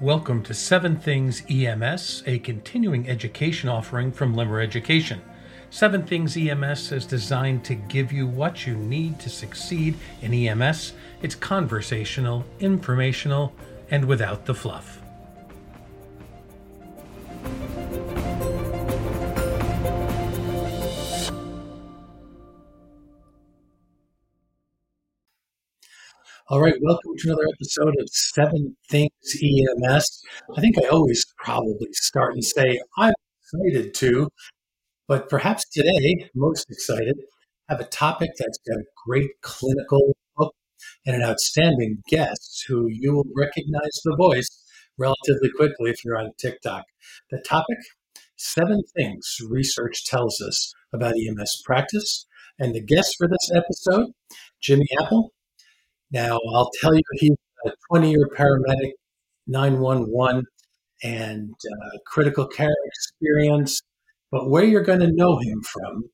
Welcome 0.00 0.44
to 0.44 0.54
Seven 0.54 0.96
Things 0.96 1.42
EMS, 1.50 2.22
a 2.24 2.38
continuing 2.38 3.08
education 3.08 3.68
offering 3.68 4.12
from 4.12 4.36
Limmer 4.36 4.60
Education. 4.60 5.20
Seven 5.70 6.04
Things 6.04 6.36
EMS 6.36 6.92
is 6.92 7.04
designed 7.04 7.64
to 7.64 7.74
give 7.74 8.12
you 8.12 8.24
what 8.24 8.64
you 8.64 8.76
need 8.76 9.18
to 9.18 9.28
succeed 9.28 9.96
in 10.22 10.32
EMS. 10.32 10.92
It's 11.20 11.34
conversational, 11.34 12.44
informational, 12.60 13.52
and 13.90 14.04
without 14.04 14.46
the 14.46 14.54
fluff. 14.54 14.97
All 26.50 26.62
right, 26.62 26.80
welcome 26.80 27.12
to 27.14 27.28
another 27.28 27.46
episode 27.52 27.94
of 28.00 28.08
Seven 28.08 28.74
Things 28.88 29.10
EMS. 29.34 30.22
I 30.56 30.60
think 30.62 30.78
I 30.78 30.86
always 30.88 31.26
probably 31.36 31.92
start 31.92 32.32
and 32.32 32.42
say 32.42 32.80
I'm 32.96 33.12
excited 33.42 33.92
to, 33.92 34.30
but 35.06 35.28
perhaps 35.28 35.68
today, 35.68 36.30
most 36.34 36.70
excited, 36.70 37.18
have 37.68 37.80
a 37.80 37.84
topic 37.84 38.30
that's 38.38 38.56
got 38.66 38.78
a 38.78 38.84
great 39.06 39.28
clinical 39.42 40.16
and 41.04 41.16
an 41.16 41.22
outstanding 41.22 41.98
guest 42.08 42.64
who 42.66 42.86
you 42.88 43.12
will 43.12 43.28
recognize 43.36 44.00
the 44.02 44.16
voice 44.16 44.48
relatively 44.96 45.50
quickly 45.54 45.90
if 45.90 46.02
you're 46.02 46.16
on 46.16 46.30
TikTok. 46.38 46.86
The 47.30 47.44
topic 47.46 47.76
Seven 48.36 48.84
Things 48.96 49.36
Research 49.46 50.02
Tells 50.06 50.40
Us 50.40 50.72
About 50.94 51.12
EMS 51.12 51.60
Practice. 51.62 52.26
And 52.58 52.74
the 52.74 52.82
guest 52.82 53.16
for 53.18 53.28
this 53.28 53.50
episode, 53.54 54.12
Jimmy 54.62 54.86
Apple, 54.98 55.34
now, 56.10 56.38
I'll 56.54 56.70
tell 56.80 56.94
you, 56.94 57.02
he's 57.14 57.36
a 57.66 57.70
20 57.90 58.10
year 58.10 58.28
paramedic, 58.36 58.92
911, 59.46 60.44
and 61.02 61.52
uh, 61.52 61.98
critical 62.06 62.46
care 62.46 62.74
experience. 62.86 63.82
But 64.30 64.48
where 64.50 64.64
you're 64.64 64.82
going 64.82 65.00
to 65.00 65.12
know 65.12 65.38
him 65.38 65.62
from 65.62 66.04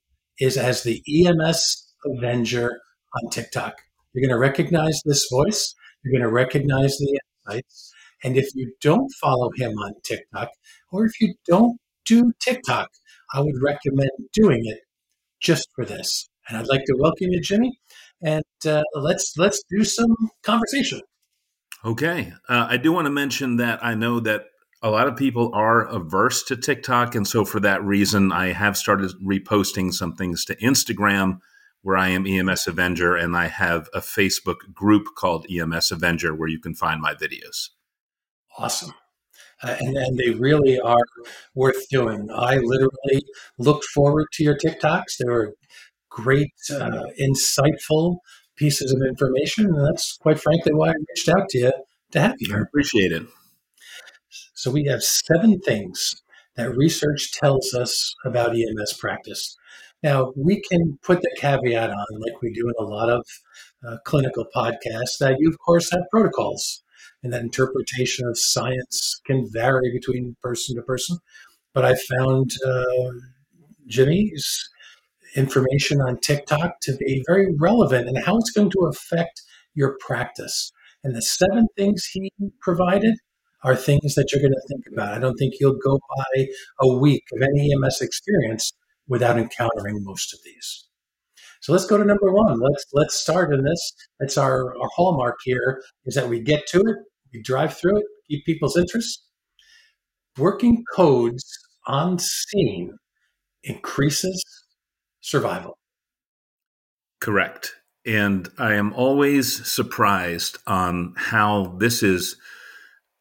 is 0.41 0.57
as 0.57 0.83
the 0.83 1.03
EMS 1.09 1.93
Avenger 2.05 2.81
on 3.15 3.31
TikTok. 3.31 3.77
You're 4.13 4.23
going 4.23 4.37
to 4.37 4.39
recognize 4.39 5.01
this 5.05 5.27
voice, 5.31 5.75
you're 6.03 6.13
going 6.13 6.29
to 6.29 6.33
recognize 6.33 6.97
the 6.99 7.21
insights. 7.47 7.93
And 8.23 8.37
if 8.37 8.49
you 8.55 8.73
don't 8.81 9.11
follow 9.21 9.51
him 9.57 9.73
on 9.79 9.93
TikTok, 10.05 10.51
or 10.91 11.05
if 11.05 11.21
you 11.21 11.35
don't 11.47 11.79
do 12.05 12.33
TikTok, 12.41 12.89
I 13.33 13.41
would 13.41 13.63
recommend 13.63 14.11
doing 14.33 14.63
it 14.65 14.81
just 15.41 15.69
for 15.75 15.85
this. 15.85 16.29
And 16.49 16.59
I'd 16.59 16.69
like 16.69 16.85
to 16.87 16.97
welcome 16.99 17.29
you, 17.31 17.41
Jimmy 17.41 17.79
and 18.25 18.45
uh, 18.67 18.83
let's 18.95 19.35
let's 19.37 19.63
do 19.71 19.85
some 19.85 20.17
conversation. 20.43 21.01
Okay, 21.85 22.33
uh, 22.49 22.67
I 22.69 22.79
do 22.79 22.93
want 22.93 23.07
to 23.07 23.11
mention 23.11 23.59
that 23.59 23.85
I 23.85 23.95
know 23.95 24.19
that 24.21 24.45
a 24.83 24.91
lot 24.91 25.07
of 25.07 25.17
people 25.17 25.51
are 25.55 25.87
averse 25.87 26.43
to 26.45 26.57
TikTok, 26.57 27.15
and 27.15 27.29
so 27.29 27.45
for 27.45 27.61
that 27.61 27.85
reason, 27.85 28.33
I 28.33 28.53
have 28.53 28.77
started 28.77 29.13
reposting 29.25 29.93
some 29.93 30.15
things 30.15 30.45
to 30.47 30.57
Instagram 30.57 31.39
where 31.83 31.99
I 31.99 32.09
am 32.09 32.27
EMS 32.27 32.67
Avenger, 32.67 33.15
and 33.15 33.37
I 33.37 33.49
have 33.49 33.89
a 33.93 34.01
Facebook 34.01 34.73
group 34.73 35.09
called 35.17 35.47
EMS 35.51 35.93
Avenger 35.93 36.35
where 36.35 36.49
you 36.49 36.59
can 36.59 36.75
find 36.75 37.01
my 37.01 37.15
videos. 37.15 37.69
Awesome. 38.57 38.95
Uh, 39.63 39.77
and, 39.81 39.97
and 39.97 40.19
they 40.19 40.31
really 40.31 40.81
are 40.81 41.05
worth 41.55 41.89
doing. 41.89 42.29
I 42.35 42.57
literally 42.57 43.25
look 43.59 43.83
forward 43.85 44.27
to 44.33 44.45
your 44.45 44.57
TikToks. 44.57 45.19
They 45.19 45.29
were 45.29 45.55
great, 46.15 46.53
uh, 46.71 47.03
insightful 47.21 48.19
pieces 48.57 48.93
of 48.93 49.03
information. 49.07 49.67
And 49.67 49.87
that's 49.87 50.17
quite 50.17 50.41
frankly 50.41 50.73
why 50.73 50.91
I 50.91 50.95
reached 51.09 51.29
out 51.29 51.49
to 51.51 51.59
you 51.59 51.73
to 52.13 52.21
have 52.21 52.37
you 52.39 52.55
I 52.55 52.61
appreciate 52.61 53.11
it. 53.11 53.27
So 54.55 54.71
we 54.71 54.85
have 54.85 55.03
seven 55.03 55.61
things 55.61 56.23
that 56.57 56.77
research 56.77 57.33
tells 57.33 57.75
us 57.75 58.15
about 58.25 58.55
EMS 58.55 58.95
practice. 58.95 59.57
Now, 60.03 60.33
we 60.37 60.61
can 60.61 60.99
put 61.03 61.23
the 61.23 61.35
caveat 61.37 61.91
on, 61.91 62.07
like 62.21 62.41
we 62.41 62.53
do 62.53 62.69
in 62.69 62.75
a 62.79 62.89
lot 62.89 63.11
of 63.11 63.27
uh, 63.87 63.97
clinical 64.05 64.47
podcasts, 64.55 65.19
that 65.19 65.37
you, 65.41 65.49
of 65.49 65.59
course, 65.59 65.91
have 65.91 66.03
protocols, 66.11 66.83
and 67.23 67.33
that 67.33 67.43
interpretation 67.43 68.27
of 68.29 68.39
science 68.39 69.21
can 69.27 69.49
vary 69.51 69.91
between 69.93 70.37
person 70.43 70.77
to 70.77 70.83
person. 70.83 71.19
But 71.73 71.85
I 71.85 71.95
found 71.95 72.53
uh, 72.65 73.11
Jimmy's 73.89 74.69
information 75.35 76.01
on 76.01 76.19
TikTok 76.21 76.81
to 76.83 76.97
be 76.97 77.23
very 77.27 77.49
relevant 77.59 78.09
and 78.09 78.19
how 78.19 78.37
it's 78.39 78.51
going 78.51 78.71
to 78.71 78.89
affect 78.91 79.43
your 79.75 79.97
practice. 80.01 80.73
And 81.03 81.15
the 81.15 81.23
seven 81.23 81.67
things 81.77 82.07
he 82.07 82.31
provided 82.61 83.17
are 83.63 83.75
things 83.75 84.15
that 84.15 84.31
you're 84.31 84.43
going 84.43 84.53
to 84.53 84.69
think 84.69 84.85
about. 84.93 85.15
I 85.15 85.19
don't 85.19 85.37
think 85.37 85.55
you'll 85.59 85.79
go 85.83 85.99
by 86.17 86.47
a 86.81 86.97
week 86.97 87.25
of 87.33 87.43
any 87.43 87.73
EMS 87.73 88.01
experience 88.01 88.73
without 89.09 89.39
encountering 89.39 90.03
most 90.03 90.33
of 90.33 90.41
these. 90.45 90.87
So 91.61 91.73
let's 91.73 91.87
go 91.87 91.97
to 91.97 92.05
number 92.05 92.31
one. 92.31 92.61
Let's 92.61 92.85
let's 92.93 93.15
start 93.15 93.53
in 93.53 93.65
this. 93.65 93.95
It's 94.21 94.37
our, 94.37 94.77
our 94.79 94.89
hallmark 94.95 95.37
here 95.45 95.83
is 96.05 96.15
that 96.15 96.29
we 96.29 96.41
get 96.41 96.67
to 96.69 96.81
it, 96.81 96.97
we 97.33 97.43
drive 97.43 97.77
through 97.77 97.99
it, 97.99 98.05
keep 98.29 98.45
people's 98.45 98.77
interest. 98.77 99.27
Working 100.37 100.85
codes 100.95 101.45
on 101.87 102.19
scene 102.19 102.99
increases 103.63 104.45
survival. 105.25 105.79
Correct. 107.21 107.75
And 108.07 108.49
I 108.59 108.75
am 108.75 108.93
always 108.93 109.67
surprised 109.67 110.59
on 110.67 111.15
how 111.17 111.77
this 111.79 112.03
is 112.03 112.37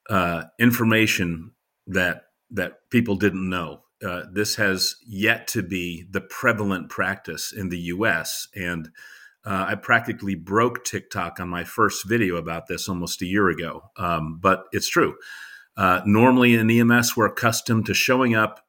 uh, 0.10 0.44
information 0.60 1.52
that 1.88 2.26
that 2.52 2.74
people 2.92 3.16
didn't 3.16 3.50
know. 3.50 3.84
Uh, 4.06 4.24
this 4.32 4.58
has 4.58 4.98
yet 5.08 5.48
to 5.48 5.64
be 5.64 6.06
the 6.12 6.20
prevalent 6.20 6.90
practice 6.90 7.54
in 7.54 7.70
the 7.70 7.80
U.S. 7.80 8.50
And 8.54 8.90
uh, 9.46 9.66
I 9.70 9.76
practically 9.76 10.36
broke 10.36 10.84
TikTok 10.84 11.40
on 11.40 11.48
my 11.48 11.64
first 11.64 12.06
video 12.06 12.36
about 12.36 12.68
this 12.68 12.90
almost 12.90 13.22
a 13.22 13.26
year 13.26 13.50
ago. 13.50 13.84
Um, 13.98 14.40
but 14.42 14.66
it's 14.74 14.90
true. 14.90 15.16
Uh, 15.78 16.02
normally 16.06 16.54
in 16.54 16.70
EMS, 16.70 17.16
we're 17.16 17.28
accustomed 17.28 17.86
to 17.86 17.94
showing 17.94 18.36
up, 18.36 18.60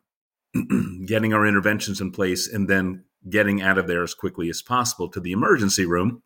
getting 1.06 1.34
our 1.34 1.44
interventions 1.46 2.00
in 2.00 2.12
place, 2.12 2.48
and 2.48 2.68
then 2.68 3.04
getting 3.28 3.62
out 3.62 3.78
of 3.78 3.86
there 3.86 4.02
as 4.02 4.14
quickly 4.14 4.48
as 4.48 4.62
possible 4.62 5.08
to 5.08 5.20
the 5.20 5.32
emergency 5.32 5.84
room. 5.84 6.22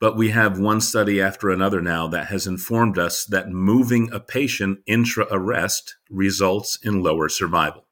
But 0.00 0.16
we 0.16 0.30
have 0.30 0.58
one 0.58 0.80
study 0.80 1.20
after 1.20 1.50
another 1.50 1.82
now 1.82 2.08
that 2.08 2.28
has 2.28 2.46
informed 2.46 2.98
us 2.98 3.24
that 3.26 3.50
moving 3.50 4.10
a 4.12 4.18
patient 4.18 4.78
intra 4.86 5.26
arrest 5.30 5.96
results 6.08 6.78
in 6.82 7.02
lower 7.02 7.28
survival. 7.28 7.86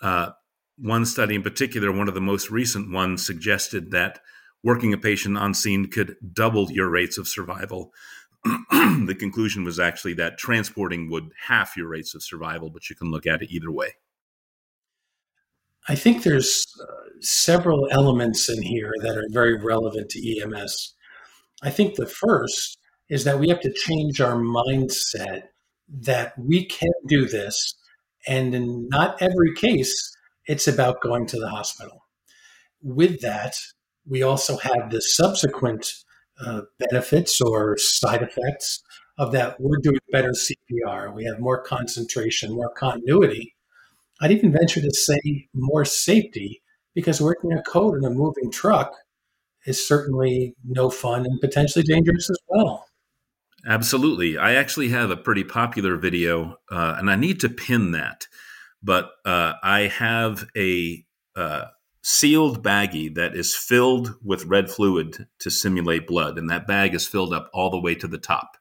Uh, 0.00 0.30
one 0.78 1.04
study 1.04 1.34
in 1.34 1.42
particular, 1.42 1.92
one 1.92 2.08
of 2.08 2.14
the 2.14 2.20
most 2.20 2.50
recent 2.50 2.90
ones, 2.90 3.24
suggested 3.24 3.90
that 3.90 4.20
working 4.62 4.92
a 4.92 4.98
patient 4.98 5.36
on 5.36 5.54
scene 5.54 5.86
could 5.90 6.16
double 6.32 6.70
your 6.70 6.88
rates 6.88 7.18
of 7.18 7.28
survival. 7.28 7.92
the 8.44 9.16
conclusion 9.18 9.64
was 9.64 9.78
actually 9.78 10.14
that 10.14 10.38
transporting 10.38 11.10
would 11.10 11.30
half 11.46 11.76
your 11.76 11.88
rates 11.88 12.14
of 12.14 12.22
survival, 12.22 12.70
but 12.70 12.88
you 12.88 12.96
can 12.96 13.10
look 13.10 13.26
at 13.26 13.42
it 13.42 13.50
either 13.50 13.70
way. 13.70 13.94
I 15.88 15.94
think 15.94 16.22
there's 16.22 16.64
uh, 16.82 16.86
several 17.20 17.88
elements 17.90 18.48
in 18.48 18.62
here 18.62 18.92
that 19.02 19.16
are 19.16 19.26
very 19.30 19.56
relevant 19.62 20.10
to 20.10 20.40
EMS. 20.40 20.94
I 21.62 21.70
think 21.70 21.94
the 21.94 22.06
first 22.06 22.78
is 23.08 23.24
that 23.24 23.38
we 23.38 23.48
have 23.48 23.60
to 23.60 23.72
change 23.72 24.20
our 24.20 24.36
mindset 24.36 25.42
that 25.88 26.32
we 26.36 26.66
can 26.66 26.90
do 27.08 27.26
this. 27.26 27.74
And 28.26 28.54
in 28.54 28.88
not 28.88 29.22
every 29.22 29.54
case, 29.54 30.12
it's 30.46 30.66
about 30.66 31.00
going 31.00 31.26
to 31.28 31.38
the 31.38 31.48
hospital. 31.48 32.04
With 32.82 33.20
that, 33.20 33.54
we 34.08 34.22
also 34.22 34.56
have 34.58 34.90
the 34.90 35.00
subsequent 35.00 35.92
uh, 36.44 36.62
benefits 36.78 37.40
or 37.40 37.76
side 37.78 38.22
effects 38.22 38.82
of 39.18 39.32
that 39.32 39.56
we're 39.60 39.78
doing 39.78 39.98
better 40.10 40.32
CPR. 40.32 41.14
We 41.14 41.24
have 41.24 41.38
more 41.38 41.62
concentration, 41.62 42.52
more 42.52 42.72
continuity 42.76 43.55
I'd 44.20 44.30
even 44.30 44.52
venture 44.52 44.80
to 44.80 44.90
say 44.92 45.48
more 45.54 45.84
safety 45.84 46.62
because 46.94 47.20
working 47.20 47.52
a 47.52 47.62
code 47.62 47.96
in 47.96 48.04
a 48.04 48.10
moving 48.10 48.50
truck 48.50 48.92
is 49.66 49.86
certainly 49.86 50.54
no 50.64 50.88
fun 50.88 51.26
and 51.26 51.40
potentially 51.40 51.84
dangerous 51.84 52.30
as 52.30 52.38
well. 52.48 52.86
Absolutely. 53.66 54.38
I 54.38 54.54
actually 54.54 54.88
have 54.88 55.10
a 55.10 55.16
pretty 55.16 55.44
popular 55.44 55.96
video, 55.96 56.56
uh, 56.70 56.94
and 56.98 57.10
I 57.10 57.16
need 57.16 57.40
to 57.40 57.48
pin 57.48 57.90
that. 57.90 58.26
But 58.82 59.10
uh, 59.24 59.54
I 59.62 59.88
have 59.88 60.46
a 60.56 61.04
uh, 61.34 61.64
sealed 62.02 62.62
baggie 62.62 63.14
that 63.16 63.34
is 63.34 63.56
filled 63.56 64.14
with 64.22 64.44
red 64.44 64.70
fluid 64.70 65.26
to 65.40 65.50
simulate 65.50 66.06
blood, 66.06 66.38
and 66.38 66.48
that 66.48 66.68
bag 66.68 66.94
is 66.94 67.08
filled 67.08 67.34
up 67.34 67.50
all 67.52 67.70
the 67.70 67.80
way 67.80 67.96
to 67.96 68.06
the 68.06 68.18
top 68.18 68.55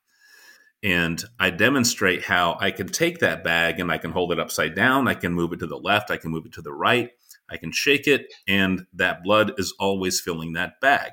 and 0.84 1.24
I 1.40 1.50
demonstrate 1.50 2.24
how 2.24 2.58
I 2.60 2.72
can 2.72 2.88
take 2.88 3.20
that 3.20 3.44
bag 3.44 3.80
and 3.80 3.92
I 3.92 3.98
can 3.98 4.12
hold 4.12 4.32
it 4.32 4.40
upside 4.40 4.76
down. 4.76 5.08
I 5.08 5.16
can 5.16 5.34
move 5.34 5.54
it 5.54 5.60
to 5.60 5.68
the 5.68 5.78
left. 5.78 6.12
I 6.12 6.18
can 6.18 6.32
move 6.32 6.46
it 6.46 6.54
to 6.54 6.62
the 6.62 6.74
right. 6.74 7.10
I 7.50 7.58
can 7.58 7.72
shake 7.72 8.08
it, 8.08 8.34
and 8.48 8.86
that 8.94 9.24
blood 9.24 9.54
is 9.58 9.74
always 9.80 10.20
filling 10.20 10.54
that 10.54 10.82
bag. 10.82 11.12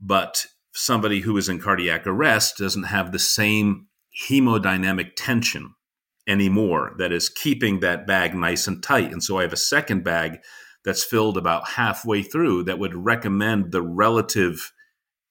But 0.00 0.46
somebody 0.72 1.20
who 1.20 1.36
is 1.36 1.48
in 1.48 1.60
cardiac 1.60 2.06
arrest 2.06 2.58
doesn't 2.58 2.84
have 2.84 3.12
the 3.12 3.18
same 3.18 3.86
hemodynamic 4.28 5.12
tension 5.16 5.74
anymore 6.26 6.94
that 6.98 7.12
is 7.12 7.28
keeping 7.28 7.80
that 7.80 8.06
bag 8.06 8.34
nice 8.34 8.66
and 8.66 8.82
tight. 8.82 9.12
And 9.12 9.22
so 9.22 9.38
I 9.38 9.42
have 9.42 9.52
a 9.52 9.58
second 9.58 10.04
bag 10.04 10.38
that's 10.84 11.04
filled 11.04 11.36
about 11.36 11.70
halfway 11.70 12.22
through 12.22 12.64
that 12.64 12.78
would 12.78 12.94
recommend 12.94 13.72
the 13.72 13.82
relative 13.82 14.72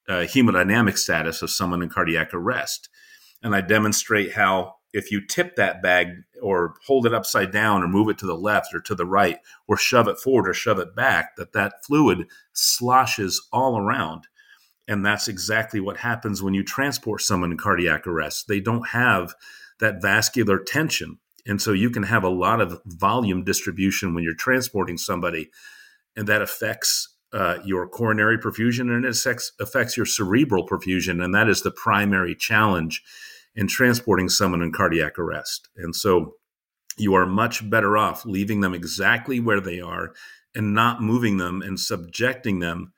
uh, 0.07 0.25
hemodynamic 0.25 0.97
status 0.97 1.41
of 1.41 1.49
someone 1.49 1.81
in 1.81 1.89
cardiac 1.89 2.33
arrest. 2.33 2.88
And 3.41 3.55
I 3.55 3.61
demonstrate 3.61 4.33
how 4.33 4.75
if 4.91 5.11
you 5.11 5.25
tip 5.25 5.55
that 5.55 5.81
bag 5.81 6.07
or 6.41 6.73
hold 6.87 7.05
it 7.05 7.13
upside 7.13 7.51
down 7.51 7.83
or 7.83 7.87
move 7.87 8.09
it 8.09 8.17
to 8.19 8.25
the 8.25 8.35
left 8.35 8.73
or 8.73 8.79
to 8.81 8.95
the 8.95 9.05
right 9.05 9.37
or 9.67 9.77
shove 9.77 10.07
it 10.07 10.19
forward 10.19 10.49
or 10.49 10.53
shove 10.53 10.79
it 10.79 10.95
back, 10.95 11.35
that 11.37 11.53
that 11.53 11.85
fluid 11.85 12.27
sloshes 12.53 13.47
all 13.53 13.77
around. 13.77 14.27
And 14.87 15.05
that's 15.05 15.27
exactly 15.27 15.79
what 15.79 15.97
happens 15.97 16.41
when 16.41 16.55
you 16.55 16.63
transport 16.63 17.21
someone 17.21 17.51
in 17.51 17.57
cardiac 17.57 18.07
arrest. 18.07 18.47
They 18.47 18.59
don't 18.59 18.87
have 18.89 19.35
that 19.79 20.01
vascular 20.01 20.57
tension. 20.59 21.19
And 21.45 21.61
so 21.61 21.71
you 21.71 21.89
can 21.89 22.03
have 22.03 22.23
a 22.23 22.29
lot 22.29 22.59
of 22.59 22.81
volume 22.85 23.43
distribution 23.43 24.13
when 24.13 24.23
you're 24.23 24.33
transporting 24.33 24.97
somebody, 24.97 25.51
and 26.15 26.27
that 26.27 26.41
affects 26.41 27.15
uh, 27.31 27.59
your 27.63 27.87
coronary 27.87 28.37
perfusion 28.37 28.93
and 28.93 29.05
it 29.05 29.09
affects, 29.59 29.97
your 29.97 30.05
cerebral 30.05 30.67
perfusion. 30.67 31.23
And 31.23 31.33
that 31.35 31.49
is 31.49 31.61
the 31.61 31.71
primary 31.71 32.35
challenge 32.35 33.03
in 33.55 33.67
transporting 33.67 34.29
someone 34.29 34.61
in 34.61 34.71
cardiac 34.71 35.19
arrest. 35.19 35.69
And 35.77 35.95
so 35.95 36.35
you 36.97 37.13
are 37.13 37.25
much 37.25 37.69
better 37.69 37.97
off 37.97 38.25
leaving 38.25 38.61
them 38.61 38.73
exactly 38.73 39.39
where 39.39 39.61
they 39.61 39.79
are 39.79 40.13
and 40.55 40.73
not 40.73 41.01
moving 41.01 41.37
them 41.37 41.61
and 41.61 41.79
subjecting 41.79 42.59
them 42.59 42.93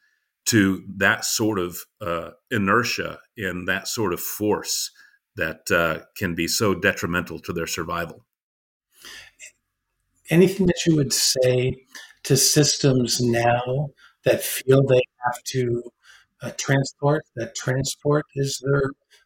to 0.46 0.84
that 0.98 1.24
sort 1.24 1.60
of 1.60 1.80
uh, 2.02 2.32
inertia 2.50 3.20
and 3.38 3.68
that 3.68 3.88
sort 3.88 4.14
of 4.14 4.20
force 4.20 4.92
that 5.36 5.70
uh, 5.72 6.04
can 6.16 6.36
be 6.36 6.48
so 6.48 6.74
detrimental 6.74 7.40
to 7.40 7.54
their 7.54 7.68
survival. 7.68 8.26
Anything 10.30 10.66
that 10.68 10.86
you 10.86 10.96
would 10.96 11.14
say 11.14 11.86
to 12.24 12.38
systems 12.38 13.20
now 13.22 13.90
that 14.24 14.44
feel 14.44 14.84
they 14.84 15.02
have 15.26 15.44
to 15.46 15.84
uh, 16.42 16.52
transport, 16.58 17.24
that 17.36 17.56
transport 17.56 18.26
is 18.36 18.62
their 18.64 18.84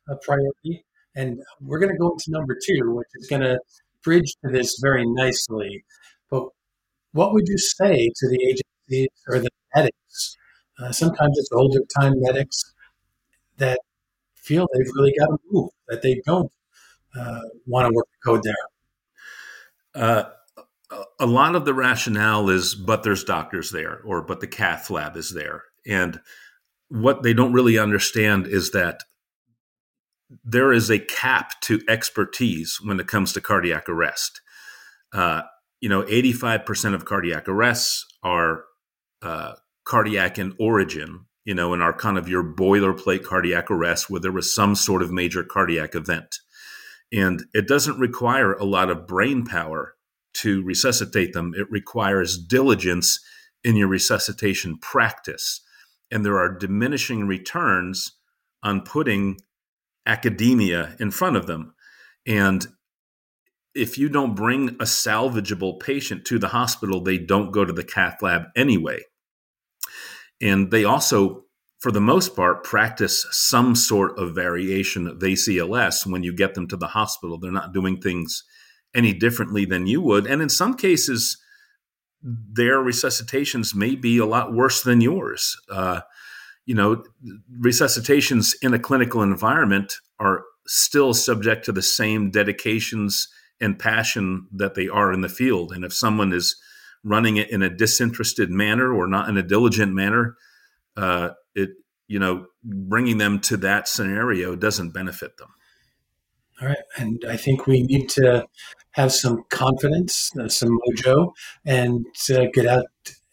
uh, 0.09 0.15
priority? 0.21 0.85
And 1.15 1.41
we're 1.61 1.79
going 1.79 1.91
to 1.91 1.97
go 1.97 2.11
into 2.11 2.25
number 2.29 2.55
two, 2.65 2.93
which 2.93 3.07
is 3.15 3.27
going 3.27 3.41
to 3.41 3.59
bridge 4.03 4.35
to 4.43 4.51
this 4.51 4.79
very 4.81 5.05
nicely. 5.05 5.83
But 6.29 6.47
what 7.13 7.33
would 7.33 7.47
you 7.47 7.57
say 7.57 8.11
to 8.15 8.29
the 8.29 8.43
agencies 8.43 9.09
or 9.27 9.39
the 9.39 9.49
medics? 9.73 10.37
Uh, 10.77 10.91
sometimes 10.91 11.37
it's 11.37 11.51
older 11.53 11.79
time 11.97 12.13
medics 12.17 12.73
that 13.57 13.79
feel 14.35 14.67
they've 14.73 14.91
really 14.95 15.13
got 15.17 15.27
to 15.27 15.37
move, 15.49 15.69
that 15.87 16.01
they 16.01 16.21
don't 16.25 16.51
uh, 17.17 17.41
want 17.65 17.87
to 17.87 17.93
work 17.95 18.05
the 18.11 18.29
code 18.29 18.43
there. 18.43 18.67
A 21.19 21.25
lot 21.25 21.55
of 21.55 21.65
the 21.65 21.73
rationale 21.73 22.49
is, 22.49 22.75
but 22.75 23.03
there's 23.03 23.23
doctors 23.23 23.71
there, 23.71 24.01
or 24.05 24.21
but 24.21 24.39
the 24.39 24.47
cath 24.47 24.89
lab 24.89 25.17
is 25.17 25.33
there. 25.33 25.63
And 25.87 26.19
what 26.89 27.23
they 27.23 27.33
don't 27.33 27.53
really 27.53 27.77
understand 27.77 28.47
is 28.47 28.71
that 28.71 29.01
there 30.43 30.73
is 30.73 30.89
a 30.89 30.99
cap 30.99 31.59
to 31.61 31.81
expertise 31.87 32.79
when 32.83 32.99
it 32.99 33.07
comes 33.07 33.33
to 33.33 33.41
cardiac 33.41 33.89
arrest. 33.89 34.41
Uh, 35.13 35.43
you 35.81 35.89
know, 35.89 36.03
85% 36.03 36.93
of 36.93 37.05
cardiac 37.05 37.47
arrests 37.47 38.05
are 38.23 38.65
uh, 39.21 39.53
cardiac 39.85 40.39
in 40.39 40.55
origin, 40.59 41.25
you 41.43 41.53
know, 41.53 41.73
and 41.73 41.81
are 41.83 41.93
kind 41.93 42.17
of 42.17 42.27
your 42.27 42.43
boilerplate 42.43 43.23
cardiac 43.23 43.69
arrest 43.69 44.09
where 44.09 44.21
there 44.21 44.31
was 44.31 44.53
some 44.53 44.75
sort 44.75 45.01
of 45.01 45.11
major 45.11 45.43
cardiac 45.43 45.95
event. 45.95 46.39
And 47.11 47.43
it 47.53 47.67
doesn't 47.67 47.99
require 47.99 48.53
a 48.53 48.65
lot 48.65 48.89
of 48.89 49.07
brain 49.07 49.45
power 49.45 49.95
to 50.35 50.61
resuscitate 50.63 51.33
them, 51.33 51.53
it 51.55 51.69
requires 51.69 52.37
diligence 52.37 53.19
in 53.63 53.75
your 53.75 53.87
resuscitation 53.87 54.77
practice. 54.77 55.61
And 56.11 56.23
there 56.25 56.37
are 56.37 56.57
diminishing 56.57 57.27
returns 57.27 58.13
on 58.61 58.81
putting 58.81 59.37
academia 60.05 60.95
in 60.99 61.11
front 61.11 61.35
of 61.35 61.47
them. 61.47 61.73
And 62.27 62.67
if 63.73 63.97
you 63.97 64.07
don't 64.07 64.35
bring 64.35 64.69
a 64.69 64.85
salvageable 64.85 65.79
patient 65.79 66.25
to 66.25 66.39
the 66.39 66.49
hospital, 66.49 67.01
they 67.01 67.17
don't 67.17 67.51
go 67.51 67.65
to 67.65 67.73
the 67.73 67.83
cath 67.83 68.21
lab 68.21 68.43
anyway. 68.55 69.01
And 70.41 70.71
they 70.71 70.83
also, 70.85 71.43
for 71.79 71.91
the 71.91 72.01
most 72.01 72.35
part, 72.35 72.63
practice 72.63 73.25
some 73.31 73.75
sort 73.75 74.17
of 74.17 74.35
variation 74.35 75.07
of 75.07 75.19
ACLS 75.19 76.05
when 76.05 76.23
you 76.23 76.33
get 76.33 76.53
them 76.53 76.67
to 76.67 76.77
the 76.77 76.87
hospital. 76.87 77.37
They're 77.37 77.51
not 77.51 77.73
doing 77.73 77.99
things 77.99 78.43
any 78.95 79.13
differently 79.13 79.65
than 79.65 79.87
you 79.87 80.01
would. 80.01 80.25
And 80.25 80.41
in 80.41 80.49
some 80.49 80.73
cases, 80.73 81.37
their 82.21 82.79
resuscitations 82.79 83.75
may 83.75 83.95
be 83.95 84.17
a 84.17 84.25
lot 84.25 84.53
worse 84.53 84.81
than 84.81 85.01
yours. 85.01 85.55
Uh, 85.69 86.01
you 86.65 86.73
know, 86.73 87.03
resuscitations 87.61 88.55
in 88.61 88.73
a 88.73 88.79
clinical 88.79 89.21
environment 89.21 89.93
are 90.19 90.43
still 90.65 91.13
subject 91.13 91.65
to 91.65 91.71
the 91.71 91.81
same 91.81 92.31
dedications 92.31 93.27
and 93.61 93.77
passion 93.77 94.47
that 94.51 94.73
they 94.73 94.87
are 94.87 95.13
in 95.13 95.21
the 95.21 95.29
field. 95.29 95.71
And 95.71 95.85
if 95.85 95.93
someone 95.93 96.33
is 96.33 96.55
running 97.03 97.37
it 97.37 97.51
in 97.51 97.61
a 97.61 97.69
disinterested 97.69 98.49
manner 98.49 98.91
or 98.91 99.07
not 99.07 99.29
in 99.29 99.37
a 99.37 99.43
diligent 99.43 99.93
manner, 99.93 100.35
uh, 100.97 101.29
it 101.53 101.69
you 102.07 102.19
know 102.19 102.47
bringing 102.63 103.17
them 103.17 103.39
to 103.39 103.57
that 103.57 103.87
scenario 103.87 104.55
doesn't 104.55 104.91
benefit 104.91 105.37
them. 105.37 105.49
All 106.61 106.69
right, 106.69 106.77
and 106.97 107.23
I 107.27 107.35
think 107.35 107.67
we 107.67 107.83
need 107.83 108.07
to 108.09 108.47
have 108.91 109.11
some 109.11 109.43
confidence, 109.49 110.31
uh, 110.39 110.47
some 110.47 110.79
mojo, 110.87 111.33
and 111.65 112.05
uh, 112.33 112.45
get 112.53 112.65
out 112.65 112.85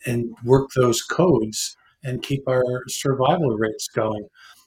and 0.04 0.34
work 0.44 0.70
those 0.74 1.02
codes 1.02 1.76
and 2.02 2.22
keep 2.22 2.48
our 2.48 2.64
survival 2.88 3.56
rates 3.56 3.86
going. 3.86 4.26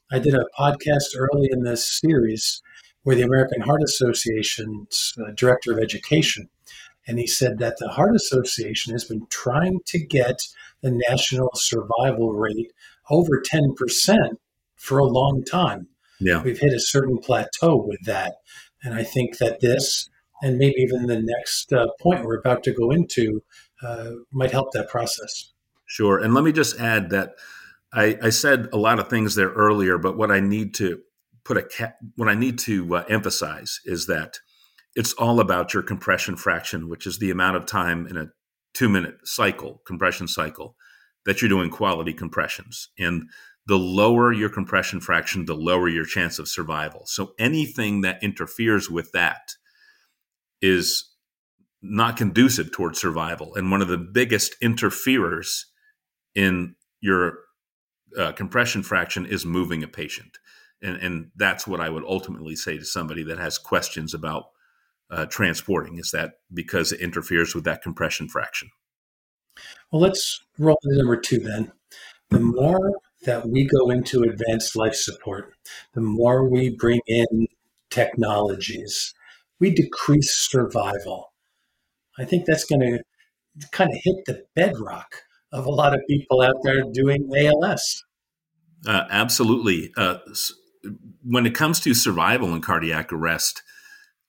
I 0.09 0.19
did 0.19 0.35
a 0.35 0.45
podcast 0.57 1.17
early 1.17 1.49
in 1.51 1.63
this 1.63 1.99
series 1.99 2.61
with 3.03 3.17
the 3.17 3.25
American 3.25 3.61
Heart 3.61 3.83
Association's 3.83 5.13
uh, 5.19 5.31
director 5.35 5.73
of 5.73 5.79
education. 5.79 6.47
And 7.07 7.19
he 7.19 7.27
said 7.27 7.59
that 7.59 7.75
the 7.77 7.89
Heart 7.89 8.15
Association 8.15 8.93
has 8.93 9.03
been 9.03 9.27
trying 9.29 9.79
to 9.87 9.99
get 9.99 10.39
the 10.81 10.91
national 10.91 11.51
survival 11.55 12.31
rate 12.31 12.71
over 13.09 13.41
10% 13.41 14.37
for 14.75 14.97
a 14.97 15.03
long 15.05 15.43
time. 15.43 15.87
Yeah. 16.25 16.41
We've 16.41 16.57
hit 16.57 16.73
a 16.73 16.79
certain 16.79 17.19
plateau 17.19 17.85
with 17.87 18.03
that. 18.05 18.37
And 18.83 18.95
I 18.95 19.03
think 19.03 19.37
that 19.37 19.61
this, 19.61 20.09
and 20.41 20.57
maybe 20.57 20.77
even 20.79 21.05
the 21.05 21.21
next 21.21 21.71
uh, 21.71 21.87
point 22.01 22.25
we're 22.25 22.39
about 22.39 22.63
to 22.63 22.73
go 22.73 22.89
into, 22.89 23.43
uh, 23.83 24.11
might 24.31 24.51
help 24.51 24.71
that 24.73 24.89
process. 24.89 25.53
Sure. 25.85 26.17
And 26.17 26.33
let 26.33 26.43
me 26.43 26.51
just 26.51 26.79
add 26.79 27.11
that 27.11 27.35
I, 27.93 28.17
I, 28.23 28.29
said 28.31 28.69
a 28.73 28.77
lot 28.77 28.99
of 28.99 29.07
things 29.07 29.35
there 29.35 29.51
earlier, 29.51 29.99
but 29.99 30.17
what 30.17 30.31
I 30.31 30.39
need 30.39 30.73
to 30.75 31.01
put 31.43 31.57
a 31.57 31.93
what 32.15 32.27
I 32.27 32.33
need 32.33 32.57
to 32.59 32.95
uh, 32.95 33.05
emphasize 33.07 33.79
is 33.85 34.07
that 34.07 34.39
it's 34.95 35.13
all 35.13 35.39
about 35.39 35.73
your 35.73 35.83
compression 35.83 36.35
fraction, 36.35 36.89
which 36.89 37.05
is 37.05 37.19
the 37.19 37.29
amount 37.29 37.57
of 37.57 37.67
time 37.67 38.07
in 38.07 38.17
a 38.17 38.29
two 38.73 38.89
minute 38.89 39.15
cycle, 39.25 39.81
compression 39.85 40.27
cycle, 40.27 40.75
that 41.25 41.41
you're 41.41 41.49
doing 41.49 41.69
quality 41.69 42.13
compressions. 42.13 42.89
And 42.97 43.29
the 43.67 43.77
lower 43.77 44.31
your 44.31 44.49
compression 44.49 45.01
fraction, 45.01 45.45
the 45.45 45.55
lower 45.55 45.89
your 45.89 46.05
chance 46.05 46.37
of 46.39 46.47
survival. 46.47 47.03
So 47.05 47.33
anything 47.39 48.01
that 48.01 48.21
interferes 48.21 48.89
with 48.89 49.11
that 49.13 49.53
is 50.61 51.11
not 51.81 52.17
conducive 52.17 52.71
towards 52.71 52.99
survival. 52.99 53.55
And 53.55 53.71
one 53.71 53.81
of 53.81 53.87
the 53.87 53.97
biggest 53.97 54.55
interferers 54.61 55.65
in 56.33 56.75
your 57.01 57.39
uh, 58.17 58.31
compression 58.33 58.83
fraction 58.83 59.25
is 59.25 59.45
moving 59.45 59.83
a 59.83 59.87
patient. 59.87 60.37
And, 60.81 60.97
and 60.97 61.31
that's 61.35 61.65
what 61.65 61.79
I 61.79 61.89
would 61.89 62.03
ultimately 62.03 62.55
say 62.55 62.77
to 62.77 62.85
somebody 62.85 63.23
that 63.23 63.37
has 63.37 63.57
questions 63.57 64.13
about 64.13 64.45
uh, 65.09 65.25
transporting 65.27 65.97
is 65.97 66.11
that 66.11 66.33
because 66.53 66.91
it 66.91 66.99
interferes 66.99 67.53
with 67.53 67.63
that 67.65 67.81
compression 67.81 68.27
fraction. 68.27 68.69
Well, 69.91 70.01
let's 70.01 70.41
roll 70.57 70.77
to 70.81 70.97
number 70.97 71.17
two 71.17 71.39
then. 71.39 71.71
The 72.29 72.39
more 72.39 72.93
that 73.25 73.47
we 73.47 73.65
go 73.65 73.89
into 73.89 74.23
advanced 74.23 74.75
life 74.75 74.95
support, 74.95 75.53
the 75.93 76.01
more 76.01 76.47
we 76.47 76.69
bring 76.69 77.01
in 77.07 77.47
technologies, 77.89 79.13
we 79.59 79.69
decrease 79.69 80.33
survival. 80.33 81.33
I 82.17 82.25
think 82.25 82.45
that's 82.45 82.65
going 82.65 82.81
to 82.81 83.03
kind 83.71 83.89
of 83.91 83.97
hit 84.03 84.25
the 84.25 84.45
bedrock 84.55 85.23
of 85.51 85.65
a 85.65 85.71
lot 85.71 85.93
of 85.93 86.01
people 86.07 86.41
out 86.41 86.55
there 86.63 86.83
doing 86.91 87.29
ALS. 87.35 88.03
Uh, 88.87 89.05
absolutely. 89.09 89.91
Uh, 89.97 90.17
when 91.23 91.45
it 91.45 91.55
comes 91.55 91.79
to 91.79 91.93
survival 91.93 92.53
in 92.53 92.61
cardiac 92.61 93.11
arrest, 93.11 93.63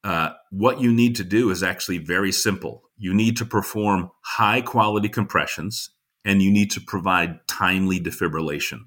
uh, 0.04 0.30
what 0.50 0.80
you 0.80 0.92
need 0.92 1.16
to 1.16 1.24
do 1.24 1.50
is 1.50 1.62
actually 1.62 1.98
very 1.98 2.32
simple. 2.32 2.82
You 2.96 3.12
need 3.12 3.36
to 3.38 3.44
perform 3.44 4.10
high 4.22 4.60
quality 4.60 5.08
compressions 5.08 5.90
and 6.26 6.42
you 6.42 6.50
need 6.50 6.70
to 6.72 6.80
provide 6.80 7.38
timely 7.46 8.00
defibrillation. 8.00 8.80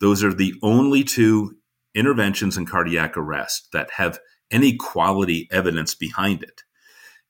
Those 0.00 0.22
are 0.22 0.34
the 0.34 0.54
only 0.62 1.02
two 1.02 1.56
interventions 1.94 2.56
in 2.56 2.66
cardiac 2.66 3.16
arrest 3.16 3.68
that 3.72 3.92
have 3.92 4.20
any 4.50 4.76
quality 4.76 5.48
evidence 5.50 5.94
behind 5.94 6.42
it. 6.42 6.62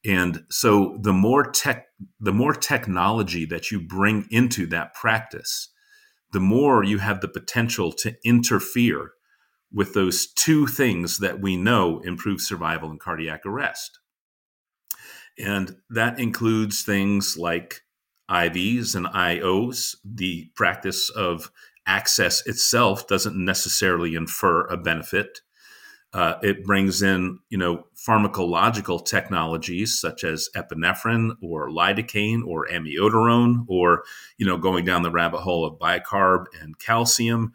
And 0.04 0.42
so 0.50 0.98
the 1.00 1.12
more 1.12 1.50
tech, 1.50 1.86
the 2.20 2.32
more 2.32 2.52
technology 2.52 3.46
that 3.46 3.70
you 3.70 3.80
bring 3.80 4.26
into 4.30 4.66
that 4.66 4.92
practice, 4.94 5.70
the 6.32 6.40
more 6.40 6.82
you 6.82 6.98
have 6.98 7.20
the 7.20 7.28
potential 7.28 7.92
to 7.92 8.16
interfere 8.24 9.12
with 9.72 9.94
those 9.94 10.26
two 10.32 10.66
things 10.66 11.18
that 11.18 11.40
we 11.40 11.56
know 11.56 12.00
improve 12.00 12.40
survival 12.40 12.90
in 12.90 12.98
cardiac 12.98 13.46
arrest. 13.46 13.98
And 15.38 15.76
that 15.90 16.18
includes 16.18 16.82
things 16.82 17.36
like 17.36 17.83
IVs 18.30 18.94
and 18.94 19.06
IOs. 19.06 19.96
The 20.04 20.50
practice 20.54 21.10
of 21.10 21.50
access 21.86 22.46
itself 22.46 23.06
doesn't 23.06 23.36
necessarily 23.36 24.14
infer 24.14 24.66
a 24.66 24.76
benefit. 24.76 25.40
Uh, 26.12 26.38
it 26.42 26.64
brings 26.64 27.02
in, 27.02 27.40
you 27.50 27.58
know, 27.58 27.86
pharmacological 27.96 29.04
technologies 29.04 29.98
such 29.98 30.22
as 30.22 30.48
epinephrine 30.54 31.32
or 31.42 31.68
lidocaine 31.68 32.46
or 32.46 32.68
amiodarone, 32.68 33.64
or 33.66 34.04
you 34.38 34.46
know, 34.46 34.56
going 34.56 34.84
down 34.84 35.02
the 35.02 35.10
rabbit 35.10 35.40
hole 35.40 35.64
of 35.64 35.78
bicarb 35.78 36.44
and 36.60 36.78
calcium. 36.78 37.52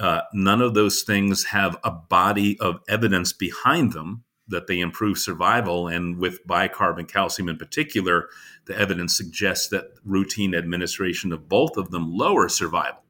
Uh, 0.00 0.22
none 0.34 0.60
of 0.60 0.74
those 0.74 1.02
things 1.02 1.44
have 1.44 1.78
a 1.84 1.92
body 1.92 2.58
of 2.58 2.80
evidence 2.88 3.32
behind 3.32 3.92
them 3.92 4.24
that 4.52 4.68
they 4.68 4.80
improve 4.80 5.18
survival. 5.18 5.88
And 5.88 6.18
with 6.18 6.46
bicarb 6.46 6.98
and 6.98 7.08
calcium 7.08 7.48
in 7.48 7.56
particular, 7.56 8.28
the 8.66 8.78
evidence 8.78 9.16
suggests 9.16 9.68
that 9.68 9.86
routine 10.04 10.54
administration 10.54 11.32
of 11.32 11.48
both 11.48 11.76
of 11.76 11.90
them 11.90 12.16
lower 12.16 12.48
survival. 12.48 13.02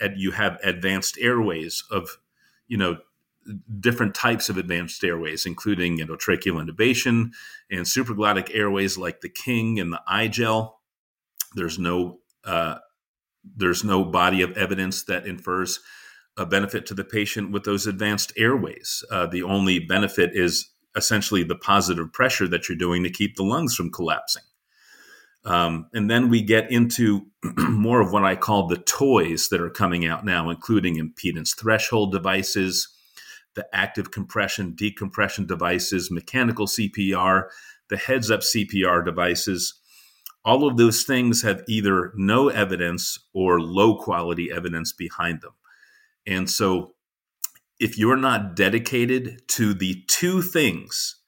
And 0.00 0.18
you 0.18 0.32
have 0.32 0.58
advanced 0.62 1.16
airways 1.18 1.84
of, 1.90 2.18
you 2.68 2.76
know, 2.76 2.98
different 3.80 4.14
types 4.14 4.48
of 4.48 4.56
advanced 4.56 5.02
airways, 5.04 5.46
including 5.46 5.98
endotracheal 5.98 6.62
intubation 6.62 7.30
and 7.70 7.86
supraglottic 7.86 8.54
airways 8.54 8.98
like 8.98 9.20
the 9.20 9.28
King 9.28 9.78
and 9.78 9.92
the 9.92 10.00
iGel. 10.08 10.74
There's 11.54 11.78
no 11.78 12.20
uh, 12.44 12.78
there's 13.56 13.84
no 13.84 14.04
body 14.04 14.42
of 14.42 14.56
evidence 14.56 15.04
that 15.04 15.26
infers 15.26 15.80
a 16.36 16.46
benefit 16.46 16.86
to 16.86 16.94
the 16.94 17.04
patient 17.04 17.52
with 17.52 17.64
those 17.64 17.86
advanced 17.86 18.32
airways. 18.36 19.04
Uh, 19.10 19.26
the 19.26 19.42
only 19.42 19.78
benefit 19.78 20.30
is 20.34 20.70
essentially 20.96 21.44
the 21.44 21.56
positive 21.56 22.12
pressure 22.12 22.48
that 22.48 22.68
you're 22.68 22.78
doing 22.78 23.02
to 23.04 23.10
keep 23.10 23.36
the 23.36 23.42
lungs 23.42 23.74
from 23.74 23.90
collapsing. 23.90 24.42
Um, 25.44 25.88
and 25.92 26.10
then 26.10 26.30
we 26.30 26.42
get 26.42 26.70
into 26.70 27.26
more 27.58 28.00
of 28.00 28.12
what 28.12 28.24
I 28.24 28.34
call 28.34 28.66
the 28.66 28.78
toys 28.78 29.48
that 29.50 29.60
are 29.60 29.70
coming 29.70 30.06
out 30.06 30.24
now, 30.24 30.48
including 30.50 30.96
impedance 30.96 31.54
threshold 31.54 32.12
devices, 32.12 32.88
the 33.54 33.66
active 33.72 34.10
compression, 34.10 34.74
decompression 34.74 35.46
devices, 35.46 36.10
mechanical 36.10 36.66
CPR, 36.66 37.44
the 37.90 37.96
heads 37.96 38.30
up 38.30 38.40
CPR 38.40 39.04
devices. 39.04 39.74
All 40.44 40.66
of 40.66 40.76
those 40.76 41.04
things 41.04 41.42
have 41.42 41.62
either 41.68 42.12
no 42.16 42.48
evidence 42.48 43.18
or 43.32 43.60
low 43.60 43.96
quality 43.98 44.50
evidence 44.50 44.92
behind 44.92 45.40
them. 45.42 45.52
And 46.26 46.50
so, 46.50 46.94
if 47.80 47.98
you're 47.98 48.16
not 48.16 48.54
dedicated 48.54 49.42
to 49.48 49.74
the 49.74 50.04
two 50.08 50.42
things 50.42 51.20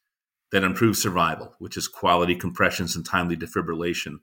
that 0.53 0.65
improve 0.65 0.97
survival, 0.97 1.55
which 1.59 1.77
is 1.77 1.89
quality 1.89 2.35
compressions 2.35 2.95
and 2.95 3.05
timely 3.05 3.37
defibrillation, 3.37 4.19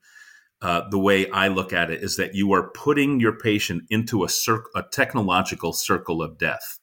uh, 0.62 0.88
the 0.89 1.00
way 1.00 1.30
I 1.30 1.50
look 1.50 1.74
at 1.74 1.92
it 1.92 2.01
is 2.01 2.15
that 2.15 2.36
you 2.36 2.53
are 2.53 2.70
putting 2.70 3.20
your 3.20 3.38
patient 3.38 3.84
into 3.89 4.24
a, 4.24 4.30
cir- 4.30 4.63
a 4.74 4.84
technological 4.92 5.74
circle 5.74 6.22
of 6.22 6.38
death. 6.38 6.80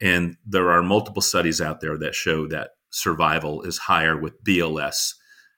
And 0.00 0.36
there 0.46 0.70
are 0.70 0.82
multiple 0.82 1.20
studies 1.20 1.60
out 1.60 1.82
there 1.82 1.98
that 1.98 2.14
show 2.14 2.46
that 2.48 2.70
survival 2.88 3.62
is 3.62 3.76
higher 3.76 4.18
with 4.18 4.42
BLS 4.42 5.12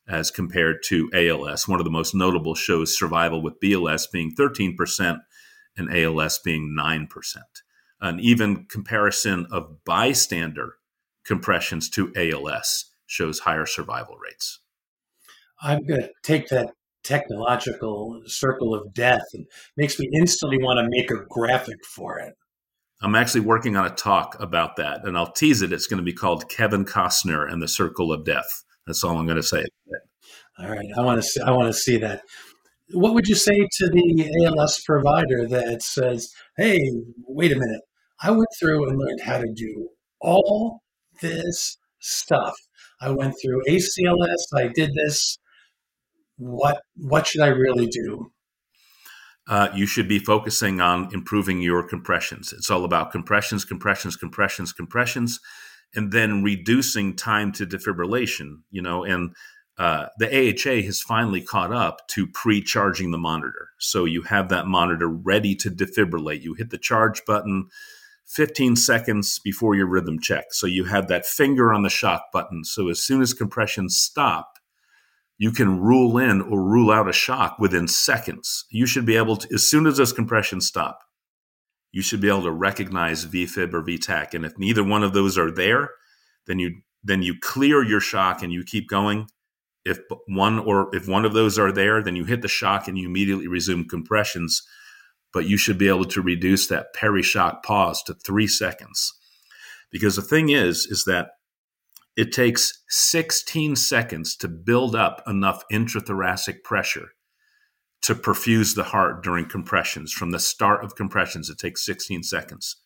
as 0.09 0.33
compared 0.33 0.83
to 0.87 1.09
ALS. 1.15 1.69
One 1.69 1.79
of 1.79 1.85
the 1.85 1.91
most 1.91 2.15
notable 2.15 2.57
shows 2.57 2.99
survival 2.99 3.41
with 3.41 3.61
BLS 3.61 4.11
being 4.11 4.35
13% 4.35 5.21
and 5.77 5.95
ALS 5.95 6.39
being 6.39 6.77
9%. 6.79 7.09
An 8.01 8.21
even 8.21 8.67
comparison 8.67 9.47
of 9.51 9.85
bystander 9.85 10.75
compressions 11.25 11.89
to 11.91 12.13
ALS 12.17 12.91
shows 13.07 13.41
higher 13.41 13.67
survival 13.67 14.17
rates. 14.17 14.61
I'm 15.61 15.87
going 15.87 16.01
to 16.01 16.11
take 16.23 16.49
that 16.49 16.73
technological 17.05 18.23
circle 18.27 18.75
of 18.75 18.93
death 18.93 19.23
and 19.33 19.47
makes 19.77 19.99
me 19.99 20.09
instantly 20.13 20.59
want 20.59 20.79
to 20.79 20.89
make 20.89 21.11
a 21.11 21.25
graphic 21.29 21.85
for 21.85 22.19
it. 22.19 22.35
I'm 23.01 23.15
actually 23.17 23.41
working 23.41 23.77
on 23.77 23.85
a 23.85 23.91
talk 23.91 24.37
about 24.41 24.77
that, 24.77 25.05
and 25.05 25.19
I'll 25.19 25.33
tease 25.33 25.63
it. 25.63 25.73
It's 25.73 25.89
going 25.89 25.99
to 25.99 26.05
be 26.05 26.13
called 26.13 26.49
Kevin 26.49 26.85
Costner 26.85 27.51
and 27.51 27.61
the 27.61 27.67
Circle 27.67 28.13
of 28.13 28.25
Death. 28.25 28.65
That's 28.87 29.03
all 29.03 29.19
I'm 29.19 29.27
going 29.27 29.37
to 29.37 29.43
say. 29.43 29.65
All 30.59 30.71
right, 30.71 30.87
I 30.97 31.01
want 31.03 31.21
to 31.21 31.27
see. 31.27 31.41
I 31.41 31.51
want 31.51 31.67
to 31.67 31.73
see 31.73 31.97
that. 31.99 32.23
What 32.93 33.15
would 33.15 33.29
you 33.29 33.35
say 33.35 33.57
to 33.79 33.89
the 33.89 34.47
ALS 34.47 34.83
provider 34.85 35.47
that 35.49 35.83
says, 35.83 36.33
"Hey, 36.57 36.79
wait 37.27 37.53
a 37.53 37.59
minute. 37.59 37.83
I 38.23 38.31
went 38.31 38.49
through 38.59 38.89
and 38.89 38.99
learned 38.99 39.21
how 39.23 39.39
to 39.39 39.53
do 39.55 39.89
all 40.21 40.83
this 41.21 41.79
stuff. 42.01 42.57
I 43.01 43.11
went 43.11 43.35
through 43.43 43.63
ACLS. 43.69 44.53
I 44.55 44.69
did 44.69 44.93
this. 44.95 45.39
What 46.37 46.83
what 46.97 47.27
should 47.27 47.43
I 47.43 47.49
really 47.49 47.87
do?" 47.87 48.33
uh, 49.49 49.69
you 49.75 49.87
should 49.87 50.09
be 50.09 50.19
focusing 50.19 50.81
on 50.81 51.09
improving 51.13 51.61
your 51.61 51.83
compressions. 51.83 52.53
It's 52.53 52.71
all 52.71 52.85
about 52.85 53.11
compressions, 53.11 53.65
compressions, 53.65 54.17
compressions, 54.17 54.73
compressions, 54.73 55.41
and 55.95 56.13
then 56.13 56.43
reducing 56.43 57.17
time 57.17 57.53
to 57.53 57.67
defibrillation. 57.67 58.63
You 58.71 58.83
know, 58.83 59.05
and 59.05 59.35
uh, 59.79 60.07
the 60.19 60.27
AHA 60.27 60.83
has 60.87 61.01
finally 61.01 61.41
caught 61.41 61.73
up 61.73 62.07
to 62.09 62.27
pre-charging 62.27 63.11
the 63.11 63.19
monitor, 63.19 63.71
so 63.79 64.05
you 64.05 64.23
have 64.23 64.49
that 64.51 64.67
monitor 64.67 65.09
ready 65.09 65.55
to 65.57 65.71
defibrillate. 65.71 66.43
You 66.43 66.55
hit 66.55 66.71
the 66.71 66.79
charge 66.79 67.25
button. 67.27 67.69
15 68.27 68.77
seconds 68.77 69.41
before 69.41 69.75
your 69.75 69.87
rhythm 69.87 70.19
check. 70.19 70.47
So 70.53 70.67
you 70.67 70.85
have 70.85 71.09
that 71.09 71.27
finger 71.27 71.75
on 71.75 71.83
the 71.83 71.91
shock 71.91 72.33
button. 72.33 72.65
So 72.65 72.89
as 72.89 73.03
soon 73.03 73.21
as 73.21 73.35
compressions 73.35 73.99
stop, 73.99 74.59
you 75.37 75.51
can 75.51 75.81
rule 75.81 76.19
in 76.19 76.41
or 76.41 76.63
rule 76.63 76.93
out 76.93 77.09
a 77.09 77.13
shock 77.13 77.59
within 77.59 77.89
seconds. 77.89 78.65
You 78.71 78.87
should 78.87 79.05
be 79.05 79.17
able 79.17 79.37
to, 79.37 79.49
as 79.53 79.69
soon 79.69 79.87
as 79.87 79.97
those 79.97 80.13
compressions 80.13 80.67
stop, 80.67 81.01
you 81.91 82.01
should 82.01 82.21
be 82.21 82.29
able 82.29 82.45
to 82.45 82.53
recognize 82.53 83.27
VFib 83.27 83.75
or 83.75 83.83
VTach. 83.83 84.35
And 84.35 84.47
if 84.47 84.57
neither 84.59 84.85
one 84.85 85.03
of 85.03 85.13
those 85.13 85.37
are 85.37 85.51
there, 85.51 85.91
then 86.47 86.59
you 86.59 86.81
then 87.05 87.23
you 87.23 87.35
clear 87.41 87.83
your 87.83 88.01
shock 88.01 88.43
and 88.43 88.53
you 88.53 88.63
keep 88.63 88.89
going. 88.89 89.27
If 89.85 89.99
one 90.27 90.59
or 90.59 90.95
if 90.95 91.09
one 91.09 91.25
of 91.25 91.33
those 91.33 91.59
are 91.59 91.73
there, 91.73 92.03
then 92.03 92.17
you 92.17 92.25
hit 92.25 92.43
the 92.43 92.49
shock 92.49 92.87
and 92.87 92.97
you 92.97 93.09
immediately 93.09 93.49
resume 93.49 93.85
compressions. 93.85 94.63
But 95.33 95.47
you 95.47 95.57
should 95.57 95.79
be 95.79 95.89
able 95.89 96.05
to 96.07 96.21
reduce 96.21 96.69
that 96.69 96.93
peri-shock 96.95 97.65
pause 97.65 98.03
to 98.05 98.15
three 98.15 98.47
seconds. 98.47 99.13
Because 99.91 100.17
the 100.17 100.23
thing 100.23 100.51
is, 100.51 100.87
is 100.87 101.05
that 101.05 101.31
it 102.17 102.33
takes 102.33 102.83
16 102.91 103.77
seconds 103.77 104.37
to 104.37 104.49
build 104.49 104.95
up 104.95 105.23
enough 105.27 105.63
intrathoracic 105.73 106.63
pressure 106.63 107.09
to 108.03 108.15
perfuse 108.15 108.75
the 108.75 108.85
heart 108.85 109.23
during 109.23 109.47
compressions. 109.47 110.13
From 110.13 110.31
the 110.31 110.39
start 110.39 110.85
of 110.85 110.97
compressions, 110.97 111.49
it 111.49 111.59
takes 111.59 111.87
16 111.87 112.23
seconds. 112.25 112.77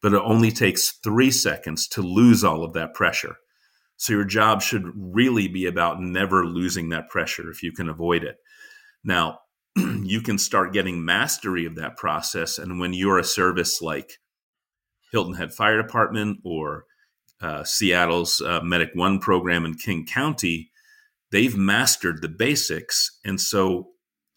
But 0.00 0.14
it 0.14 0.22
only 0.24 0.50
takes 0.50 0.92
three 1.02 1.30
seconds 1.30 1.86
to 1.88 2.02
lose 2.02 2.44
all 2.44 2.64
of 2.64 2.72
that 2.74 2.94
pressure. 2.94 3.36
So 3.96 4.12
your 4.12 4.24
job 4.24 4.60
should 4.62 4.90
really 4.94 5.48
be 5.48 5.66
about 5.66 6.00
never 6.00 6.44
losing 6.44 6.88
that 6.88 7.08
pressure 7.08 7.50
if 7.50 7.62
you 7.62 7.72
can 7.72 7.88
avoid 7.88 8.24
it. 8.24 8.36
Now, 9.04 9.40
you 9.76 10.20
can 10.20 10.38
start 10.38 10.72
getting 10.72 11.04
mastery 11.04 11.66
of 11.66 11.76
that 11.76 11.96
process. 11.96 12.58
And 12.58 12.80
when 12.80 12.92
you're 12.92 13.18
a 13.18 13.24
service 13.24 13.80
like 13.80 14.18
Hilton 15.12 15.34
Head 15.34 15.52
Fire 15.52 15.80
Department 15.80 16.38
or 16.44 16.84
uh, 17.40 17.64
Seattle's 17.64 18.40
uh, 18.40 18.60
Medic 18.62 18.90
One 18.94 19.18
program 19.18 19.64
in 19.64 19.74
King 19.74 20.06
County, 20.06 20.70
they've 21.30 21.56
mastered 21.56 22.22
the 22.22 22.28
basics. 22.28 23.18
And 23.24 23.40
so 23.40 23.90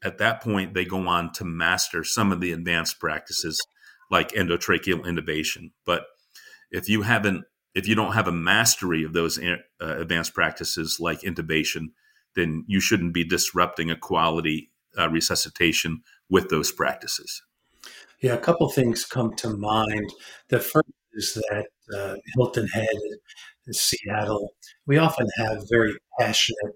at 0.04 0.18
that 0.20 0.42
point, 0.42 0.74
they 0.74 0.86
go 0.86 1.08
on 1.08 1.32
to 1.34 1.46
master 1.46 2.04
some 2.04 2.32
of 2.32 2.42
the 2.42 2.52
advanced 2.52 3.00
practices 3.00 3.60
like 4.12 4.32
endotracheal 4.32 5.04
intubation. 5.06 5.72
But 5.86 6.04
if 6.72 6.90
you 6.90 7.02
haven't, 7.02 7.46
if 7.78 7.88
you 7.88 7.96
don't 7.96 8.14
have 8.14 8.28
a 8.28 8.32
mastery 8.32 9.04
of 9.04 9.14
those 9.14 9.38
uh, 9.40 9.58
advanced 9.80 10.34
practices 10.34 10.98
like 11.00 11.22
intubation, 11.22 11.88
then 12.36 12.66
you 12.68 12.80
shouldn't 12.80 13.14
be 13.14 13.24
disrupting 13.24 13.92
a 13.92 13.96
quality 13.96 14.72
uh, 14.98 15.10
resuscitation 15.10 16.02
with 16.30 16.50
those 16.50 16.72
practices. 16.72 17.42
Yeah, 18.22 18.34
a 18.34 18.40
couple 18.40 18.68
things 18.70 19.06
come 19.06 19.36
to 19.36 19.50
mind. 19.50 20.12
The 20.50 20.60
first 20.60 20.90
is 21.14 21.34
that 21.34 21.68
uh, 21.96 22.16
Hilton 22.36 22.68
Head 22.68 22.88
in 23.68 23.74
Seattle, 23.74 24.54
we 24.86 24.98
often 24.98 25.28
have 25.38 25.64
very 25.70 25.96
passionate 26.20 26.76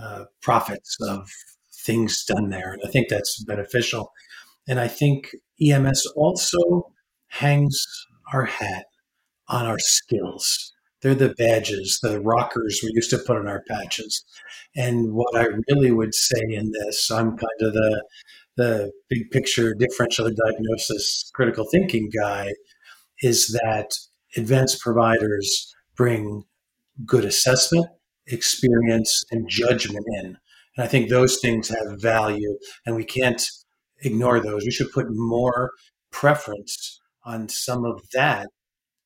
uh, 0.00 0.24
prophets 0.40 0.96
of 1.02 1.28
things 1.84 2.24
done 2.24 2.48
there. 2.48 2.72
And 2.72 2.82
I 2.84 2.90
think 2.90 3.08
that's 3.08 3.42
beneficial. 3.44 4.12
And 4.66 4.80
I 4.80 4.88
think 4.88 5.34
EMS 5.60 6.06
also 6.16 6.92
hangs 7.28 7.84
our 8.32 8.44
hat 8.44 8.86
on 9.50 9.66
our 9.66 9.78
skills. 9.78 10.72
They're 11.02 11.14
the 11.14 11.34
badges, 11.36 11.98
the 12.02 12.20
rockers 12.20 12.80
we 12.82 12.92
used 12.94 13.10
to 13.10 13.18
put 13.18 13.36
on 13.36 13.48
our 13.48 13.62
patches. 13.68 14.24
And 14.76 15.12
what 15.12 15.36
I 15.36 15.48
really 15.68 15.90
would 15.90 16.14
say 16.14 16.40
in 16.48 16.72
this, 16.72 17.10
I'm 17.10 17.36
kind 17.36 17.60
of 17.60 17.72
the 17.72 18.02
the 18.56 18.92
big 19.08 19.30
picture 19.30 19.74
differential 19.74 20.28
diagnosis 20.28 21.30
critical 21.34 21.64
thinking 21.70 22.10
guy, 22.14 22.52
is 23.22 23.58
that 23.64 23.92
advanced 24.36 24.80
providers 24.80 25.74
bring 25.96 26.44
good 27.06 27.24
assessment, 27.24 27.86
experience, 28.26 29.24
and 29.30 29.48
judgment 29.48 30.04
in. 30.18 30.36
And 30.76 30.84
I 30.84 30.86
think 30.86 31.08
those 31.08 31.38
things 31.40 31.68
have 31.68 32.00
value, 32.02 32.58
and 32.84 32.96
we 32.96 33.04
can't 33.04 33.42
ignore 34.02 34.40
those. 34.40 34.64
We 34.64 34.70
should 34.70 34.92
put 34.92 35.06
more 35.08 35.72
preference 36.10 37.00
on 37.24 37.48
some 37.48 37.84
of 37.84 38.02
that 38.12 38.48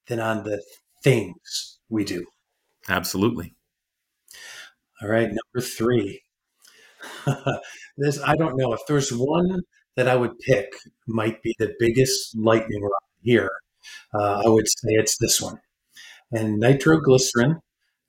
than 0.08 0.20
on 0.20 0.44
the 0.44 0.62
things 1.02 1.78
we 1.88 2.04
do. 2.04 2.26
Absolutely. 2.88 3.54
All 5.02 5.08
right, 5.08 5.28
number 5.28 5.66
three. 5.66 6.22
this 7.96 8.20
I 8.22 8.36
don't 8.36 8.56
know 8.56 8.72
if 8.72 8.80
there's 8.88 9.10
one 9.10 9.62
that 9.96 10.08
I 10.08 10.16
would 10.16 10.38
pick 10.38 10.72
might 11.06 11.42
be 11.42 11.54
the 11.58 11.74
biggest 11.78 12.36
lightning 12.36 12.82
rod 12.82 12.90
here. 13.22 13.50
Uh, 14.14 14.42
I 14.44 14.48
would 14.48 14.68
say 14.68 14.88
it's 14.90 15.18
this 15.18 15.40
one. 15.40 15.58
And 16.32 16.58
nitroglycerin 16.58 17.60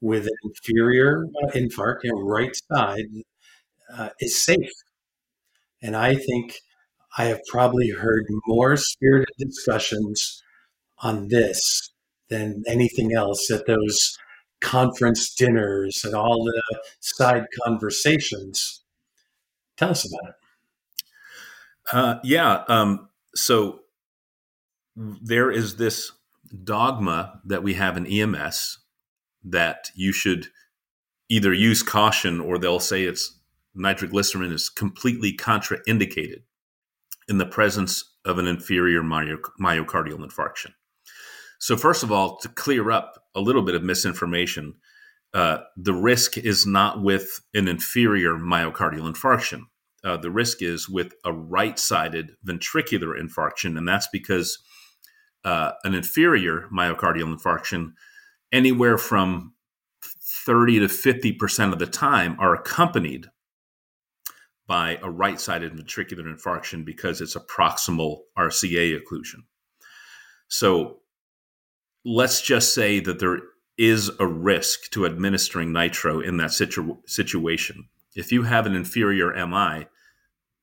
with 0.02 0.26
an 0.26 0.34
inferior 0.44 1.26
uh, 1.44 1.52
infarct, 1.52 2.00
know, 2.06 2.22
right 2.22 2.56
side, 2.72 3.06
uh, 3.94 4.10
is 4.20 4.44
safe. 4.44 4.72
And 5.82 5.96
I 5.96 6.16
think 6.16 6.56
I 7.18 7.26
have 7.26 7.42
probably 7.50 7.90
heard 7.90 8.26
more 8.48 8.78
spirited 8.78 9.36
discussions 9.38 10.44
on 11.00 11.28
this 11.30 11.92
than 12.30 12.64
anything 12.68 13.14
else 13.14 13.50
at 13.52 13.66
those 13.68 14.18
conference 14.62 15.34
dinners 15.34 16.04
and 16.04 16.16
all 16.16 16.44
the 16.44 16.80
side 17.00 17.46
conversations. 17.64 18.84
Tell 19.78 19.92
us 19.92 20.06
about 20.06 20.30
it. 20.30 20.36
Uh, 21.92 22.20
yeah. 22.24 22.64
Um, 22.68 23.10
so 23.36 23.82
there 24.96 25.52
is 25.52 25.76
this 25.76 26.12
dogma 26.64 27.42
that 27.46 27.64
we 27.64 27.74
have 27.74 27.98
in 27.98 28.08
EMS 28.08 28.80
that 29.44 29.92
you 29.94 30.12
should 30.12 30.48
either 31.30 31.54
use 31.54 31.84
caution 31.84 32.40
or 32.40 32.58
they'll 32.58 32.80
say 32.80 33.04
it's 33.04 33.40
nitroglycerin 33.76 34.52
is 34.52 34.70
completely 34.70 35.36
contraindicated 35.36 36.44
in 37.28 37.38
the 37.38 37.46
presence 37.46 38.16
of 38.24 38.38
an 38.38 38.48
inferior 38.48 39.02
myocardial 39.02 40.20
infarction. 40.20 40.72
So, 41.60 41.78
first 41.78 42.04
of 42.04 42.12
all, 42.12 42.38
to 42.38 42.50
clear 42.50 42.92
up 42.92 43.24
a 43.34 43.42
little 43.42 43.62
bit 43.62 43.76
of 43.76 43.84
misinformation, 43.84 44.76
uh, 45.34 45.60
the 45.76 45.94
risk 45.94 46.38
is 46.38 46.66
not 46.66 47.02
with 47.02 47.42
an 47.54 47.68
inferior 47.68 48.36
myocardial 48.36 49.12
infarction. 49.12 49.64
Uh, 50.04 50.18
the 50.18 50.32
risk 50.32 50.62
is 50.62 50.88
with 50.88 51.14
a 51.26 51.34
right 51.34 51.78
sided 51.80 52.34
ventricular 52.48 53.20
infarction, 53.20 53.78
and 53.78 53.88
that's 53.88 54.08
because 54.12 54.60
uh, 55.44 55.72
an 55.84 55.94
inferior 55.94 56.68
myocardial 56.74 57.36
infarction, 57.36 57.94
anywhere 58.52 58.98
from 58.98 59.54
30 60.46 60.80
to 60.80 60.86
50% 60.86 61.74
of 61.74 61.80
the 61.80 61.88
time, 61.88 62.38
are 62.40 62.54
accompanied 62.54 63.28
by 64.68 65.00
a 65.02 65.10
right 65.10 65.40
sided 65.40 65.74
ventricular 65.74 66.26
infarction 66.26 66.86
because 66.86 67.22
it's 67.22 67.36
a 67.36 67.40
proximal 67.40 68.22
RCA 68.38 69.00
occlusion. 69.00 69.44
So 70.48 71.00
let's 72.06 72.42
just 72.42 72.74
say 72.74 73.00
that 73.00 73.20
there 73.20 73.40
is 73.78 74.12
a 74.20 74.28
risk 74.28 74.92
to 74.92 75.06
administering 75.06 75.74
nitro 75.74 76.22
in 76.22 76.38
that 76.38 76.54
situ- 76.54 76.98
situation. 77.08 77.90
If 78.16 78.32
you 78.32 78.44
have 78.44 78.66
an 78.66 78.76
inferior 78.76 79.34
MI, 79.48 79.88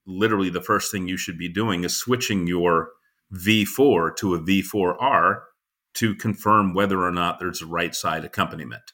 literally 0.07 0.51
the 0.51 0.63
first 0.63 0.91
thing 0.91 1.07
you 1.07 1.17
should 1.17 1.37
be 1.37 1.49
doing 1.49 1.85
is 1.85 1.97
switching 1.97 2.47
your 2.47 2.91
V4 3.35 4.17
to 4.17 4.35
a 4.35 4.41
V4R 4.41 5.41
to 5.95 6.15
confirm 6.15 6.73
whether 6.73 7.03
or 7.03 7.11
not 7.11 7.39
there's 7.39 7.61
a 7.61 7.67
right 7.67 7.95
side 7.95 8.25
accompaniment. 8.25 8.93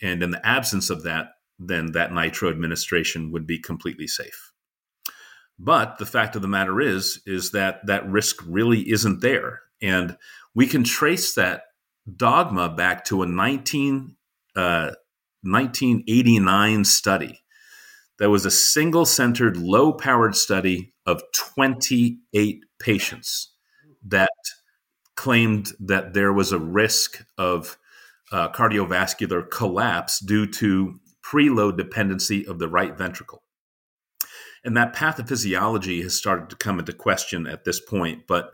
And 0.00 0.22
in 0.22 0.30
the 0.30 0.46
absence 0.46 0.90
of 0.90 1.02
that, 1.02 1.28
then 1.58 1.92
that 1.92 2.12
nitro 2.12 2.50
administration 2.50 3.32
would 3.32 3.46
be 3.46 3.58
completely 3.58 4.06
safe. 4.06 4.52
But 5.58 5.98
the 5.98 6.06
fact 6.06 6.36
of 6.36 6.42
the 6.42 6.48
matter 6.48 6.80
is, 6.80 7.20
is 7.26 7.52
that 7.52 7.86
that 7.86 8.08
risk 8.08 8.36
really 8.46 8.90
isn't 8.90 9.22
there. 9.22 9.62
And 9.80 10.18
we 10.54 10.66
can 10.66 10.84
trace 10.84 11.34
that 11.34 11.62
dogma 12.14 12.68
back 12.68 13.04
to 13.06 13.22
a 13.22 13.26
19, 13.26 14.16
uh, 14.54 14.92
1989 15.42 16.84
study 16.84 17.40
that 18.18 18.30
was 18.30 18.46
a 18.46 18.50
single 18.50 19.04
centered, 19.04 19.56
low 19.56 19.92
powered 19.92 20.34
study 20.34 20.94
of 21.04 21.22
28 21.34 22.64
patients 22.80 23.52
that 24.06 24.30
claimed 25.16 25.72
that 25.80 26.14
there 26.14 26.32
was 26.32 26.52
a 26.52 26.58
risk 26.58 27.24
of 27.38 27.78
uh, 28.32 28.48
cardiovascular 28.50 29.48
collapse 29.50 30.20
due 30.20 30.46
to 30.46 31.00
preload 31.24 31.76
dependency 31.76 32.46
of 32.46 32.58
the 32.58 32.68
right 32.68 32.96
ventricle. 32.96 33.42
And 34.64 34.76
that 34.76 34.94
pathophysiology 34.94 36.02
has 36.02 36.14
started 36.14 36.50
to 36.50 36.56
come 36.56 36.78
into 36.78 36.92
question 36.92 37.46
at 37.46 37.64
this 37.64 37.80
point, 37.80 38.26
but 38.26 38.50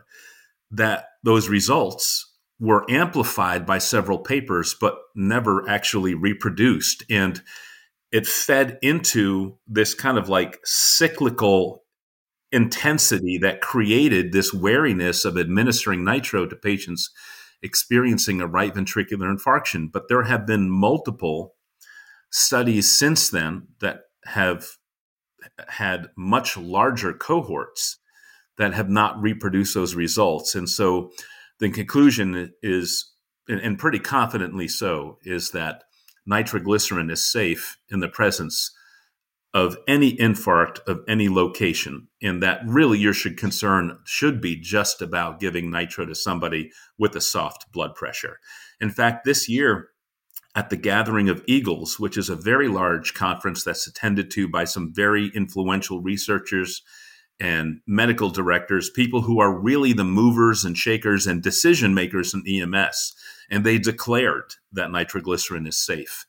that 0.71 1.05
those 1.23 1.49
results 1.49 2.32
were 2.59 2.89
amplified 2.89 3.65
by 3.65 3.77
several 3.77 4.19
papers, 4.19 4.75
but 4.79 4.97
never 5.15 5.67
actually 5.67 6.13
reproduced. 6.13 7.03
And 7.09 7.41
it 8.11 8.27
fed 8.27 8.77
into 8.81 9.57
this 9.67 9.93
kind 9.93 10.17
of 10.17 10.29
like 10.29 10.59
cyclical 10.63 11.83
intensity 12.51 13.39
that 13.39 13.61
created 13.61 14.31
this 14.31 14.53
wariness 14.53 15.25
of 15.25 15.37
administering 15.37 16.05
nitro 16.05 16.45
to 16.45 16.55
patients 16.55 17.09
experiencing 17.63 18.39
a 18.39 18.47
right 18.47 18.73
ventricular 18.73 19.35
infarction. 19.35 19.91
But 19.91 20.07
there 20.07 20.23
have 20.23 20.45
been 20.45 20.69
multiple 20.69 21.55
studies 22.29 22.95
since 22.97 23.29
then 23.29 23.67
that 23.79 24.01
have 24.25 24.67
had 25.67 26.09
much 26.15 26.55
larger 26.55 27.13
cohorts 27.13 27.97
that 28.57 28.73
have 28.73 28.89
not 28.89 29.19
reproduced 29.21 29.73
those 29.73 29.95
results. 29.95 30.53
And 30.53 30.69
so 30.69 31.11
the 31.63 31.69
conclusion 31.69 32.53
is, 32.61 33.13
and 33.47 33.79
pretty 33.79 33.99
confidently 33.99 34.67
so, 34.67 35.17
is 35.23 35.51
that 35.51 35.85
nitroglycerin 36.25 37.09
is 37.09 37.25
safe 37.25 37.77
in 37.89 38.01
the 38.01 38.09
presence 38.09 38.71
of 39.53 39.77
any 39.87 40.17
infarct 40.17 40.79
of 40.87 41.01
any 41.07 41.29
location 41.29 42.07
and 42.21 42.41
that 42.41 42.59
really 42.65 42.97
your 42.97 43.13
should 43.13 43.37
concern 43.37 43.97
should 44.03 44.41
be 44.41 44.55
just 44.55 45.01
about 45.01 45.39
giving 45.39 45.69
nitro 45.69 46.05
to 46.05 46.15
somebody 46.15 46.71
with 46.97 47.15
a 47.15 47.21
soft 47.21 47.71
blood 47.71 47.93
pressure. 47.93 48.39
In 48.81 48.89
fact 48.89 49.25
this 49.25 49.47
year 49.47 49.89
at 50.55 50.71
the 50.71 50.75
gathering 50.75 51.29
of 51.29 51.43
eagles 51.45 51.99
which 51.99 52.17
is 52.17 52.29
a 52.29 52.35
very 52.35 52.67
large 52.67 53.13
conference 53.13 53.63
that's 53.63 53.85
attended 53.85 54.31
to 54.31 54.47
by 54.47 54.63
some 54.63 54.91
very 54.91 55.31
influential 55.35 56.01
researchers 56.01 56.81
and 57.43 57.81
medical 57.85 58.29
directors 58.29 58.89
people 58.89 59.21
who 59.21 59.39
are 59.39 59.53
really 59.53 59.93
the 59.93 60.03
movers 60.03 60.63
and 60.63 60.77
shakers 60.77 61.27
and 61.27 61.43
decision 61.43 61.93
makers 61.93 62.33
in 62.33 62.43
ems 62.47 63.13
and 63.49 63.63
they 63.63 63.77
declared 63.77 64.53
that 64.71 64.91
nitroglycerin 64.91 65.67
is 65.67 65.77
safe 65.77 66.25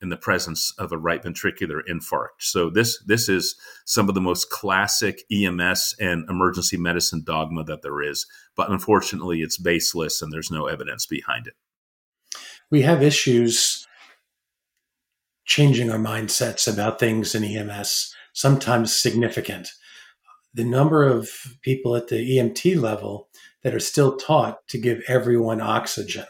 in 0.00 0.10
the 0.10 0.16
presence 0.16 0.72
of 0.78 0.92
a 0.92 0.98
right 0.98 1.22
ventricular 1.22 1.80
infarct. 1.90 2.40
So 2.40 2.70
this 2.70 3.02
this 3.04 3.28
is 3.28 3.56
some 3.84 4.08
of 4.08 4.14
the 4.14 4.20
most 4.20 4.50
classic 4.50 5.22
EMS 5.32 5.96
and 5.98 6.28
emergency 6.28 6.76
medicine 6.76 7.22
dogma 7.24 7.64
that 7.64 7.82
there 7.82 8.00
is, 8.00 8.26
but 8.56 8.70
unfortunately 8.70 9.40
it's 9.40 9.58
baseless 9.58 10.22
and 10.22 10.32
there's 10.32 10.50
no 10.50 10.66
evidence 10.66 11.06
behind 11.06 11.48
it. 11.48 11.54
We 12.70 12.82
have 12.82 13.02
issues 13.02 13.86
changing 15.44 15.90
our 15.90 15.98
mindsets 15.98 16.72
about 16.72 17.00
things 17.00 17.34
in 17.34 17.42
EMS, 17.42 18.14
sometimes 18.34 18.94
significant. 18.94 19.70
The 20.54 20.64
number 20.64 21.04
of 21.04 21.30
people 21.62 21.94
at 21.94 22.08
the 22.08 22.16
EMT 22.16 22.80
level 22.80 23.28
that 23.62 23.74
are 23.74 23.80
still 23.80 24.16
taught 24.16 24.66
to 24.68 24.78
give 24.78 25.02
everyone 25.06 25.60
oxygen 25.60 26.26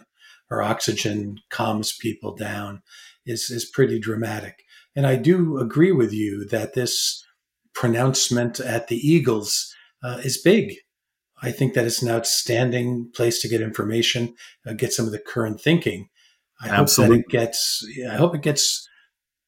or 0.50 0.62
oxygen 0.62 1.38
calms 1.50 1.96
people 1.96 2.34
down 2.34 2.82
is 3.26 3.50
is 3.50 3.64
pretty 3.64 3.98
dramatic. 3.98 4.64
And 4.96 5.06
I 5.06 5.16
do 5.16 5.58
agree 5.58 5.92
with 5.92 6.12
you 6.12 6.44
that 6.46 6.74
this 6.74 7.24
pronouncement 7.74 8.58
at 8.58 8.88
the 8.88 8.96
Eagles 8.96 9.74
uh, 10.02 10.20
is 10.24 10.38
big. 10.38 10.74
I 11.40 11.52
think 11.52 11.74
that 11.74 11.84
it's 11.84 12.02
an 12.02 12.08
outstanding 12.08 13.10
place 13.14 13.40
to 13.42 13.48
get 13.48 13.60
information, 13.60 14.34
uh, 14.66 14.72
get 14.72 14.92
some 14.92 15.06
of 15.06 15.12
the 15.12 15.20
current 15.20 15.60
thinking. 15.60 16.08
I 16.60 16.70
Absolutely. 16.70 17.18
hope 17.18 17.26
that 17.26 17.36
it 17.36 17.40
gets. 17.40 17.86
I 18.10 18.16
hope 18.16 18.34
it 18.34 18.42
gets 18.42 18.88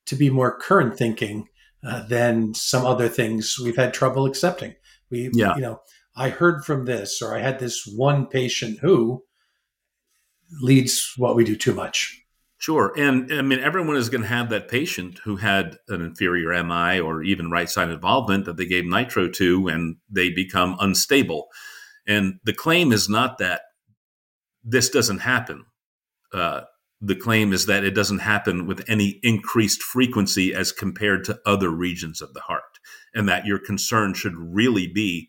to 0.06 0.14
be 0.14 0.30
more 0.30 0.56
current 0.56 0.96
thinking 0.96 1.48
uh, 1.84 2.06
than 2.06 2.54
some 2.54 2.84
other 2.84 3.08
things 3.08 3.56
we've 3.62 3.76
had 3.76 3.94
trouble 3.94 4.26
accepting. 4.26 4.74
We, 5.10 5.30
yeah. 5.32 5.54
you 5.54 5.62
know, 5.62 5.80
I 6.16 6.28
heard 6.28 6.64
from 6.64 6.84
this, 6.84 7.22
or 7.22 7.36
I 7.36 7.40
had 7.40 7.58
this 7.58 7.86
one 7.86 8.26
patient 8.26 8.78
who 8.80 9.24
leads 10.60 11.14
what 11.16 11.36
we 11.36 11.44
do 11.44 11.56
too 11.56 11.74
much. 11.74 12.16
Sure. 12.58 12.92
And 12.94 13.32
I 13.32 13.40
mean, 13.40 13.60
everyone 13.60 13.96
is 13.96 14.10
going 14.10 14.20
to 14.20 14.28
have 14.28 14.50
that 14.50 14.68
patient 14.68 15.20
who 15.24 15.36
had 15.36 15.78
an 15.88 16.02
inferior 16.02 16.62
MI 16.62 17.00
or 17.00 17.22
even 17.22 17.50
right 17.50 17.70
side 17.70 17.88
involvement 17.88 18.44
that 18.44 18.58
they 18.58 18.66
gave 18.66 18.84
nitro 18.84 19.28
to 19.30 19.68
and 19.68 19.96
they 20.10 20.28
become 20.28 20.76
unstable. 20.78 21.48
And 22.06 22.34
the 22.44 22.52
claim 22.52 22.92
is 22.92 23.08
not 23.08 23.38
that 23.38 23.62
this 24.62 24.90
doesn't 24.90 25.20
happen. 25.20 25.64
Uh, 26.34 26.62
the 27.00 27.16
claim 27.16 27.52
is 27.52 27.66
that 27.66 27.84
it 27.84 27.94
doesn't 27.94 28.18
happen 28.18 28.66
with 28.66 28.84
any 28.88 29.20
increased 29.22 29.82
frequency 29.82 30.54
as 30.54 30.70
compared 30.72 31.24
to 31.24 31.40
other 31.46 31.70
regions 31.70 32.20
of 32.20 32.34
the 32.34 32.40
heart, 32.40 32.78
and 33.14 33.28
that 33.28 33.46
your 33.46 33.58
concern 33.58 34.14
should 34.14 34.36
really 34.36 34.86
be 34.86 35.28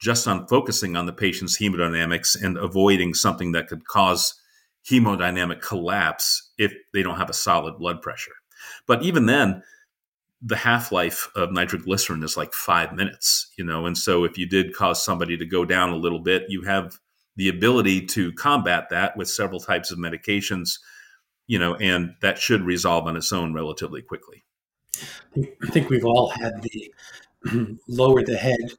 just 0.00 0.28
on 0.28 0.46
focusing 0.46 0.96
on 0.96 1.06
the 1.06 1.12
patient's 1.12 1.58
hemodynamics 1.58 2.40
and 2.40 2.56
avoiding 2.56 3.14
something 3.14 3.52
that 3.52 3.66
could 3.66 3.84
cause 3.86 4.40
hemodynamic 4.88 5.60
collapse 5.60 6.50
if 6.56 6.72
they 6.94 7.02
don't 7.02 7.18
have 7.18 7.30
a 7.30 7.34
solid 7.34 7.76
blood 7.78 8.00
pressure. 8.00 8.32
But 8.86 9.02
even 9.02 9.26
then, 9.26 9.62
the 10.40 10.56
half 10.56 10.92
life 10.92 11.28
of 11.34 11.50
nitroglycerin 11.50 12.22
is 12.22 12.36
like 12.36 12.52
five 12.52 12.92
minutes, 12.92 13.52
you 13.58 13.64
know, 13.64 13.86
and 13.86 13.98
so 13.98 14.22
if 14.22 14.38
you 14.38 14.48
did 14.48 14.72
cause 14.72 15.04
somebody 15.04 15.36
to 15.36 15.44
go 15.44 15.64
down 15.64 15.90
a 15.90 15.96
little 15.96 16.20
bit, 16.20 16.44
you 16.48 16.62
have 16.62 16.98
the 17.34 17.48
ability 17.48 18.06
to 18.06 18.32
combat 18.34 18.88
that 18.90 19.16
with 19.16 19.28
several 19.28 19.58
types 19.58 19.90
of 19.90 19.98
medications, 19.98 20.78
you 21.48 21.58
know, 21.58 21.74
and 21.76 22.14
that 22.20 22.38
should 22.38 22.62
resolve 22.62 23.08
on 23.08 23.16
its 23.16 23.32
own 23.32 23.52
relatively 23.52 24.02
quickly. 24.02 24.44
I 25.36 25.70
think 25.70 25.90
we've 25.90 26.04
all 26.04 26.28
had 26.28 26.62
the 26.62 26.94
lower 27.88 28.22
the 28.22 28.36
head, 28.36 28.72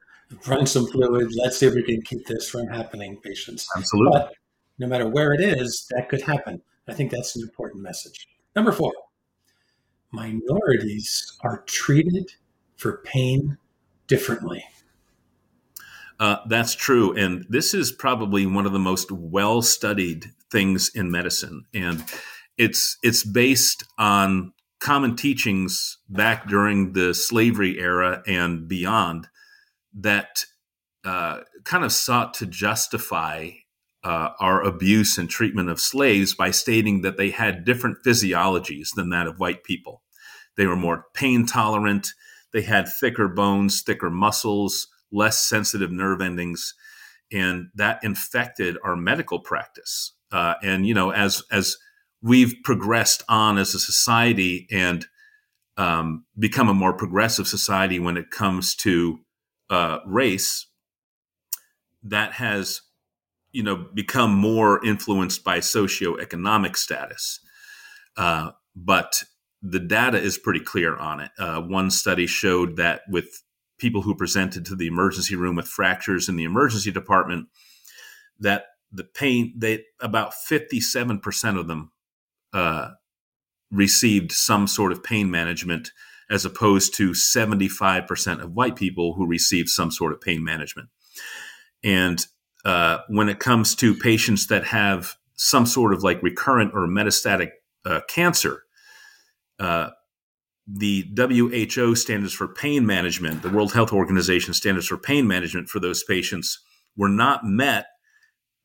run 0.48 0.66
some 0.66 0.88
fluid, 0.88 1.34
let's 1.36 1.58
see 1.58 1.66
if 1.66 1.74
we 1.74 1.84
can 1.84 2.02
keep 2.02 2.26
this 2.28 2.50
from 2.50 2.68
happening, 2.68 3.18
patients. 3.18 3.68
Absolutely. 3.76 4.20
But 4.20 4.34
no 4.78 4.88
matter 4.88 5.08
where 5.08 5.34
it 5.34 5.42
is, 5.42 5.88
that 5.92 6.08
could 6.10 6.22
happen. 6.22 6.62
I 6.88 6.94
think 6.94 7.12
that's 7.12 7.36
an 7.36 7.42
important 7.42 7.84
message. 7.84 8.28
Number 8.56 8.72
four, 8.72 8.94
minorities 10.12 11.38
are 11.42 11.64
treated 11.66 12.34
for 12.76 13.02
pain 13.04 13.58
differently. 14.08 14.64
Uh, 16.20 16.38
that's 16.48 16.76
true. 16.76 17.16
And 17.16 17.46
this 17.50 17.74
is 17.74 17.92
probably 17.92 18.46
one 18.46 18.66
of 18.66 18.74
the 18.74 18.80
most 18.80 19.12
well 19.12 19.62
studied 19.62 20.34
things 20.52 20.90
in 20.94 21.10
medicine. 21.10 21.66
And 21.74 22.04
it's, 22.60 22.98
it's 23.02 23.24
based 23.24 23.84
on 23.98 24.54
common 24.80 25.16
teachings 25.16 25.98
back 26.08 26.48
during 26.48 26.94
the 26.94 27.14
slavery 27.14 27.80
era 27.80 28.22
and 28.28 28.68
beyond 28.68 29.28
that 29.94 30.46
uh, 31.04 31.40
kind 31.64 31.84
of 31.84 31.92
sought 31.92 32.34
to 32.36 32.46
justify 32.46 33.50
uh, 34.04 34.30
our 34.40 34.64
abuse 34.64 35.18
and 35.18 35.30
treatment 35.30 35.70
of 35.70 35.80
slaves 35.80 36.34
by 36.34 36.52
stating 36.52 37.02
that 37.02 37.18
they 37.18 37.32
had 37.32 37.66
different 37.66 37.98
physiologies 38.06 38.90
than 38.96 39.10
that 39.10 39.28
of 39.28 39.40
white 39.40 39.64
people. 39.64 40.04
They 40.56 40.68
were 40.68 40.76
more 40.76 41.06
pain 41.14 41.46
tolerant, 41.46 42.14
they 42.52 42.62
had 42.62 42.88
thicker 42.88 43.28
bones, 43.28 43.82
thicker 43.82 44.10
muscles, 44.10 44.88
less 45.12 45.42
sensitive 45.42 45.92
nerve 45.92 46.22
endings, 46.22 46.74
and 47.32 47.68
that 47.76 48.00
infected 48.04 48.78
our 48.84 48.96
medical 48.96 49.40
practice. 49.40 50.14
Uh, 50.32 50.56
and 50.64 50.86
you 50.86 50.94
know, 50.94 51.12
as 51.12 51.44
as 51.52 51.78
we've 52.22 52.56
progressed 52.64 53.24
on 53.30 53.58
as 53.58 53.74
a 53.74 53.80
society 53.80 54.68
and 54.72 55.06
um, 55.78 56.26
become 56.38 56.68
a 56.68 56.74
more 56.74 56.94
progressive 56.94 57.48
society 57.48 58.00
when 58.00 58.18
it 58.18 58.32
comes 58.32 58.76
to 58.76 59.20
uh, 59.70 60.00
race, 60.06 60.68
that 62.04 62.34
has 62.34 62.82
you 63.52 63.64
know 63.64 63.88
become 63.94 64.34
more 64.34 64.84
influenced 64.86 65.44
by 65.44 65.60
socioeconomic 65.60 66.76
status. 66.76 67.40
Uh, 68.18 68.52
but 68.76 69.24
the 69.62 69.80
data 69.80 70.18
is 70.18 70.38
pretty 70.38 70.60
clear 70.60 70.96
on 70.98 71.20
it. 71.20 71.32
Uh, 71.38 71.62
one 71.62 71.90
study 71.90 72.28
showed 72.28 72.76
that 72.78 73.02
with 73.10 73.44
people 73.78 74.02
who 74.02 74.16
presented 74.16 74.66
to 74.66 74.76
the 74.76 74.88
emergency 74.88 75.36
room 75.36 75.56
with 75.56 75.68
fractures 75.68 76.28
in 76.28 76.36
the 76.36 76.44
emergency 76.44 76.92
department, 76.92 77.48
that 78.40 78.66
the 78.92 79.04
pain 79.04 79.54
they 79.56 79.84
about 80.02 80.34
57% 80.50 81.60
of 81.60 81.68
them 81.68 81.92
uh, 82.54 82.90
received 83.72 84.32
some 84.32 84.68
sort 84.68 84.92
of 84.92 85.04
pain 85.04 85.30
management 85.30 85.92
as 86.30 86.46
opposed 86.46 86.96
to 86.96 87.12
75% 87.12 88.42
of 88.42 88.54
white 88.54 88.76
people 88.76 89.14
who 89.14 89.26
received 89.26 89.70
some 89.70 89.92
sort 89.92 90.14
of 90.14 90.22
pain 90.22 90.44
management. 90.44 90.90
And 91.84 92.24
uh, 92.66 93.00
when 93.08 93.30
it 93.30 93.40
comes 93.40 93.74
to 93.76 93.96
patients 93.96 94.48
that 94.48 94.66
have 94.66 95.16
some 95.36 95.66
sort 95.66 95.94
of 95.94 96.04
like 96.04 96.22
recurrent 96.22 96.74
or 96.74 96.88
metastatic 96.88 97.52
uh, 97.86 98.02
cancer, 98.08 98.64
uh, 99.60 99.90
the 100.68 101.10
WHO 101.18 101.96
standards 101.96 102.34
for 102.34 102.48
pain 102.48 102.86
management, 102.86 103.42
the 103.42 103.50
World 103.50 103.74
Health 103.74 103.92
Organization 103.92 104.54
standards 104.54 104.88
for 104.88 104.98
pain 104.98 105.28
management 105.28 105.68
for 105.70 105.80
those 105.80 106.04
patients 106.04 106.60
were 106.96 107.10
not 107.10 107.44
met 107.44 107.88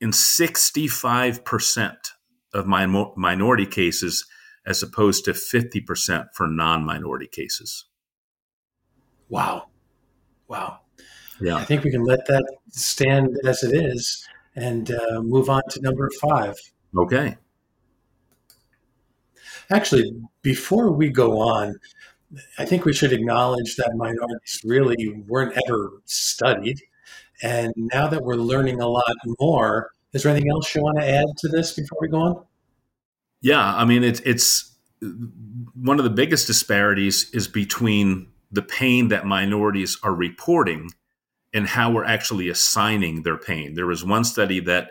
in 0.01 0.11
65% 0.11 1.97
of 2.55 2.67
my 2.67 2.87
minority 3.17 3.67
cases, 3.67 4.25
as 4.67 4.83
opposed 4.83 5.25
to 5.27 5.33
50% 5.33 6.29
for 6.33 6.47
non 6.47 6.85
minority 6.85 7.27
cases. 7.27 7.85
Wow. 9.29 9.69
Wow. 10.49 10.81
Yeah. 11.41 11.57
I 11.57 11.65
think 11.65 11.85
we 11.85 11.91
can 11.91 12.05
let 12.05 12.27
that 12.27 12.45
stand 12.71 13.37
as 13.45 13.63
it 13.63 13.75
is 13.75 14.27
and 14.57 14.91
uh, 14.91 15.21
move 15.21 15.51
on 15.51 15.63
to 15.71 15.81
number 15.83 16.09
five. 16.21 16.55
Okay. 16.97 17.37
Actually, 19.71 20.13
before 20.43 20.93
we 20.93 21.09
go 21.09 21.41
on, 21.41 21.77
I 22.59 22.65
think 22.65 22.85
we 22.85 22.93
should 22.93 23.13
acknowledge 23.13 23.77
that 23.77 23.95
minorities 23.97 24.61
really 24.65 25.23
weren't 25.27 25.57
ever 25.67 26.03
studied. 26.05 26.81
And 27.43 27.73
now 27.77 28.07
that 28.07 28.23
we're 28.23 28.37
learning 28.37 28.81
a 28.81 28.89
lot 28.89 29.17
more, 29.41 29.91
is 30.15 30.23
there 30.23 30.33
anything 30.33 30.51
else 30.51 30.75
you 30.75 30.83
want 30.83 30.99
to 30.99 31.09
add 31.09 31.27
to 31.39 31.49
this 31.49 31.73
before 31.73 31.99
we 32.01 32.09
go 32.09 32.19
on? 32.19 32.45
Yeah, 33.43 33.75
I 33.75 33.85
mean, 33.85 34.05
it's 34.05 34.21
it's 34.21 34.75
one 35.75 35.99
of 35.99 36.05
the 36.05 36.11
biggest 36.11 36.47
disparities 36.47 37.31
is 37.31 37.49
between 37.49 38.29
the 38.51 38.63
pain 38.63 39.09
that 39.09 39.27
minorities 39.27 39.99
are 40.03 40.15
reporting 40.15 40.91
and 41.53 41.67
how 41.67 41.91
we're 41.91 42.05
actually 42.05 42.49
assigning 42.49 43.23
their 43.23 43.37
pain. 43.37 43.75
There 43.75 43.87
was 43.87 44.05
one 44.05 44.25
study 44.25 44.61
that 44.61 44.91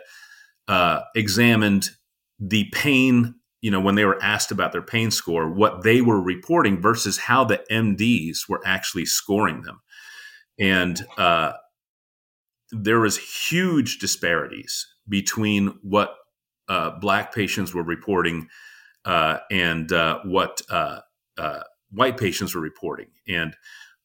uh, 0.68 1.00
examined 1.14 1.90
the 2.38 2.70
pain, 2.72 3.34
you 3.60 3.70
know, 3.70 3.80
when 3.80 3.94
they 3.94 4.04
were 4.04 4.22
asked 4.22 4.50
about 4.50 4.72
their 4.72 4.82
pain 4.82 5.10
score, 5.10 5.50
what 5.50 5.82
they 5.82 6.00
were 6.00 6.20
reporting 6.20 6.80
versus 6.80 7.18
how 7.18 7.44
the 7.44 7.62
MDs 7.70 8.48
were 8.48 8.60
actually 8.64 9.06
scoring 9.06 9.62
them. 9.62 9.80
And 10.58 11.04
uh, 11.18 11.52
there 12.74 13.00
was 13.00 13.16
huge 13.16 13.98
disparities 13.98 14.86
between 15.08 15.78
what 15.82 16.14
uh, 16.68 16.90
black 16.98 17.34
patients 17.34 17.74
were 17.74 17.82
reporting 17.82 18.48
uh, 19.04 19.38
and 19.50 19.92
uh, 19.92 20.20
what 20.24 20.62
uh, 20.70 21.00
white 21.90 22.16
patients 22.16 22.54
were 22.54 22.60
reporting. 22.60 23.08
And 23.28 23.54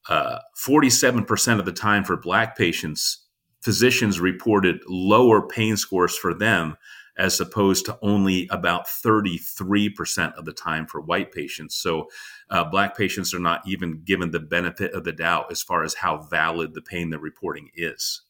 47% 0.09 1.55
uh, 1.55 1.59
of 1.59 1.65
the 1.65 1.71
time 1.71 2.03
for 2.03 2.17
black 2.17 2.57
patients, 2.57 3.25
physicians 3.61 4.19
reported 4.19 4.81
lower 4.87 5.47
pain 5.47 5.77
scores 5.77 6.17
for 6.17 6.33
them 6.33 6.77
as 7.17 7.39
opposed 7.41 7.85
to 7.85 7.99
only 8.01 8.47
about 8.49 8.87
33% 8.87 10.33
of 10.35 10.45
the 10.45 10.53
time 10.53 10.87
for 10.87 11.01
white 11.01 11.33
patients. 11.33 11.75
So, 11.75 12.07
uh, 12.49 12.63
black 12.63 12.95
patients 12.95 13.33
are 13.33 13.39
not 13.39 13.61
even 13.67 14.03
given 14.05 14.31
the 14.31 14.39
benefit 14.39 14.93
of 14.93 15.03
the 15.03 15.11
doubt 15.11 15.51
as 15.51 15.61
far 15.61 15.83
as 15.83 15.95
how 15.95 16.21
valid 16.21 16.73
the 16.73 16.81
pain 16.81 17.09
they're 17.09 17.19
reporting 17.19 17.71
is. 17.75 18.21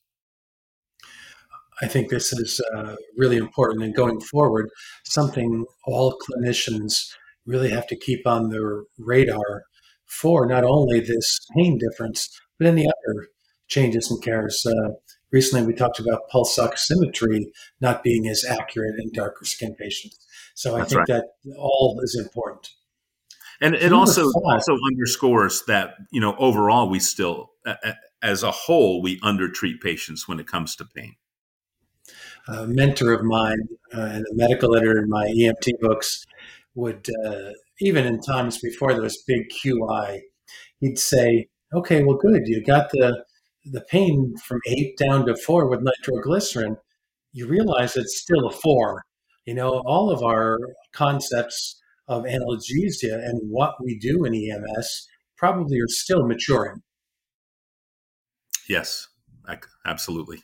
I 1.81 1.87
think 1.87 2.09
this 2.09 2.33
is 2.33 2.61
uh, 2.75 2.95
really 3.17 3.37
important. 3.37 3.83
And 3.83 3.95
going 3.95 4.19
forward, 4.19 4.69
something 5.05 5.65
all 5.85 6.17
clinicians 6.17 7.09
really 7.45 7.69
have 7.69 7.87
to 7.87 7.95
keep 7.95 8.27
on 8.27 8.49
their 8.49 8.83
radar 8.97 9.63
for 10.05 10.45
not 10.45 10.63
only 10.63 10.99
this 10.99 11.39
pain 11.55 11.77
difference, 11.77 12.29
but 12.57 12.67
any 12.67 12.85
other 12.85 13.27
changes 13.67 14.11
in 14.11 14.19
cares. 14.21 14.65
Uh, 14.65 14.93
recently, 15.31 15.65
we 15.65 15.73
talked 15.73 15.99
about 15.99 16.27
pulse 16.29 16.57
oximetry 16.57 17.45
not 17.79 18.03
being 18.03 18.27
as 18.27 18.43
accurate 18.43 18.95
in 18.99 19.11
darker 19.13 19.45
skin 19.45 19.75
patients. 19.75 20.17
So 20.55 20.75
I 20.75 20.79
That's 20.79 20.89
think 20.89 21.07
right. 21.07 21.07
that 21.07 21.55
all 21.57 21.99
is 22.03 22.19
important. 22.19 22.69
And 23.61 23.75
it 23.75 23.91
also 23.91 24.25
also 24.45 24.77
underscores 24.91 25.63
that 25.67 25.95
you 26.11 26.21
know 26.21 26.35
overall 26.37 26.89
we 26.89 26.99
still, 26.99 27.51
as 28.21 28.41
a 28.41 28.51
whole, 28.51 29.01
we 29.01 29.19
undertreat 29.21 29.81
patients 29.81 30.27
when 30.27 30.39
it 30.39 30.47
comes 30.47 30.75
to 30.77 30.85
pain. 30.85 31.15
A 32.47 32.67
mentor 32.67 33.13
of 33.13 33.23
mine 33.23 33.67
uh, 33.93 34.01
and 34.01 34.25
a 34.25 34.35
medical 34.35 34.75
editor 34.75 34.97
in 34.99 35.09
my 35.09 35.27
EMT 35.27 35.79
books 35.79 36.25
would 36.75 37.07
uh, 37.25 37.51
even 37.81 38.05
in 38.05 38.21
times 38.21 38.57
before 38.59 38.93
there 38.93 39.01
was 39.01 39.23
big 39.27 39.49
QI, 39.49 40.21
he'd 40.79 40.99
say, 40.99 41.47
"Okay, 41.73 42.03
well, 42.03 42.17
good. 42.17 42.43
You 42.45 42.63
got 42.63 42.91
the 42.91 43.23
the 43.65 43.81
pain 43.81 44.35
from 44.45 44.59
eight 44.67 44.97
down 44.97 45.25
to 45.25 45.35
four 45.35 45.69
with 45.69 45.81
nitroglycerin. 45.81 46.77
You 47.33 47.47
realize 47.47 47.95
it's 47.95 48.19
still 48.19 48.47
a 48.47 48.51
four. 48.51 49.03
You 49.45 49.53
know, 49.53 49.81
all 49.85 50.11
of 50.11 50.23
our 50.23 50.59
concepts 50.93 51.79
of 52.07 52.23
analgesia 52.23 53.13
and 53.13 53.39
what 53.49 53.75
we 53.83 53.97
do 53.97 54.25
in 54.25 54.33
EMS 54.33 55.07
probably 55.37 55.79
are 55.79 55.87
still 55.87 56.25
maturing. 56.27 56.81
Yes, 58.67 59.07
absolutely. 59.85 60.43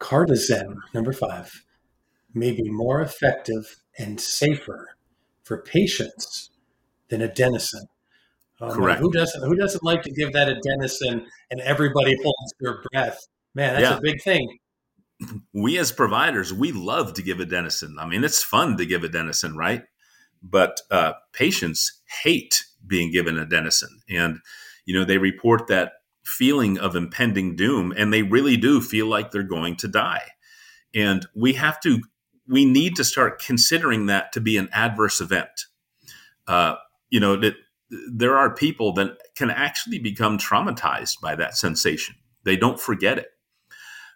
Cardizem, 0.00 0.76
number 0.94 1.12
five, 1.12 1.64
may 2.34 2.52
be 2.52 2.70
more 2.70 3.00
effective 3.00 3.76
and 3.98 4.20
safer 4.20 4.90
for 5.42 5.58
patients 5.62 6.50
than 7.08 7.20
adenosine. 7.20 7.86
Um, 8.60 8.70
Correct. 8.72 9.00
Who 9.00 9.10
doesn't 9.12 9.42
Who 9.46 9.56
doesn't 9.56 9.82
like 9.84 10.02
to 10.02 10.10
give 10.12 10.32
that 10.32 10.48
adenosine 10.48 11.24
and 11.50 11.60
everybody 11.60 12.14
holds 12.22 12.54
their 12.60 12.82
breath? 12.92 13.26
Man, 13.54 13.74
that's 13.74 13.90
Yeah. 13.90 13.98
a 13.98 14.00
big 14.00 14.22
thing. 14.22 14.58
we 15.52 15.76
as 15.78 15.92
providers 15.92 16.52
we 16.52 16.72
love 16.72 17.12
to 17.12 17.22
give 17.22 17.36
adenosine 17.38 17.92
i 17.98 18.06
mean 18.06 18.24
it's 18.24 18.42
fun 18.42 18.78
to 18.78 18.86
give 18.86 19.02
adenosine 19.02 19.54
right 19.54 19.82
but 20.42 20.80
uh, 20.90 21.12
patients 21.34 22.00
hate 22.22 22.64
being 22.86 23.12
given 23.12 23.34
adenosine 23.36 23.98
and 24.08 24.38
you 24.86 24.94
know 24.98 25.04
they 25.04 25.18
report 25.18 25.66
that 25.66 25.92
feeling 26.30 26.78
of 26.78 26.96
impending 26.96 27.56
doom 27.56 27.92
and 27.96 28.12
they 28.12 28.22
really 28.22 28.56
do 28.56 28.80
feel 28.80 29.06
like 29.06 29.30
they're 29.30 29.42
going 29.42 29.76
to 29.76 29.88
die 29.88 30.22
and 30.94 31.26
we 31.34 31.54
have 31.54 31.80
to 31.80 32.02
we 32.48 32.64
need 32.64 32.96
to 32.96 33.04
start 33.04 33.40
considering 33.40 34.06
that 34.06 34.32
to 34.32 34.40
be 34.40 34.56
an 34.56 34.68
adverse 34.72 35.20
event 35.20 35.66
uh, 36.46 36.76
you 37.10 37.20
know 37.20 37.36
that 37.36 37.54
there 38.12 38.36
are 38.36 38.54
people 38.54 38.92
that 38.92 39.16
can 39.34 39.50
actually 39.50 39.98
become 39.98 40.38
traumatized 40.38 41.20
by 41.20 41.34
that 41.34 41.56
sensation 41.56 42.14
they 42.44 42.56
don't 42.56 42.80
forget 42.80 43.18
it 43.18 43.30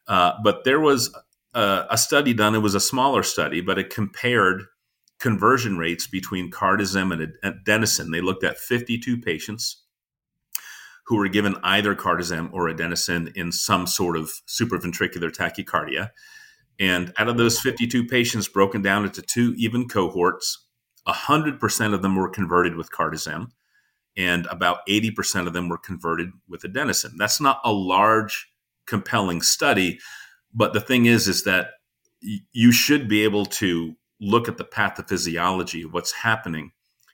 uh, 0.07 0.33
but 0.42 0.64
there 0.64 0.81
was 0.81 1.14
a, 1.55 1.87
a, 1.90 1.98
study 1.98 2.35
done. 2.35 2.55
It 2.55 2.59
was 2.59 2.74
a 2.74 2.81
smaller 2.81 3.22
study, 3.22 3.61
but 3.61 3.79
it 3.79 3.90
compared 3.90 4.64
conversion 5.18 5.79
rates 5.79 6.07
between 6.07 6.50
cardizem 6.50 7.12
and 7.12 7.33
adenosine. 7.64 8.12
They 8.12 8.20
looked 8.20 8.44
at 8.44 8.59
52 8.59 9.20
patients 9.20 9.83
who 11.06 11.16
were 11.16 11.28
given 11.28 11.56
either 11.62 11.94
cardizem 11.94 12.52
or 12.52 12.68
adenosine 12.68 13.34
in 13.36 13.52
some 13.52 13.86
sort 13.86 14.16
of 14.16 14.30
supraventricular 14.48 15.30
tachycardia. 15.30 16.10
And 16.80 17.12
out 17.18 17.28
of 17.28 17.36
those 17.36 17.60
52 17.60 18.06
patients, 18.06 18.48
broken 18.48 18.82
down 18.82 19.04
into 19.04 19.22
two 19.22 19.54
even 19.56 19.86
cohorts, 19.86 20.66
100% 21.06 21.94
of 21.94 22.02
them 22.02 22.16
were 22.16 22.28
converted 22.28 22.76
with 22.76 22.90
cardizem, 22.90 23.50
and 24.16 24.46
about 24.46 24.78
80% 24.88 25.46
of 25.46 25.52
them 25.52 25.68
were 25.68 25.78
converted 25.78 26.30
with 26.48 26.62
adenosine. 26.62 27.16
That's 27.18 27.40
not 27.40 27.60
a 27.64 27.72
large 27.72 28.48
compelling 28.86 29.42
study. 29.42 29.98
But 30.52 30.72
the 30.72 30.80
thing 30.80 31.06
is, 31.06 31.28
is 31.28 31.44
that 31.44 31.70
you 32.52 32.72
should 32.72 33.08
be 33.08 33.24
able 33.24 33.44
to 33.44 33.94
look 34.20 34.48
at 34.48 34.56
the 34.56 34.64
pathophysiology 34.64 35.84
of 35.84 35.92
what's 35.92 36.12
happening 36.12 36.72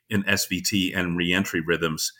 in 0.09 0.23
SVT 0.25 0.97
and 0.97 1.17
reentry 1.17 1.61
rhythms 1.61 2.13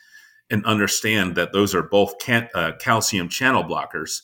and 0.49 0.65
understand 0.65 1.35
that 1.35 1.53
those 1.53 1.73
are 1.73 1.83
both 1.83 2.17
can- 2.19 2.49
uh, 2.53 2.73
calcium 2.79 3.29
channel 3.29 3.63
blockers. 3.63 4.21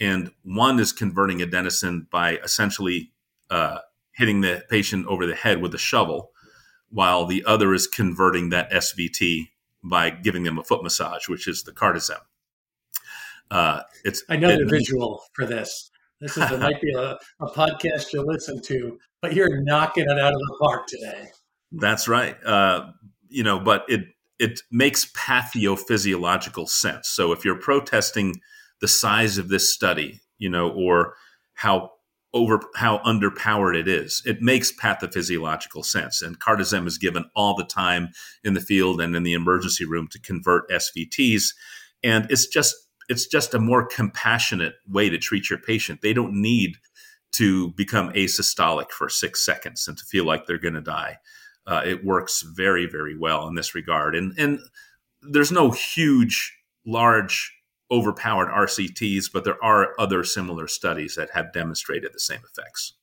And 0.00 0.30
one 0.42 0.80
is 0.80 0.92
converting 0.92 1.38
adenosine 1.38 2.08
by 2.10 2.36
essentially 2.38 3.12
uh, 3.50 3.78
hitting 4.12 4.40
the 4.40 4.64
patient 4.68 5.06
over 5.06 5.26
the 5.26 5.34
head 5.34 5.60
with 5.60 5.74
a 5.74 5.78
shovel, 5.78 6.30
while 6.88 7.26
the 7.26 7.44
other 7.44 7.74
is 7.74 7.86
converting 7.86 8.48
that 8.50 8.70
SVT 8.70 9.50
by 9.82 10.10
giving 10.10 10.42
them 10.42 10.58
a 10.58 10.64
foot 10.64 10.82
massage, 10.82 11.28
which 11.28 11.46
is 11.46 11.62
the 11.62 11.72
cardizem. 11.72 12.20
Uh, 13.50 13.82
it's 14.04 14.22
another 14.28 14.62
it, 14.62 14.70
visual 14.70 15.22
for 15.32 15.44
this. 15.44 15.90
This 16.20 16.36
is 16.36 16.50
it 16.50 16.60
might 16.60 16.80
be 16.80 16.92
a, 16.92 17.18
a 17.40 17.50
podcast 17.50 18.12
you 18.12 18.22
listen 18.22 18.60
to, 18.62 18.98
but 19.22 19.34
you're 19.34 19.62
knocking 19.62 20.04
it 20.04 20.18
out 20.18 20.34
of 20.34 20.38
the 20.38 20.56
park 20.60 20.86
today. 20.86 21.28
That's 21.72 22.08
right. 22.08 22.36
Uh, 22.44 22.92
you 23.28 23.42
know, 23.42 23.58
but 23.58 23.84
it 23.88 24.02
it 24.40 24.62
makes 24.70 25.12
pathophysiological 25.12 26.68
sense. 26.68 27.08
So 27.08 27.30
if 27.30 27.44
you're 27.44 27.60
protesting 27.60 28.40
the 28.80 28.88
size 28.88 29.36
of 29.36 29.50
this 29.50 29.72
study, 29.72 30.22
you 30.38 30.48
know, 30.48 30.70
or 30.70 31.14
how 31.54 31.90
over 32.32 32.60
how 32.74 32.98
underpowered 32.98 33.76
it 33.76 33.86
is, 33.86 34.22
it 34.24 34.40
makes 34.40 34.72
pathophysiological 34.72 35.84
sense. 35.84 36.22
And 36.22 36.40
cardizem 36.40 36.86
is 36.86 36.96
given 36.96 37.26
all 37.36 37.54
the 37.54 37.64
time 37.64 38.10
in 38.42 38.54
the 38.54 38.60
field 38.60 39.00
and 39.00 39.14
in 39.14 39.24
the 39.24 39.34
emergency 39.34 39.84
room 39.84 40.08
to 40.08 40.20
convert 40.20 40.70
SVTs, 40.70 41.52
and 42.02 42.26
it's 42.30 42.46
just 42.46 42.74
it's 43.10 43.26
just 43.26 43.52
a 43.52 43.58
more 43.58 43.84
compassionate 43.86 44.74
way 44.88 45.10
to 45.10 45.18
treat 45.18 45.50
your 45.50 45.58
patient. 45.58 46.00
They 46.00 46.14
don't 46.14 46.40
need 46.40 46.76
to 47.32 47.72
become 47.72 48.12
asystolic 48.12 48.90
for 48.90 49.08
six 49.08 49.44
seconds 49.44 49.86
and 49.86 49.98
to 49.98 50.04
feel 50.04 50.24
like 50.24 50.46
they're 50.46 50.58
going 50.58 50.74
to 50.74 50.80
die. 50.80 51.18
Uh, 51.66 51.82
it 51.84 52.04
works 52.04 52.42
very, 52.42 52.86
very 52.86 53.16
well 53.16 53.46
in 53.46 53.54
this 53.54 53.74
regard. 53.74 54.14
And 54.14 54.32
and 54.38 54.60
there's 55.22 55.52
no 55.52 55.70
huge, 55.70 56.56
large, 56.86 57.52
overpowered 57.90 58.48
RCTs, 58.48 59.26
but 59.32 59.44
there 59.44 59.62
are 59.62 59.94
other 59.98 60.24
similar 60.24 60.66
studies 60.66 61.14
that 61.16 61.30
have 61.34 61.52
demonstrated 61.52 62.12
the 62.12 62.20
same 62.20 62.40
effects. 62.50 62.94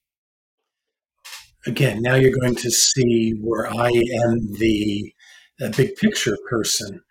Again, 1.65 2.01
now 2.01 2.15
you're 2.15 2.37
going 2.39 2.55
to 2.55 2.71
see 2.71 3.33
where 3.41 3.67
I 3.67 3.89
am 3.89 4.53
the, 4.53 5.13
the 5.59 5.69
big 5.75 5.95
picture 5.97 6.37
person 6.49 7.01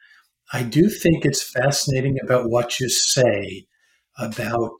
I 0.52 0.62
do 0.62 0.88
think 0.88 1.24
it's 1.24 1.42
fascinating 1.42 2.18
about 2.22 2.48
what 2.48 2.78
you 2.78 2.88
say 2.88 3.66
about 4.18 4.78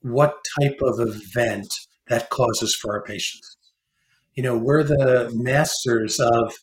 what 0.00 0.36
type 0.60 0.78
of 0.82 1.00
event 1.00 1.72
that 2.08 2.30
causes 2.30 2.74
for 2.74 2.94
our 2.94 3.02
patients. 3.02 3.56
You 4.38 4.44
know, 4.44 4.56
we're 4.56 4.84
the 4.84 5.32
masters 5.34 6.20
of 6.20 6.54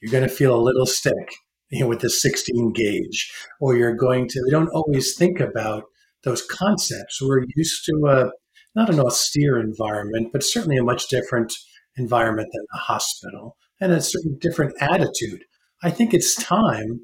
you're 0.00 0.12
going 0.12 0.22
to 0.22 0.32
feel 0.32 0.54
a 0.54 0.62
little 0.62 0.86
stick, 0.86 1.34
you 1.68 1.80
know, 1.80 1.88
with 1.88 1.98
the 1.98 2.08
16 2.08 2.72
gauge, 2.72 3.32
or 3.58 3.74
you're 3.74 3.96
going 3.96 4.28
to, 4.28 4.40
we 4.44 4.52
don't 4.52 4.68
always 4.68 5.16
think 5.16 5.40
about 5.40 5.82
those 6.22 6.46
concepts. 6.46 7.20
We're 7.20 7.44
used 7.56 7.84
to 7.86 8.06
a, 8.06 8.30
not 8.76 8.88
an 8.88 9.00
austere 9.00 9.58
environment, 9.58 10.28
but 10.32 10.44
certainly 10.44 10.76
a 10.76 10.84
much 10.84 11.08
different 11.08 11.52
environment 11.96 12.50
than 12.52 12.66
a 12.72 12.78
hospital 12.78 13.56
and 13.80 13.90
a 13.90 14.00
certain 14.00 14.38
different 14.40 14.80
attitude. 14.80 15.42
I 15.82 15.90
think 15.90 16.14
it's 16.14 16.36
time 16.36 17.00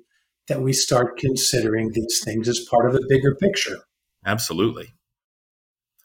that 0.46 0.62
we 0.62 0.72
start 0.72 1.18
considering 1.18 1.90
these 1.92 2.20
things 2.24 2.48
as 2.48 2.64
part 2.70 2.88
of 2.88 2.94
a 2.94 3.00
bigger 3.08 3.34
picture. 3.34 3.78
Absolutely. 4.24 4.94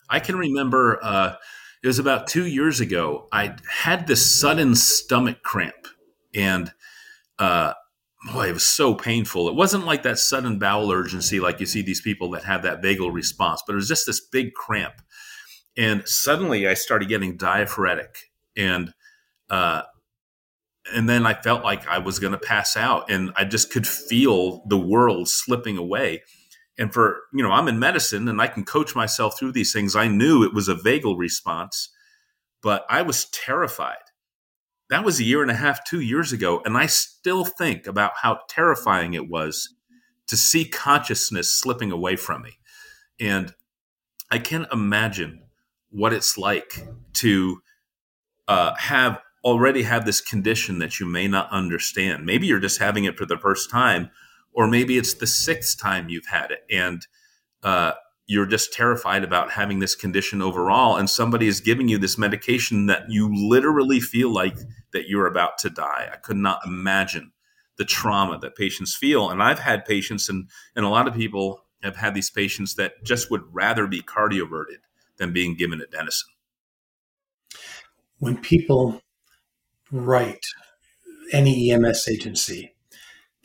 I 0.10 0.20
can 0.20 0.36
remember 0.36 0.98
uh, 1.04 1.36
it 1.86 1.88
was 1.88 2.00
about 2.00 2.26
two 2.26 2.48
years 2.48 2.80
ago. 2.80 3.28
I 3.32 3.58
had 3.70 4.08
this 4.08 4.40
sudden 4.40 4.74
stomach 4.74 5.44
cramp, 5.44 5.88
and 6.34 6.74
uh, 7.38 7.74
boy, 8.34 8.50
it 8.50 8.54
was 8.54 8.68
so 8.68 8.96
painful. 8.96 9.48
It 9.48 9.54
wasn't 9.54 9.86
like 9.86 10.02
that 10.02 10.18
sudden 10.18 10.58
bowel 10.58 10.92
urgency 10.92 11.40
like 11.40 11.60
you 11.60 11.68
see 11.68 11.84
these 11.84 12.02
people 12.02 12.32
that 12.32 12.44
have 12.44 12.64
that 12.64 12.82
vagal 12.82 13.14
response, 13.14 13.62
but 13.68 13.74
it 13.74 13.76
was 13.76 13.88
just 13.88 14.08
this 14.08 14.20
big 14.20 14.56
cramp. 14.56 14.96
And 15.78 16.02
suddenly 16.08 16.68
I 16.68 16.74
started 16.74 17.08
getting 17.08 17.38
diaphoretic, 17.38 18.32
and 18.58 18.92
uh, 19.52 19.84
and 20.92 21.08
then 21.08 21.28
I 21.28 21.36
felt 21.36 21.64
like 21.64 21.88
I 21.88 22.00
was 22.00 22.18
going 22.18 22.34
to 22.34 22.40
pass 22.40 22.76
out 22.76 23.12
and 23.12 23.32
I 23.36 23.44
just 23.44 23.72
could 23.72 23.88
feel 23.88 24.64
the 24.68 24.78
world 24.78 25.30
slipping 25.30 25.78
away. 25.78 26.24
And 26.78 26.94
for, 26.94 27.22
you 27.34 27.42
know, 27.42 27.52
I'm 27.52 27.68
in 27.68 27.80
medicine 27.80 28.28
and 28.28 28.42
I 28.42 28.48
can 28.48 28.66
coach 28.66 28.96
myself 28.96 29.40
through 29.40 29.54
these 29.54 29.72
things. 29.72 29.96
I 29.96 30.08
knew 30.08 30.44
it 30.44 30.54
was 30.54 30.68
a 30.68 30.76
vagal 30.76 31.18
response, 31.18 31.90
but 32.62 32.86
I 32.90 33.02
was 33.02 33.26
terrified. 33.26 33.98
That 34.90 35.06
was 35.06 35.20
a 35.20 35.24
year 35.24 35.42
and 35.42 35.50
a 35.50 35.56
half, 35.56 35.86
two 35.86 36.02
years 36.02 36.32
ago. 36.32 36.62
And 36.66 36.78
I 36.78 36.86
still 36.86 37.46
think 37.46 37.88
about 37.88 38.12
how 38.22 38.40
terrifying 38.50 39.14
it 39.14 39.30
was 39.30 39.74
to 40.28 40.38
see 40.38 40.66
consciousness 40.66 41.50
slipping 41.50 41.92
away 41.92 42.16
from 42.16 42.42
me. 42.42 42.60
And 43.20 43.54
I 44.30 44.40
can't 44.40 44.68
imagine 44.72 45.44
what 45.90 46.14
it's 46.14 46.38
like 46.38 46.88
to 47.14 47.62
uh, 48.48 48.76
have 48.76 49.20
already 49.44 49.84
have 49.84 50.06
this 50.06 50.22
condition 50.22 50.80
that 50.80 51.00
you 51.00 51.06
may 51.06 51.28
not 51.28 51.50
understand. 51.52 52.26
Maybe 52.26 52.48
you're 52.48 52.60
just 52.60 52.80
having 52.80 53.06
it 53.06 53.18
for 53.18 53.26
the 53.26 53.38
first 53.38 53.70
time, 53.70 54.10
or 54.56 54.68
maybe 54.68 54.98
it's 54.98 55.16
the 55.16 55.28
sixth 55.28 55.80
time 55.80 56.10
you've 56.10 56.28
had 56.28 56.52
it, 56.52 56.64
and 56.72 57.06
uh, 57.64 57.92
you're 58.26 58.46
just 58.46 58.74
terrified 58.74 59.24
about 59.24 59.52
having 59.52 59.80
this 59.80 59.96
condition 59.96 60.42
overall. 60.42 60.96
And 60.96 61.10
somebody 61.10 61.48
is 61.48 61.60
giving 61.60 61.88
you 61.88 61.98
this 61.98 62.18
medication 62.18 62.88
that 62.88 63.10
you 63.10 63.30
literally 63.34 64.00
feel 64.00 64.30
like 64.30 64.58
that 64.94 65.08
you're 65.08 65.28
about 65.28 65.58
to 65.60 65.70
die. 65.70 66.10
I 66.12 66.16
could 66.16 66.38
not 66.38 66.62
imagine 66.66 67.32
the 67.78 67.86
trauma 67.86 68.40
that 68.40 68.56
patients 68.56 68.96
feel. 68.96 69.30
And 69.30 69.44
I've 69.44 69.60
had 69.60 69.86
patients, 69.86 70.30
and 70.30 70.50
and 70.76 70.86
a 70.86 70.90
lot 70.90 71.08
of 71.08 71.14
people 71.14 71.66
have 71.84 71.98
had 71.98 72.16
these 72.16 72.30
patients 72.30 72.76
that 72.76 73.04
just 73.04 73.30
would 73.30 73.44
rather 73.52 73.86
be 73.88 74.02
cardioverted 74.02 74.80
than 75.18 75.34
being 75.34 75.56
given 75.56 75.80
adenosine. 75.82 76.24
When 78.18 78.38
people 78.38 79.02
write 79.92 80.46
any 81.32 81.72
EMS 81.72 82.08
agency, 82.08 82.75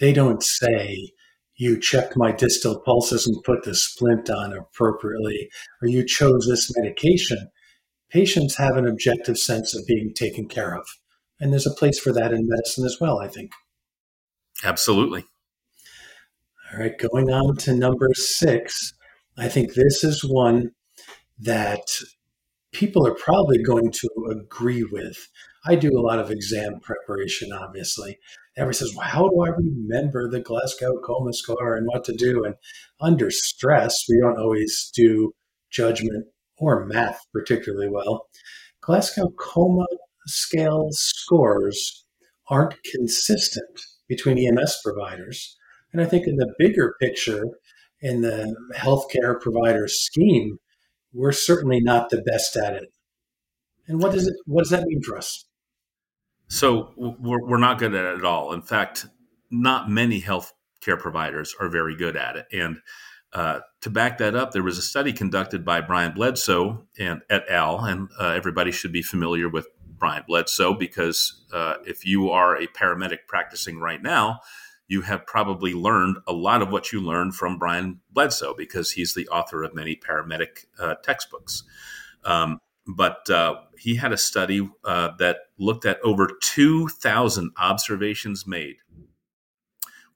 they 0.01 0.13
don't 0.13 0.43
say, 0.43 1.13
you 1.57 1.79
checked 1.79 2.17
my 2.17 2.33
distal 2.33 2.81
pulses 2.81 3.27
and 3.27 3.45
put 3.45 3.65
the 3.65 3.75
splint 3.75 4.31
on 4.31 4.55
appropriately, 4.55 5.51
or 5.83 5.89
you 5.89 6.05
chose 6.05 6.47
this 6.49 6.73
medication. 6.77 7.51
Patients 8.11 8.57
have 8.57 8.77
an 8.77 8.89
objective 8.89 9.37
sense 9.37 9.77
of 9.77 9.87
being 9.87 10.13
taken 10.15 10.49
care 10.49 10.75
of. 10.75 10.87
And 11.39 11.53
there's 11.53 11.67
a 11.67 11.75
place 11.75 11.99
for 11.99 12.13
that 12.13 12.33
in 12.33 12.49
medicine 12.49 12.85
as 12.85 12.99
well, 13.01 13.21
I 13.21 13.29
think. 13.29 13.53
Absolutely. 14.65 15.25
All 16.73 16.81
right, 16.81 16.97
going 16.99 17.31
on 17.31 17.57
to 17.59 17.75
number 17.75 18.09
six. 18.15 18.95
I 19.37 19.49
think 19.49 19.75
this 19.75 20.03
is 20.03 20.25
one 20.25 20.71
that 21.39 21.83
people 22.73 23.07
are 23.07 23.15
probably 23.15 23.63
going 23.63 23.91
to 23.91 24.09
agree 24.31 24.85
with. 24.85 25.17
I 25.67 25.75
do 25.75 25.91
a 25.91 26.01
lot 26.01 26.19
of 26.19 26.31
exam 26.31 26.81
preparation, 26.81 27.53
obviously. 27.53 28.19
Everybody 28.57 28.79
says, 28.79 28.93
well, 28.97 29.07
how 29.07 29.29
do 29.29 29.43
I 29.43 29.51
remember 29.51 30.29
the 30.29 30.41
Glasgow 30.41 31.01
coma 31.05 31.33
score 31.33 31.77
and 31.77 31.87
what 31.87 32.05
to 32.05 32.13
do? 32.13 32.45
And 32.45 32.55
under 33.01 33.31
stress, 33.31 34.05
we 34.09 34.21
don't 34.21 34.39
always 34.39 34.91
do 34.95 35.33
judgment 35.71 36.27
or 36.59 36.87
math 36.87 37.21
particularly 37.33 37.89
well. 37.89 38.27
Glasgow 38.81 39.33
coma 39.39 39.87
scale 40.27 40.89
scores 40.91 42.05
aren't 42.49 42.83
consistent 42.85 43.81
between 44.09 44.39
EMS 44.39 44.81
providers. 44.85 45.57
And 45.93 46.03
I 46.03 46.07
think 46.07 46.27
in 46.27 46.37
the 46.37 46.53
bigger 46.59 46.95
picture, 47.01 47.45
in 48.01 48.23
the 48.23 48.55
healthcare 48.77 49.41
provider 49.41 49.87
scheme, 49.87 50.59
we're 51.13 51.33
certainly 51.33 51.81
not 51.81 52.11
the 52.11 52.23
best 52.23 52.57
at 52.57 52.75
it. 52.75 52.93
And 53.89 54.01
what 54.01 54.13
does 54.13 54.27
it 54.27 54.35
what 54.47 54.63
does 54.63 54.71
that 54.71 54.85
mean 54.85 55.03
for 55.03 55.17
us? 55.17 55.45
So 56.49 56.93
we're, 56.97 57.47
we're 57.47 57.59
not 57.59 57.79
good 57.79 57.95
at 57.95 58.05
it 58.05 58.19
at 58.19 58.25
all. 58.25 58.53
In 58.53 58.63
fact, 58.63 59.07
not 59.51 59.89
many 59.89 60.21
healthcare 60.21 60.99
providers 60.99 61.55
are 61.61 61.69
very 61.69 61.95
good 61.97 62.17
at 62.17 62.37
it. 62.37 62.47
And 62.53 62.79
uh, 63.33 63.61
to 63.83 63.91
back 63.91 64.19
that 64.19 64.35
up, 64.35 64.51
there 64.51 64.63
was 64.63 64.77
a 64.77 64.83
study 64.83 65.13
conducted 65.13 65.65
by 65.65 65.81
Brian 65.81 66.13
Bledsoe 66.13 66.87
and 66.99 67.23
et 67.31 67.45
al. 67.49 67.85
And 67.85 68.09
uh, 68.19 68.31
everybody 68.31 68.73
should 68.73 68.93
be 68.93 69.03
familiar 69.03 69.49
with 69.49 69.69
Brian 69.87 70.25
Bledsoe 70.27 70.75
because 70.75 71.45
uh, 71.53 71.75
if 71.87 72.05
you 72.05 72.31
are 72.31 72.57
a 72.57 72.67
paramedic 72.67 73.29
practicing 73.29 73.79
right 73.79 74.03
now, 74.03 74.41
you 74.91 75.03
have 75.03 75.25
probably 75.25 75.73
learned 75.73 76.17
a 76.27 76.33
lot 76.33 76.63
of 76.63 76.71
what 76.73 76.91
you 76.93 77.01
learned 77.01 77.37
from 77.37 77.59
Brian 77.59 78.01
Bledsoe 78.11 78.55
because 78.55 78.91
he's 78.91 79.15
the 79.15 79.29
author 79.29 79.63
of 79.63 79.73
many 79.73 79.95
paramedic 79.95 80.67
uh, 80.81 80.97
textbooks. 81.05 81.63
Um, 82.25 82.59
but 82.89 83.31
uh, 83.31 83.61
he 83.79 83.95
had 83.95 84.11
a 84.11 84.17
study 84.17 84.69
uh, 84.85 85.11
that 85.21 85.37
looked 85.59 85.87
at 85.87 86.01
over 86.03 86.29
2,000 86.43 87.53
observations 87.57 88.49
made 88.49 88.79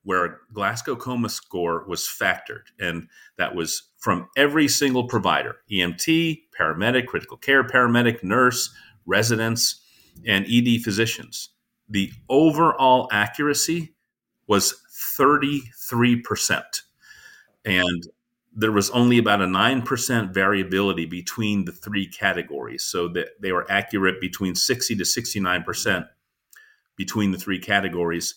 where 0.03 0.25
a 0.25 0.35
Glasgow 0.53 0.97
coma 0.97 1.29
score 1.29 1.85
was 1.87 2.01
factored. 2.01 2.65
And 2.77 3.07
that 3.37 3.55
was 3.55 3.91
from 3.97 4.27
every 4.35 4.67
single 4.67 5.07
provider 5.07 5.55
EMT, 5.71 6.41
paramedic, 6.59 7.07
critical 7.07 7.37
care 7.37 7.63
paramedic, 7.63 8.25
nurse, 8.25 8.75
residents, 9.05 9.81
and 10.27 10.45
ED 10.49 10.81
physicians. 10.83 11.51
The 11.89 12.11
overall 12.29 13.07
accuracy 13.11 13.94
was 14.47 14.73
33%. 15.17 16.63
And 17.65 18.07
there 18.55 18.71
was 18.71 18.89
only 18.91 19.17
about 19.17 19.41
a 19.41 19.45
9% 19.45 20.33
variability 20.33 21.05
between 21.05 21.65
the 21.65 21.71
three 21.71 22.07
categories. 22.07 22.83
So 22.83 23.07
that 23.09 23.41
they 23.41 23.51
were 23.51 23.69
accurate 23.69 24.21
between 24.21 24.55
60 24.55 24.95
to 24.95 25.03
69% 25.03 26.07
between 26.95 27.31
the 27.31 27.37
three 27.37 27.59
categories. 27.59 28.35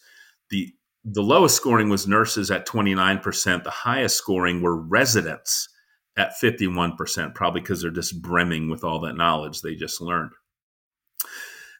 The 0.51 0.75
the 1.05 1.23
lowest 1.23 1.57
scoring 1.57 1.88
was 1.88 2.07
nurses 2.07 2.51
at 2.51 2.66
29%. 2.66 3.62
The 3.64 3.71
highest 3.71 4.16
scoring 4.18 4.61
were 4.61 4.77
residents 4.77 5.68
at 6.16 6.33
51%, 6.42 7.35
probably 7.35 7.61
because 7.61 7.81
they're 7.81 7.90
just 7.90 8.21
brimming 8.21 8.68
with 8.68 8.85
all 8.85 9.01
that 9.01 9.16
knowledge 9.16 9.62
they 9.62 9.75
just 9.75 10.01
learned. 10.01 10.33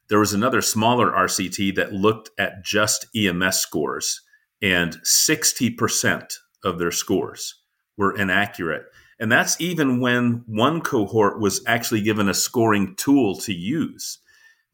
There 0.09 0.19
was 0.19 0.33
another 0.33 0.63
smaller 0.63 1.11
RCT 1.13 1.75
that 1.77 1.93
looked 1.93 2.31
at 2.39 2.65
just 2.65 3.07
EMS 3.15 3.59
scores, 3.59 4.23
and 4.63 4.99
60% 5.05 6.33
of 6.65 6.79
their 6.79 6.91
scores 6.91 7.55
were 7.97 8.17
inaccurate. 8.17 8.85
And 9.21 9.31
that's 9.31 9.61
even 9.61 10.01
when 10.01 10.45
one 10.47 10.81
cohort 10.81 11.41
was 11.41 11.63
actually 11.67 12.01
given 12.01 12.29
a 12.29 12.35
scoring 12.35 12.95
tool 12.97 13.37
to 13.41 13.53
use. 13.53 14.19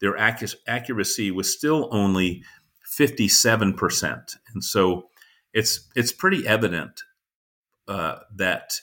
Their 0.01 0.17
accuracy 0.17 1.31
was 1.31 1.51
still 1.51 1.89
only 1.91 2.43
57%. 2.97 4.35
And 4.53 4.63
so 4.63 5.09
it's, 5.53 5.89
it's 5.95 6.11
pretty 6.11 6.47
evident 6.47 7.01
uh, 7.87 8.17
that 8.35 8.73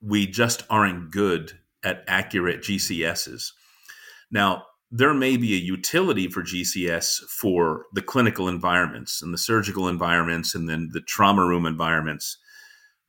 we 0.00 0.26
just 0.26 0.64
aren't 0.68 1.10
good 1.10 1.52
at 1.84 2.04
accurate 2.08 2.62
GCSs. 2.62 3.52
Now, 4.30 4.64
there 4.94 5.14
may 5.14 5.38
be 5.38 5.54
a 5.54 5.58
utility 5.58 6.28
for 6.28 6.42
GCS 6.42 7.24
for 7.28 7.86
the 7.94 8.02
clinical 8.02 8.46
environments 8.46 9.22
and 9.22 9.32
the 9.32 9.38
surgical 9.38 9.88
environments 9.88 10.54
and 10.54 10.68
then 10.68 10.90
the 10.92 11.00
trauma 11.00 11.46
room 11.46 11.64
environments, 11.64 12.36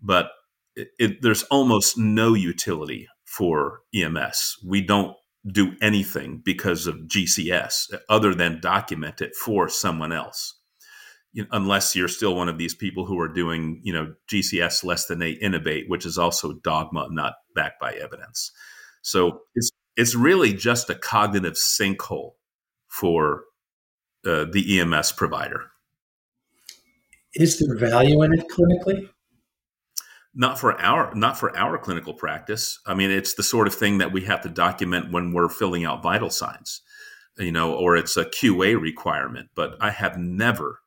but 0.01 0.29
it, 0.77 0.87
it, 0.97 1.21
there's 1.21 1.43
almost 1.43 1.97
no 1.97 2.35
utility 2.35 3.09
for 3.25 3.81
EMS. 3.93 4.59
We 4.65 4.81
don't 4.81 5.13
do 5.45 5.73
anything 5.81 6.41
because 6.43 6.87
of 6.87 6.95
GCS 6.95 7.93
other 8.07 8.33
than 8.33 8.61
document 8.61 9.19
it 9.19 9.35
for 9.35 9.67
someone 9.67 10.13
else. 10.13 10.57
You 11.33 11.43
know, 11.43 11.49
unless 11.51 11.97
you're 11.97 12.07
still 12.07 12.35
one 12.35 12.47
of 12.47 12.57
these 12.57 12.75
people 12.75 13.05
who 13.05 13.19
are 13.19 13.27
doing, 13.27 13.81
you 13.83 13.91
know, 13.91 14.13
GCS 14.31 14.85
less 14.85 15.07
than 15.07 15.21
eight 15.21 15.41
intubate, 15.41 15.89
which 15.89 16.05
is 16.05 16.17
also 16.17 16.53
dogma, 16.63 17.09
not 17.11 17.33
backed 17.53 17.81
by 17.81 17.91
evidence. 17.93 18.51
So 19.01 19.41
it's 19.53 19.71
it's 19.95 20.15
really 20.15 20.53
just 20.53 20.89
a 20.89 20.95
cognitive 20.95 21.53
sinkhole 21.53 22.31
for 22.87 23.43
uh, 24.25 24.45
the 24.51 24.79
EMS 24.79 25.11
provider. 25.13 25.71
Is 27.35 27.59
there 27.59 27.75
value 27.75 28.21
in 28.23 28.33
it 28.33 28.45
clinically? 28.47 29.09
Not 30.35 30.59
for 30.59 30.79
our 30.79 31.13
not 31.13 31.37
for 31.37 31.55
our 31.55 31.77
clinical 31.77 32.13
practice. 32.13 32.79
I 32.87 32.93
mean, 32.95 33.11
it's 33.11 33.35
the 33.35 33.43
sort 33.43 33.67
of 33.67 33.75
thing 33.75 33.99
that 33.99 34.11
we 34.11 34.21
have 34.21 34.41
to 34.41 34.49
document 34.49 35.11
when 35.11 35.31
we're 35.31 35.49
filling 35.49 35.85
out 35.85 36.01
vital 36.01 36.29
signs, 36.29 36.81
you 37.37 37.51
know, 37.51 37.73
or 37.73 37.95
it's 37.95 38.17
a 38.17 38.25
QA 38.25 38.79
requirement. 38.79 39.49
But 39.55 39.75
I 39.79 39.91
have 39.91 40.17
never, 40.17 40.79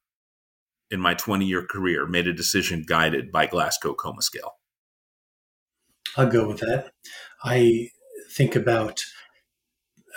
in 0.90 1.00
my 1.00 1.14
20 1.14 1.46
year 1.46 1.64
career, 1.64 2.06
made 2.06 2.26
a 2.26 2.32
decision 2.32 2.84
guided 2.86 3.30
by 3.30 3.46
Glasgow 3.46 3.94
Coma 3.94 4.22
Scale. 4.22 4.56
I'll 6.16 6.28
go 6.28 6.48
with 6.48 6.58
that. 6.60 6.92
I 7.44 7.90
think 8.36 8.54
about 8.54 9.00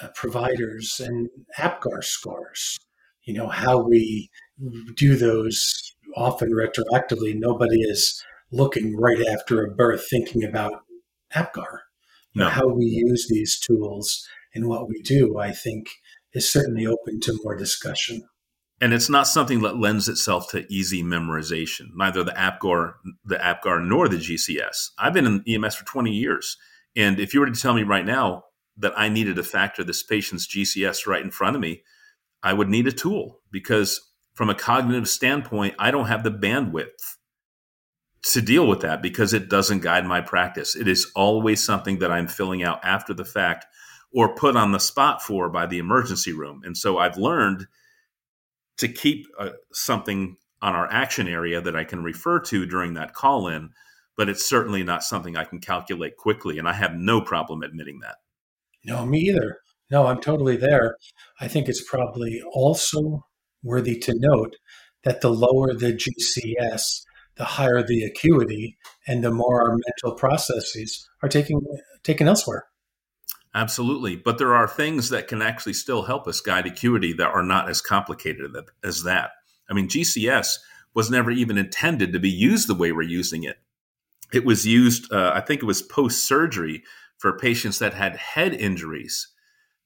uh, 0.01 0.09
providers 0.13 1.01
and 1.03 1.29
APGAR 1.57 2.03
scores, 2.03 2.77
you 3.23 3.33
know, 3.33 3.47
how 3.47 3.81
we 3.81 4.29
do 4.95 5.15
those 5.15 5.93
often 6.15 6.51
retroactively. 6.51 7.33
Nobody 7.35 7.81
is 7.81 8.21
looking 8.51 8.95
right 8.97 9.25
after 9.27 9.63
a 9.63 9.71
birth 9.71 10.05
thinking 10.09 10.43
about 10.43 10.83
APGAR. 11.33 11.79
No. 12.35 12.49
How 12.49 12.67
we 12.67 12.85
use 12.85 13.27
these 13.29 13.59
tools 13.59 14.27
and 14.53 14.67
what 14.67 14.87
we 14.87 15.01
do, 15.01 15.37
I 15.39 15.51
think, 15.51 15.89
is 16.33 16.49
certainly 16.49 16.85
open 16.85 17.19
to 17.21 17.39
more 17.43 17.55
discussion. 17.55 18.23
And 18.81 18.93
it's 18.93 19.09
not 19.09 19.27
something 19.27 19.61
that 19.61 19.77
lends 19.77 20.07
itself 20.07 20.49
to 20.51 20.65
easy 20.71 21.03
memorization, 21.03 21.87
neither 21.95 22.23
the 22.23 22.31
APGAR, 22.31 22.93
the 23.25 23.35
APGAR 23.35 23.85
nor 23.85 24.07
the 24.07 24.17
GCS. 24.17 24.91
I've 24.97 25.13
been 25.13 25.25
in 25.25 25.43
EMS 25.47 25.75
for 25.75 25.85
20 25.85 26.11
years. 26.11 26.57
And 26.95 27.19
if 27.19 27.33
you 27.33 27.39
were 27.39 27.49
to 27.49 27.59
tell 27.59 27.73
me 27.73 27.83
right 27.83 28.05
now 28.05 28.43
that 28.77 28.97
I 28.97 29.09
needed 29.09 29.35
to 29.35 29.43
factor 29.43 29.83
this 29.83 30.03
patient's 30.03 30.47
GCS 30.47 31.07
right 31.07 31.21
in 31.21 31.31
front 31.31 31.55
of 31.55 31.61
me, 31.61 31.83
I 32.41 32.53
would 32.53 32.69
need 32.69 32.87
a 32.87 32.91
tool 32.91 33.39
because 33.51 33.99
from 34.33 34.49
a 34.49 34.55
cognitive 34.55 35.07
standpoint, 35.07 35.75
I 35.77 35.91
don't 35.91 36.07
have 36.07 36.23
the 36.23 36.31
bandwidth 36.31 37.17
to 38.23 38.41
deal 38.41 38.67
with 38.67 38.81
that 38.81 39.01
because 39.01 39.33
it 39.33 39.49
doesn't 39.49 39.81
guide 39.81 40.05
my 40.05 40.21
practice. 40.21 40.75
It 40.75 40.87
is 40.87 41.11
always 41.15 41.63
something 41.63 41.99
that 41.99 42.11
I'm 42.11 42.27
filling 42.27 42.63
out 42.63 42.79
after 42.83 43.13
the 43.13 43.25
fact 43.25 43.65
or 44.13 44.35
put 44.35 44.55
on 44.55 44.71
the 44.71 44.79
spot 44.79 45.21
for 45.21 45.49
by 45.49 45.65
the 45.65 45.77
emergency 45.77 46.33
room. 46.33 46.61
And 46.63 46.77
so 46.77 46.97
I've 46.97 47.17
learned 47.17 47.67
to 48.77 48.87
keep 48.87 49.27
uh, 49.37 49.49
something 49.73 50.37
on 50.61 50.75
our 50.75 50.91
action 50.91 51.27
area 51.27 51.61
that 51.61 51.75
I 51.75 51.83
can 51.83 52.03
refer 52.03 52.39
to 52.41 52.65
during 52.65 52.95
that 52.95 53.13
call 53.13 53.47
in 53.47 53.69
but 54.19 54.27
it's 54.27 54.45
certainly 54.45 54.83
not 54.83 55.01
something 55.01 55.37
I 55.37 55.45
can 55.45 55.61
calculate 55.61 56.17
quickly. 56.17 56.59
And 56.59 56.67
I 56.67 56.73
have 56.73 56.93
no 56.93 57.21
problem 57.21 57.63
admitting 57.63 58.01
that. 58.01 58.17
No, 58.83 59.05
me 59.05 59.19
either. 59.19 59.59
No, 59.89 60.07
I'm 60.07 60.19
totally 60.19 60.57
there. 60.57 60.97
I 61.39 61.47
think 61.47 61.69
it's 61.69 61.81
probably 61.89 62.43
also 62.51 63.25
worthy 63.63 63.97
to 63.99 64.13
note 64.13 64.57
that 65.05 65.21
the 65.21 65.29
lower 65.29 65.73
the 65.73 65.93
GCS, 65.93 67.03
the 67.37 67.45
higher 67.45 67.81
the 67.81 68.03
acuity, 68.03 68.77
and 69.07 69.23
the 69.23 69.31
more 69.31 69.61
our 69.61 69.77
mental 69.87 70.19
processes 70.19 71.07
are 71.23 71.29
taking 71.29 71.61
taken 72.03 72.27
elsewhere. 72.27 72.65
Absolutely. 73.55 74.17
But 74.17 74.37
there 74.37 74.53
are 74.53 74.67
things 74.67 75.07
that 75.11 75.29
can 75.29 75.41
actually 75.41 75.73
still 75.75 76.03
help 76.03 76.27
us 76.27 76.41
guide 76.41 76.67
acuity 76.67 77.13
that 77.13 77.33
are 77.33 77.41
not 77.41 77.69
as 77.69 77.79
complicated 77.79 78.51
as 78.83 79.03
that. 79.03 79.29
I 79.69 79.73
mean, 79.73 79.87
GCS 79.87 80.57
was 80.93 81.09
never 81.09 81.31
even 81.31 81.57
intended 81.57 82.11
to 82.11 82.19
be 82.19 82.29
used 82.29 82.67
the 82.67 82.75
way 82.75 82.91
we're 82.91 83.03
using 83.03 83.45
it 83.45 83.59
it 84.33 84.45
was 84.45 84.65
used, 84.65 85.11
uh, 85.11 85.31
I 85.33 85.41
think 85.41 85.61
it 85.61 85.65
was 85.65 85.81
post 85.81 86.27
surgery 86.27 86.83
for 87.17 87.37
patients 87.37 87.79
that 87.79 87.93
had 87.93 88.15
head 88.15 88.53
injuries 88.53 89.27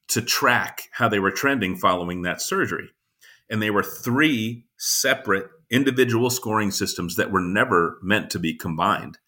to 0.08 0.22
track 0.22 0.88
how 0.92 1.08
they 1.08 1.18
were 1.18 1.30
trending 1.30 1.76
following 1.76 2.22
that 2.22 2.40
surgery. 2.40 2.90
And 3.50 3.60
they 3.60 3.70
were 3.70 3.82
three 3.82 4.66
separate 4.76 5.48
individual 5.70 6.30
scoring 6.30 6.70
systems 6.70 7.16
that 7.16 7.30
were 7.30 7.40
never 7.40 7.98
meant 8.02 8.30
to 8.30 8.38
be 8.38 8.54
combined. 8.54 9.18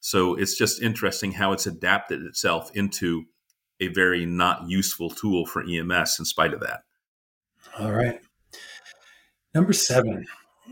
So 0.00 0.34
it's 0.34 0.56
just 0.56 0.82
interesting 0.82 1.32
how 1.32 1.52
it's 1.52 1.66
adapted 1.66 2.22
itself 2.22 2.70
into 2.74 3.24
a 3.80 3.88
very 3.88 4.26
not 4.26 4.68
useful 4.68 5.10
tool 5.10 5.46
for 5.46 5.62
EMS 5.62 6.18
in 6.18 6.24
spite 6.24 6.52
of 6.52 6.60
that. 6.60 6.82
All 7.78 7.92
right. 7.92 8.20
Number 9.54 9.72
seven, 9.72 10.26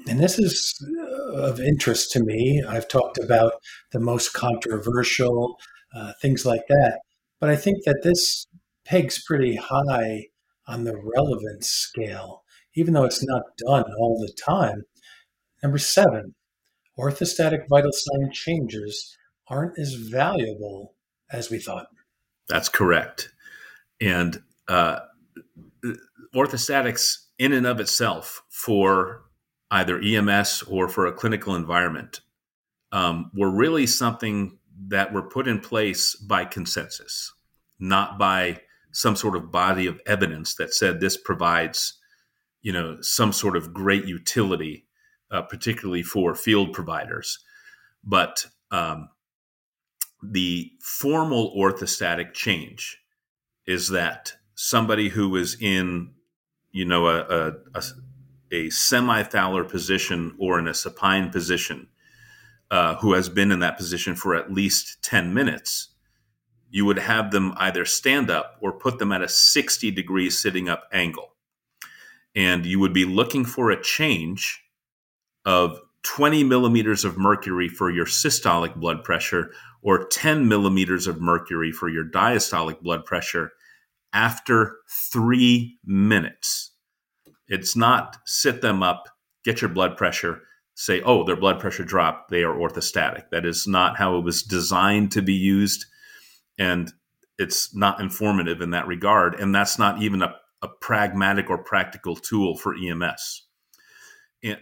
and 0.09 0.21
this 0.21 0.39
is 0.39 0.75
uh, 0.99 1.33
of 1.33 1.61
interest 1.61 2.11
to 2.13 2.23
me. 2.23 2.63
I've 2.67 2.89
talked 2.89 3.19
about 3.19 3.55
the 3.93 4.01
most 4.01 4.33
controversial, 4.33 5.59
uh, 5.95 6.13
things 6.21 6.45
like 6.45 6.67
that. 6.69 7.01
But 7.41 7.51
I 7.51 7.57
think 7.57 7.85
that 7.85 8.01
this 8.03 8.47
pegs 8.85 9.23
pretty 9.23 9.57
high 9.57 10.27
on 10.67 10.85
the 10.85 10.97
relevance 10.97 11.69
scale, 11.69 12.43
even 12.75 12.95
though 12.95 13.05
it's 13.05 13.25
not 13.25 13.43
done 13.67 13.85
all 13.99 14.19
the 14.21 14.33
time. 14.41 14.83
Number 15.63 15.79
seven, 15.79 16.35
orthostatic 16.99 17.69
vital 17.69 17.93
sign 17.93 18.33
changes 18.33 19.17
aren't 19.49 19.79
as 19.79 19.95
valuable 19.95 20.95
as 21.31 21.51
we 21.51 21.59
thought. 21.59 21.87
That's 22.49 22.69
correct. 22.69 23.31
And 24.01 24.43
uh, 24.69 25.01
orthostatics, 26.35 27.19
in 27.39 27.53
and 27.53 27.67
of 27.67 27.81
itself, 27.81 28.43
for 28.51 29.23
either 29.73 29.99
EMS 29.99 30.63
or 30.69 30.87
for 30.87 31.07
a 31.07 31.13
clinical 31.13 31.57
environment, 31.57 32.21
um, 32.93 33.31
were 33.35 33.51
really 33.51 33.87
something 33.87 34.59
that 34.89 35.13
were 35.13 35.23
put 35.23 35.49
in 35.49 35.59
place 35.59 36.15
by 36.15 36.45
consensus, 36.45 37.33
not 37.81 38.19
by 38.19 38.61
some 38.93 39.17
sort 39.17 39.35
of 39.35 39.51
body 39.51 39.87
of 39.87 40.01
evidence 40.07 40.55
that 40.57 40.75
said 40.75 41.01
this 41.01 41.17
provides, 41.17 41.95
you 42.61 42.73
know, 42.73 42.99
some 43.01 43.33
sort 43.33 43.57
of 43.57 43.73
great 43.73 44.05
utility, 44.05 44.87
uh, 45.31 45.41
particularly 45.41 46.03
for 46.03 46.35
field 46.35 46.75
providers. 46.75 47.39
But 48.05 48.47
um, 48.71 49.09
the 50.23 50.71
formal 50.81 51.55
orthostatic 51.57 52.35
change 52.35 52.99
is 53.67 53.89
that 53.89 54.35
somebody 54.55 55.09
who 55.09 55.35
is 55.37 55.57
in, 55.61 56.13
you 56.73 56.85
know, 56.85 57.07
a, 57.07 57.21
a, 57.21 57.53
a, 57.75 57.83
a 58.53 58.71
semi-Fowler 58.71 59.65
position 59.65 60.37
or 60.39 60.59
in 60.59 60.69
a 60.69 60.75
supine 60.75 61.31
position, 61.31 61.89
uh, 62.71 62.97
who 62.97 63.13
has 63.15 63.29
been 63.29 63.53
in 63.53 63.61
that 63.61 63.77
position 63.77 64.15
for 64.15 64.35
at 64.35 64.53
least 64.53 65.03
10 65.03 65.35
minutes, 65.35 65.89
you 66.71 66.87
would 66.87 66.99
have 66.99 67.31
them 67.31 67.53
either 67.59 67.85
stand 67.85 68.31
up 68.31 68.57
or 68.61 68.73
put 68.73 68.99
them 68.99 69.13
at 69.13 69.23
a 69.23 69.29
60 69.29 69.91
degree 69.91 70.31
sitting 70.31 70.69
up 70.69 70.85
angle. 70.93 71.35
And 72.35 72.65
you 72.65 72.81
would 72.81 72.95
be 72.95 73.05
looking 73.05 73.45
for 73.45 73.71
a 73.71 73.83
change 73.83 74.65
of 75.45 75.79
20 76.05 76.45
millimeters 76.45 77.05
of 77.05 77.19
mercury 77.19 77.69
for 77.69 77.91
your 77.91 78.07
systolic 78.07 78.75
blood 78.75 79.05
pressure 79.05 79.53
or 79.83 80.07
10 80.07 80.49
millimeters 80.49 81.07
of 81.07 81.21
mercury 81.21 81.73
for 81.73 81.89
your 81.89 82.05
diastolic 82.05 82.81
blood 82.81 83.05
pressure 83.05 83.53
after 84.13 84.79
three 85.13 85.79
minutes. 85.85 86.72
It's 87.49 87.77
not 87.77 88.19
sit 88.25 88.61
them 88.63 88.83
up, 88.83 89.09
get 89.45 89.61
your 89.61 89.71
blood 89.71 89.97
pressure, 89.97 90.43
say, 90.75 91.03
oh, 91.03 91.25
their 91.25 91.37
blood 91.37 91.61
pressure 91.61 91.85
dropped, 91.85 92.31
they 92.31 92.43
are 92.43 92.55
orthostatic. 92.55 93.25
That 93.31 93.45
is 93.45 93.67
not 93.67 93.99
how 93.99 94.17
it 94.17 94.25
was 94.25 94.43
designed 94.43 95.13
to 95.13 95.23
be 95.23 95.35
used. 95.35 95.87
And 96.59 96.93
it's 97.39 97.75
not 97.75 98.01
informative 98.01 98.61
in 98.61 98.71
that 98.71 98.87
regard. 98.87 99.35
And 99.35 99.55
that's 99.55 99.79
not 99.79 100.03
even 100.03 100.23
a, 100.23 100.35
a 100.63 100.69
pragmatic 100.69 101.51
or 101.51 101.59
practical 101.59 102.17
tool 102.17 102.57
for 102.57 102.75
EMS. 102.75 103.43
And 104.43 104.59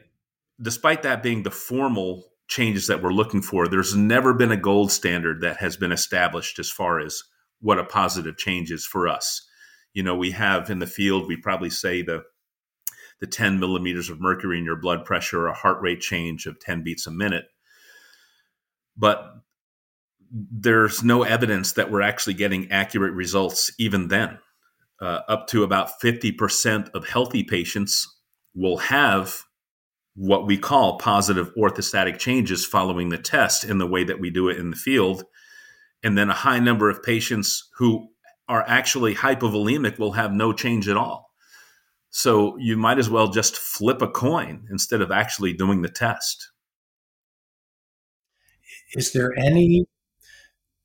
despite 0.60 1.02
that 1.02 1.22
being 1.22 1.42
the 1.42 1.50
formal 1.50 2.24
changes 2.48 2.88
that 2.88 3.02
we're 3.02 3.12
looking 3.12 3.42
for, 3.42 3.68
there's 3.68 3.94
never 3.94 4.34
been 4.34 4.50
a 4.50 4.56
gold 4.56 4.90
standard 4.90 5.40
that 5.42 5.58
has 5.58 5.76
been 5.76 5.92
established 5.92 6.58
as 6.58 6.70
far 6.70 7.00
as 7.00 7.22
what 7.60 7.78
a 7.78 7.84
positive 7.84 8.36
change 8.36 8.70
is 8.70 8.84
for 8.84 9.06
us. 9.06 9.46
You 9.92 10.02
know, 10.02 10.16
we 10.16 10.32
have 10.32 10.70
in 10.70 10.78
the 10.78 10.86
field, 10.86 11.28
we 11.28 11.36
probably 11.36 11.70
say 11.70 12.02
the 12.02 12.24
the 13.20 13.26
10 13.26 13.60
millimeters 13.60 14.08
of 14.08 14.20
mercury 14.20 14.58
in 14.58 14.64
your 14.64 14.76
blood 14.76 15.04
pressure, 15.04 15.42
or 15.42 15.48
a 15.48 15.54
heart 15.54 15.80
rate 15.80 16.00
change 16.00 16.46
of 16.46 16.58
10 16.58 16.82
beats 16.82 17.06
a 17.06 17.10
minute. 17.10 17.44
But 18.96 19.34
there's 20.30 21.02
no 21.02 21.22
evidence 21.22 21.72
that 21.72 21.90
we're 21.90 22.02
actually 22.02 22.34
getting 22.34 22.70
accurate 22.70 23.12
results 23.12 23.72
even 23.78 24.08
then. 24.08 24.38
Uh, 25.00 25.20
up 25.28 25.46
to 25.48 25.62
about 25.62 26.00
50% 26.02 26.90
of 26.90 27.08
healthy 27.08 27.42
patients 27.42 28.06
will 28.54 28.76
have 28.76 29.42
what 30.14 30.46
we 30.46 30.58
call 30.58 30.98
positive 30.98 31.54
orthostatic 31.54 32.18
changes 32.18 32.66
following 32.66 33.08
the 33.08 33.18
test 33.18 33.64
in 33.64 33.78
the 33.78 33.86
way 33.86 34.04
that 34.04 34.20
we 34.20 34.28
do 34.30 34.48
it 34.48 34.58
in 34.58 34.70
the 34.70 34.76
field. 34.76 35.24
And 36.02 36.16
then 36.18 36.28
a 36.28 36.34
high 36.34 36.58
number 36.58 36.90
of 36.90 37.02
patients 37.02 37.68
who 37.76 38.08
are 38.48 38.64
actually 38.66 39.14
hypovolemic 39.14 39.98
will 39.98 40.12
have 40.12 40.32
no 40.32 40.52
change 40.52 40.88
at 40.88 40.96
all. 40.96 41.29
So 42.10 42.56
you 42.58 42.76
might 42.76 42.98
as 42.98 43.08
well 43.08 43.28
just 43.28 43.56
flip 43.56 44.02
a 44.02 44.08
coin 44.08 44.66
instead 44.70 45.00
of 45.00 45.10
actually 45.10 45.52
doing 45.52 45.82
the 45.82 45.88
test. 45.88 46.50
Is 48.94 49.12
there 49.12 49.32
any 49.38 49.86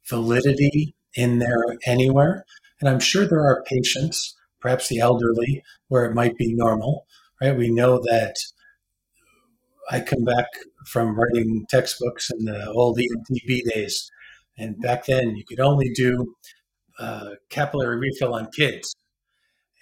validity 0.08 0.96
in 1.16 1.40
there 1.40 1.64
anywhere? 1.86 2.46
And 2.80 2.90
I'm 2.90 3.00
sure 3.00 3.26
there 3.26 3.46
are 3.46 3.64
patients, 3.64 4.36
perhaps 4.60 4.88
the 4.88 5.00
elderly, 5.00 5.64
where 5.88 6.06
it 6.06 6.14
might 6.14 6.38
be 6.38 6.54
normal, 6.54 7.08
right? 7.42 7.56
We 7.58 7.70
know 7.72 7.98
that 8.00 8.36
I 9.90 10.00
come 10.02 10.24
back 10.24 10.48
from 10.88 11.16
writing 11.18 11.66
textbooks 11.70 12.30
in 12.32 12.46
the 12.46 12.70
old 12.72 13.00
EMTB 13.00 13.64
days. 13.74 14.12
And 14.58 14.80
back 14.80 15.06
then, 15.06 15.36
you 15.36 15.44
could 15.46 15.60
only 15.60 15.90
do 15.94 16.36
uh, 17.00 17.32
capillary 17.50 17.98
refill 17.98 18.36
on 18.36 18.50
kids. 18.52 18.96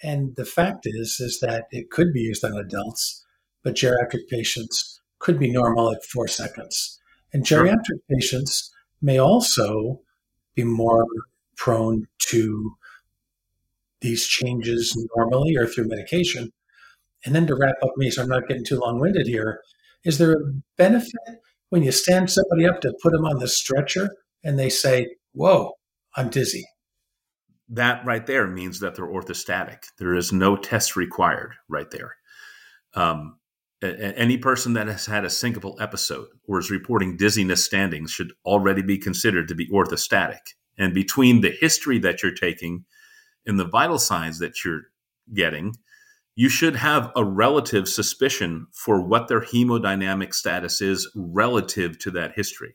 And 0.04 0.36
the 0.36 0.44
fact 0.44 0.80
is, 0.84 1.18
is 1.18 1.40
that 1.40 1.64
it 1.70 1.90
could 1.90 2.12
be 2.12 2.20
used 2.20 2.44
on 2.44 2.58
adults, 2.58 3.24
but 3.62 3.74
geriatric 3.74 4.28
patients 4.28 5.00
could 5.18 5.38
be 5.38 5.50
normal 5.50 5.90
at 5.90 6.04
four 6.04 6.28
seconds. 6.28 7.00
And 7.32 7.42
geriatric 7.42 7.86
sure. 7.86 7.98
patients 8.10 8.70
may 9.00 9.18
also 9.18 10.02
be 10.54 10.62
more 10.62 11.06
prone 11.56 12.06
to 12.18 12.76
these 14.02 14.26
changes 14.26 14.94
normally 15.16 15.56
or 15.56 15.66
through 15.66 15.88
medication. 15.88 16.52
And 17.24 17.34
then 17.34 17.46
to 17.46 17.56
wrap 17.56 17.76
up 17.82 17.92
me, 17.96 18.10
so 18.10 18.22
I'm 18.22 18.28
not 18.28 18.46
getting 18.46 18.64
too 18.64 18.78
long 18.78 19.00
winded 19.00 19.26
here, 19.26 19.62
is 20.04 20.18
there 20.18 20.32
a 20.32 20.52
benefit 20.76 21.40
when 21.70 21.82
you 21.82 21.92
stand 21.92 22.30
somebody 22.30 22.66
up 22.66 22.82
to 22.82 22.94
put 23.02 23.12
them 23.12 23.24
on 23.24 23.38
the 23.38 23.48
stretcher 23.48 24.10
and 24.44 24.58
they 24.58 24.68
say, 24.68 25.16
Whoa, 25.32 25.72
I'm 26.14 26.28
dizzy? 26.28 26.66
That 27.68 28.04
right 28.04 28.26
there 28.26 28.46
means 28.46 28.80
that 28.80 28.94
they're 28.94 29.06
orthostatic. 29.06 29.84
There 29.98 30.14
is 30.14 30.32
no 30.32 30.56
test 30.56 30.96
required 30.96 31.54
right 31.68 31.90
there. 31.90 32.16
Um, 32.94 33.38
any 33.82 34.38
person 34.38 34.74
that 34.74 34.86
has 34.86 35.06
had 35.06 35.24
a 35.24 35.28
syncopal 35.28 35.80
episode 35.80 36.28
or 36.46 36.58
is 36.58 36.70
reporting 36.70 37.16
dizziness 37.16 37.64
standing 37.64 38.06
should 38.06 38.32
already 38.44 38.82
be 38.82 38.98
considered 38.98 39.48
to 39.48 39.54
be 39.54 39.68
orthostatic. 39.68 40.40
And 40.78 40.94
between 40.94 41.40
the 41.40 41.50
history 41.50 41.98
that 42.00 42.22
you're 42.22 42.32
taking 42.34 42.84
and 43.46 43.58
the 43.58 43.68
vital 43.68 43.98
signs 43.98 44.38
that 44.38 44.64
you're 44.64 44.82
getting, 45.34 45.74
you 46.34 46.48
should 46.48 46.76
have 46.76 47.12
a 47.14 47.24
relative 47.24 47.88
suspicion 47.88 48.66
for 48.72 49.00
what 49.00 49.28
their 49.28 49.40
hemodynamic 49.40 50.34
status 50.34 50.80
is 50.80 51.10
relative 51.14 51.98
to 52.00 52.10
that 52.12 52.32
history. 52.34 52.74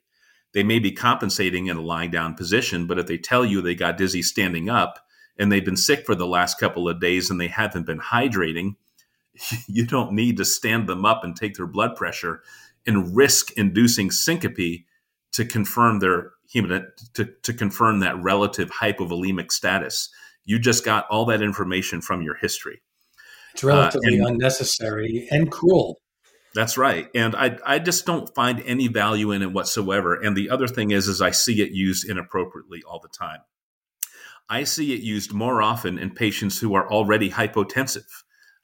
They 0.54 0.64
may 0.64 0.80
be 0.80 0.92
compensating 0.92 1.68
in 1.68 1.78
a 1.78 1.82
lying 1.82 2.12
down 2.12 2.36
position, 2.36 2.88
but 2.88 2.98
if 2.98 3.08
they 3.08 3.18
tell 3.18 3.46
you 3.46 3.62
they 3.62 3.76
got 3.76 3.98
dizzy 3.98 4.22
standing 4.22 4.70
up 4.70 5.00
and 5.38 5.52
they've 5.52 5.66
been 5.66 5.78
sick 5.78 6.06
for 6.06 6.16
the 6.16 6.28
last 6.28 6.60
couple 6.60 6.90
of 6.90 7.00
days 7.00 7.30
and 7.30 7.40
they 7.40 7.48
haven't 7.48 7.86
been 7.86 8.00
hydrating, 8.00 8.76
you 9.68 9.86
don't 9.86 10.14
need 10.14 10.38
to 10.38 10.46
stand 10.46 10.88
them 10.88 11.06
up 11.06 11.24
and 11.24 11.36
take 11.36 11.56
their 11.56 11.68
blood 11.68 11.96
pressure 11.96 12.42
and 12.86 13.16
risk 13.16 13.52
inducing 13.58 14.10
syncope 14.10 14.86
to 15.32 15.46
confirm 15.46 16.00
their 16.00 16.32
to, 17.14 17.26
to 17.44 17.54
confirm 17.54 18.00
that 18.00 18.22
relative 18.22 18.72
hypovolemic 18.72 19.52
status. 19.52 20.10
You 20.46 20.58
just 20.58 20.84
got 20.84 21.06
all 21.12 21.26
that 21.26 21.44
information 21.44 22.02
from 22.02 22.24
your 22.24 22.36
history. 22.36 22.82
It's 23.54 23.64
relatively 23.64 24.20
uh, 24.20 24.26
and, 24.26 24.36
unnecessary 24.36 25.28
and 25.30 25.52
cruel. 25.52 26.02
That's 26.56 26.78
right. 26.78 27.10
And 27.14 27.36
I, 27.36 27.58
I 27.66 27.80
just 27.80 28.06
don't 28.06 28.34
find 28.34 28.62
any 28.66 28.88
value 28.88 29.32
in 29.32 29.42
it 29.42 29.54
whatsoever. 29.54 30.16
And 30.16 30.36
the 30.36 30.50
other 30.50 30.68
thing 30.68 30.92
is, 30.92 31.08
is 31.08 31.22
I 31.22 31.32
see 31.32 31.62
it 31.62 31.72
used 31.72 32.10
inappropriately 32.10 32.82
all 32.84 33.00
the 33.00 33.10
time. 33.10 33.40
I 34.50 34.64
see 34.64 34.94
it 34.94 35.02
used 35.02 35.32
more 35.32 35.62
often 35.62 36.00
in 36.00 36.10
patients 36.10 36.60
who 36.60 36.74
are 36.74 36.92
already 36.92 37.30
hypotensive. 37.30 38.08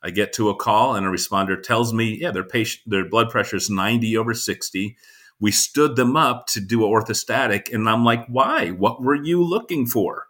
I 0.01 0.09
get 0.09 0.33
to 0.33 0.49
a 0.49 0.55
call 0.55 0.95
and 0.95 1.05
a 1.05 1.09
responder 1.09 1.61
tells 1.61 1.93
me, 1.93 2.17
yeah, 2.19 2.31
their 2.31 2.43
patient, 2.43 2.83
their 2.87 3.07
blood 3.07 3.29
pressure 3.29 3.57
is 3.57 3.69
90 3.69 4.17
over 4.17 4.33
60. 4.33 4.97
We 5.39 5.51
stood 5.51 5.95
them 5.95 6.15
up 6.15 6.47
to 6.47 6.61
do 6.61 6.79
orthostatic. 6.79 7.71
And 7.71 7.87
I'm 7.87 8.03
like, 8.03 8.25
why? 8.27 8.69
What 8.69 9.03
were 9.03 9.15
you 9.15 9.43
looking 9.43 9.85
for? 9.85 10.27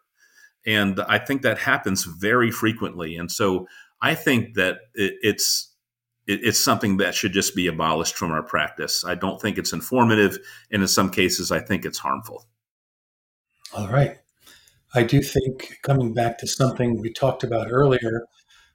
And 0.66 1.00
I 1.02 1.20
think 1.20 1.42
that 1.44 1.60
happens 1.60 2.04
very 2.04 2.52
frequently. 2.52 3.16
And 3.16 3.32
so 3.32 3.68
I 4.02 4.16
think 4.16 4.56
that 4.56 4.80
it, 4.94 5.14
it's 5.22 5.75
it, 6.28 6.42
it's 6.44 6.64
something 6.64 6.98
that 6.98 7.16
should 7.16 7.34
just 7.34 7.56
be 7.56 7.68
abolished 7.68 8.16
from 8.16 8.32
our 8.32 8.44
practice. 8.44 9.04
I 9.06 9.16
don't 9.16 9.42
think 9.42 9.58
it's 9.58 9.74
informative, 9.74 10.38
and 10.72 10.82
in 10.82 10.88
some 10.88 11.10
cases, 11.10 11.52
I 11.52 11.60
think 11.60 11.86
it's 11.86 12.00
harmful. 12.00 12.46
All 13.74 13.88
right. 13.88 14.18
I 14.94 15.04
do 15.04 15.22
think 15.22 15.80
coming 15.84 16.14
back 16.14 16.38
to 16.38 16.48
something 16.48 17.02
we 17.02 17.12
talked 17.12 17.44
about 17.44 17.68
earlier, 17.70 18.28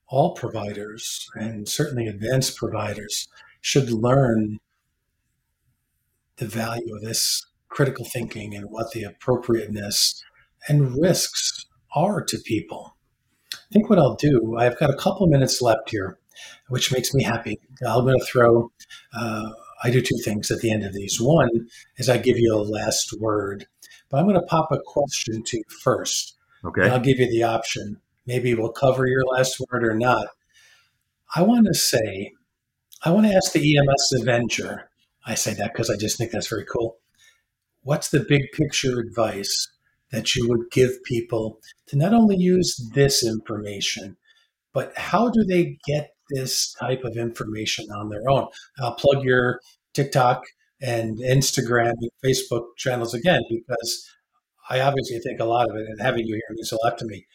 all 0.09 0.34
providers 0.34 1.30
and 1.34 1.66
certainly 1.68 2.07
advanced 2.07 2.57
providers 2.57 3.28
should 3.62 3.90
learn 3.90 4.59
the 6.36 6.46
value 6.46 6.94
of 6.94 7.03
this 7.03 7.46
critical 7.68 8.05
thinking 8.05 8.55
and 8.55 8.66
what 8.70 8.90
the 8.92 9.05
appropriateness 9.05 10.22
and 10.68 11.01
risks 11.01 11.66
are 11.94 12.22
to 12.22 12.38
people. 12.38 12.96
I 13.55 13.72
think 13.72 13.88
what 13.88 13.98
I'll 13.98 14.16
do, 14.16 14.57
I've 14.59 14.78
got 14.78 14.90
a 14.90 14.96
couple 14.96 15.26
minutes 15.26 15.62
left 15.62 15.90
here, 15.90 16.18
which 16.68 16.93
makes 16.93 17.14
me 17.14 17.22
happy. 17.22 17.59
I'm 17.86 18.05
going 18.05 18.18
to 18.18 18.24
throw, 18.24 18.70
uh, 19.14 19.51
I 19.82 19.91
do 19.91 20.01
two 20.01 20.18
things 20.24 20.51
at 20.51 20.61
the 20.61 20.70
end 20.70 20.84
of 20.84 20.93
these. 20.93 21.20
One 21.20 21.68
is 21.97 22.09
I 22.09 22.18
give 22.18 22.38
you 22.38 22.55
a 22.55 22.59
last 22.59 23.14
word, 23.18 23.66
but 24.09 24.18
I'm 24.18 24.26
going 24.26 24.41
to 24.41 24.47
pop 24.47 24.70
a 24.72 24.78
question 24.84 25.43
to 25.43 25.57
you 25.57 25.64
first. 25.82 26.36
Okay. 26.64 26.82
And 26.82 26.93
I'll 26.93 27.01
give 27.01 27.18
you 27.18 27.30
the 27.30 27.43
option. 27.43 28.01
Maybe 28.26 28.55
we'll 28.55 28.72
cover 28.72 29.07
your 29.07 29.24
last 29.24 29.61
word 29.70 29.84
or 29.84 29.95
not. 29.95 30.28
I 31.34 31.43
want 31.43 31.66
to 31.66 31.74
say, 31.74 32.32
I 33.05 33.11
want 33.11 33.26
to 33.26 33.34
ask 33.34 33.53
the 33.53 33.78
EMS 33.78 34.12
Avenger. 34.20 34.91
I 35.26 35.34
say 35.34 35.55
that 35.55 35.72
because 35.72 35.91
I 35.91 35.97
just 35.97 36.18
think 36.18 36.32
that's 36.32 36.49
very 36.49 36.64
cool. 36.64 36.99
What's 37.82 38.11
the 38.11 38.20
big 38.28 38.43
picture 38.53 38.99
advice 39.01 39.68
that 40.11 40.34
you 40.34 40.49
would 40.49 40.70
give 40.70 41.03
people 41.05 41.61
to 41.86 41.97
not 41.97 42.12
only 42.12 42.36
use 42.36 42.76
this 42.95 43.24
information, 43.24 44.16
but 44.72 44.97
how 44.97 45.30
do 45.30 45.45
they 45.45 45.78
get 45.86 46.14
this 46.31 46.72
type 46.78 47.03
of 47.05 47.16
information 47.16 47.91
on 47.91 48.09
their 48.09 48.28
own? 48.28 48.47
I'll 48.78 48.95
plug 48.95 49.24
your 49.24 49.61
TikTok 49.95 50.45
and 50.81 51.18
Instagram 51.18 51.95
and 52.01 52.11
Facebook 52.24 52.64
channels 52.76 53.14
again 53.14 53.43
because 53.51 54.09
I 54.70 54.81
obviously 54.81 55.18
think 55.18 55.41
a 55.41 55.45
lot 55.45 55.68
of 55.68 55.76
it, 55.76 55.87
and 55.89 56.01
having 56.01 56.26
you 56.26 56.35
here 56.35 56.43
means 56.51 56.72
a 56.72 56.78
lot 56.85 56.97
to 56.99 57.05
me. 57.05 57.26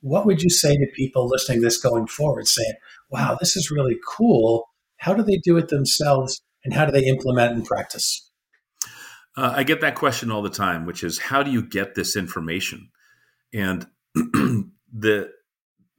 What 0.00 0.24
would 0.24 0.42
you 0.42 0.50
say 0.50 0.76
to 0.76 0.86
people 0.94 1.26
listening 1.26 1.60
this 1.60 1.80
going 1.80 2.06
forward, 2.06 2.46
saying, 2.46 2.74
wow, 3.10 3.36
this 3.40 3.56
is 3.56 3.70
really 3.70 3.96
cool? 4.06 4.68
How 4.98 5.12
do 5.12 5.22
they 5.22 5.38
do 5.38 5.56
it 5.56 5.68
themselves, 5.68 6.40
and 6.64 6.72
how 6.72 6.86
do 6.86 6.92
they 6.92 7.04
implement 7.04 7.52
and 7.52 7.64
practice? 7.64 8.30
Uh, 9.36 9.52
I 9.56 9.64
get 9.64 9.80
that 9.80 9.96
question 9.96 10.30
all 10.30 10.42
the 10.42 10.48
time, 10.48 10.86
which 10.86 11.02
is 11.02 11.18
how 11.18 11.42
do 11.42 11.50
you 11.50 11.60
get 11.60 11.94
this 11.94 12.16
information? 12.16 12.88
And 13.52 13.86
the 14.14 15.30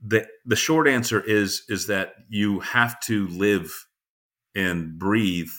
the 0.05 0.27
the 0.45 0.55
short 0.55 0.87
answer 0.87 1.19
is 1.21 1.63
is 1.69 1.87
that 1.87 2.13
you 2.29 2.59
have 2.59 2.99
to 3.01 3.27
live 3.27 3.87
and 4.55 4.97
breathe 4.97 5.49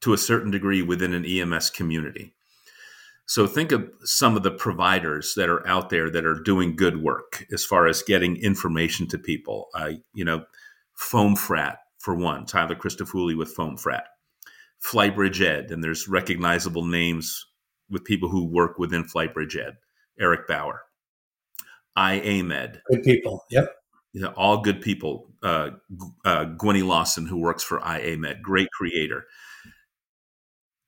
to 0.00 0.12
a 0.12 0.18
certain 0.18 0.50
degree 0.50 0.82
within 0.82 1.12
an 1.12 1.24
EMS 1.24 1.70
community. 1.70 2.34
So 3.26 3.46
think 3.46 3.70
of 3.70 3.88
some 4.02 4.36
of 4.36 4.42
the 4.42 4.50
providers 4.50 5.34
that 5.36 5.48
are 5.48 5.66
out 5.66 5.90
there 5.90 6.10
that 6.10 6.24
are 6.24 6.42
doing 6.42 6.74
good 6.74 7.02
work 7.02 7.46
as 7.52 7.64
far 7.64 7.86
as 7.86 8.02
getting 8.02 8.36
information 8.36 9.06
to 9.08 9.18
people. 9.18 9.68
Uh, 9.74 9.92
you 10.12 10.24
know, 10.24 10.44
FOAMfrat 10.98 11.76
for 11.98 12.14
one, 12.14 12.44
Tyler 12.44 12.74
Christifulli 12.74 13.36
with 13.36 13.54
FOAMfrat. 13.54 14.02
Flybridge 14.84 15.42
Ed, 15.42 15.70
and 15.70 15.84
there's 15.84 16.08
recognizable 16.08 16.84
names 16.84 17.46
with 17.90 18.04
people 18.04 18.30
who 18.30 18.46
work 18.46 18.78
within 18.78 19.04
FlightBridgeED. 19.04 19.74
Eric 20.18 20.46
Bauer, 20.48 20.82
IAMED. 22.00 22.80
Good 22.90 23.02
people. 23.02 23.44
Yep. 23.50 23.74
You 24.12 24.22
know, 24.22 24.32
all 24.36 24.62
good 24.62 24.80
people. 24.80 25.30
Uh, 25.42 25.70
uh, 26.24 26.46
Gwenny 26.56 26.82
Lawson, 26.82 27.26
who 27.26 27.38
works 27.38 27.62
for 27.62 27.78
IAMED, 27.80 28.42
great 28.42 28.68
creator. 28.72 29.26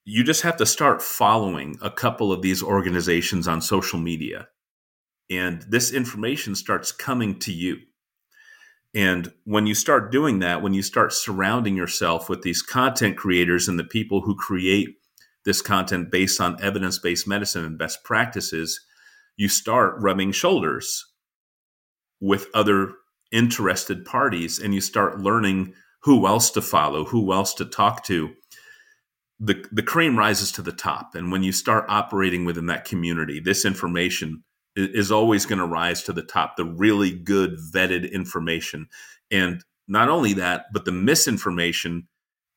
You 0.05 0.25
just 0.25 0.43
have 0.43 0.57
to 0.57 0.67
start 0.67 1.03
following 1.03 1.79
a 1.81 1.91
couple 1.91 2.33
of 2.33 2.43
these 2.43 2.63
organizations 2.63 3.47
on 3.47 3.61
social 3.61 4.01
media, 4.01 4.49
and 5.31 5.63
this 5.69 5.93
information 5.93 6.55
starts 6.57 6.91
coming 6.91 7.39
to 7.41 7.53
you. 7.53 7.79
And 8.95 9.33
when 9.45 9.67
you 9.67 9.75
start 9.75 10.13
doing 10.13 10.41
that, 10.41 10.61
when 10.61 10.75
you 10.75 10.83
start 10.83 11.13
surrounding 11.13 11.77
yourself 11.77 12.29
with 12.29 12.43
these 12.43 12.63
content 12.63 13.17
creators 13.17 13.69
and 13.69 13.79
the 13.79 13.85
people 13.85 14.23
who 14.23 14.35
create 14.35 14.97
this 15.45 15.63
content 15.63 16.11
based 16.11 16.41
on 16.41 16.63
evidence 16.63 16.99
based 16.99 17.27
medicine 17.27 17.65
and 17.65 17.79
best 17.79 18.05
practices, 18.05 18.81
you 19.37 19.49
start 19.49 19.95
rubbing 19.99 20.33
shoulders 20.33 21.07
with 22.21 22.47
other 22.55 22.95
interested 23.33 24.05
parties 24.05 24.59
and 24.59 24.75
you 24.75 24.81
start 24.81 25.21
learning 25.21 25.75
who 26.03 26.27
else 26.27 26.51
to 26.51 26.63
follow, 26.63 27.05
who 27.05 27.33
else 27.33 27.55
to 27.55 27.65
talk 27.65 28.05
to. 28.05 28.31
The, 29.41 29.65
the 29.73 29.83
cream 29.83 30.17
rises 30.17 30.53
to 30.53 30.63
the 30.63 30.73
top. 30.73 31.15
And 31.15 31.33
when 31.33 31.43
you 31.43 31.53
start 31.53 31.85
operating 31.89 32.45
within 32.45 32.67
that 32.67 32.85
community, 32.85 33.41
this 33.41 33.65
information 33.65 34.45
is 34.77 35.13
always 35.13 35.47
going 35.47 35.59
to 35.59 35.67
rise 35.67 36.03
to 36.05 36.13
the 36.13 36.23
top 36.23 36.57
the 36.57 36.65
really 36.65 37.11
good 37.11 37.59
vetted 37.73 38.11
information 38.13 38.89
and 39.31 39.63
not 39.87 40.09
only 40.09 40.33
that 40.33 40.67
but 40.73 40.85
the 40.85 40.93
misinformation 40.93 42.09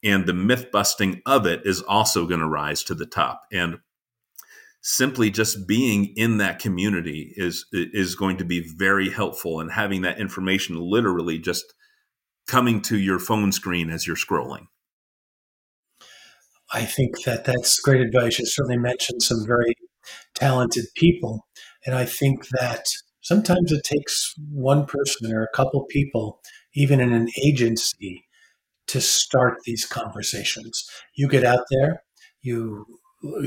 and 0.03 0.25
the 0.25 0.33
myth 0.33 0.71
busting 0.71 1.21
of 1.25 1.45
it 1.45 1.61
is 1.65 1.81
also 1.81 2.25
going 2.25 2.39
to 2.39 2.47
rise 2.47 2.83
to 2.83 2.95
the 2.95 3.05
top 3.05 3.41
and 3.51 3.79
simply 4.87 5.31
just 5.31 5.67
being 5.67 6.13
in 6.15 6.37
that 6.37 6.59
community 6.59 7.33
is 7.35 7.65
is 7.73 8.13
going 8.13 8.37
to 8.37 8.45
be 8.45 8.63
very 8.77 9.09
helpful 9.09 9.59
and 9.59 9.71
having 9.71 10.03
that 10.03 10.19
information 10.19 10.75
literally 10.79 11.39
just 11.39 11.73
coming 12.47 12.79
to 12.79 12.97
your 12.97 13.17
phone 13.17 13.51
screen 13.51 13.89
as 13.89 14.05
you're 14.05 14.15
scrolling 14.15 14.67
I 16.73 16.85
think 16.85 17.23
that 17.23 17.45
that's 17.45 17.79
great 17.79 18.01
advice. 18.01 18.39
You 18.39 18.45
certainly 18.45 18.77
mentioned 18.77 19.21
some 19.21 19.45
very 19.45 19.75
talented 20.33 20.85
people. 20.95 21.47
And 21.85 21.95
I 21.95 22.05
think 22.05 22.47
that 22.49 22.85
sometimes 23.21 23.71
it 23.71 23.83
takes 23.83 24.33
one 24.51 24.85
person 24.85 25.31
or 25.31 25.43
a 25.43 25.55
couple 25.55 25.85
people, 25.85 26.41
even 26.73 26.99
in 26.99 27.13
an 27.13 27.29
agency, 27.43 28.25
to 28.87 28.99
start 28.99 29.59
these 29.65 29.85
conversations. 29.85 30.87
You 31.15 31.27
get 31.27 31.43
out 31.43 31.65
there, 31.69 32.03
you 32.41 32.85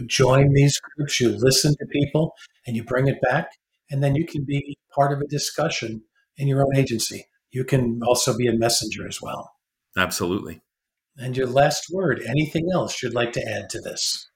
join 0.06 0.52
these 0.52 0.78
groups, 0.80 1.20
you 1.20 1.30
listen 1.30 1.72
to 1.72 1.86
people, 1.86 2.34
and 2.66 2.76
you 2.76 2.84
bring 2.84 3.08
it 3.08 3.20
back. 3.20 3.50
And 3.90 4.02
then 4.02 4.14
you 4.14 4.26
can 4.26 4.44
be 4.44 4.76
part 4.94 5.12
of 5.12 5.20
a 5.20 5.26
discussion 5.26 6.02
in 6.36 6.48
your 6.48 6.60
own 6.60 6.76
agency. 6.76 7.26
You 7.50 7.64
can 7.64 8.00
also 8.06 8.36
be 8.36 8.46
a 8.46 8.52
messenger 8.52 9.06
as 9.08 9.20
well. 9.22 9.52
Absolutely. 9.96 10.60
And 11.16 11.36
your 11.36 11.46
last 11.46 11.86
word, 11.90 12.22
anything 12.28 12.68
else 12.72 13.02
you'd 13.02 13.14
like 13.14 13.32
to 13.32 13.42
add 13.42 13.70
to 13.70 13.80
this? 13.80 14.28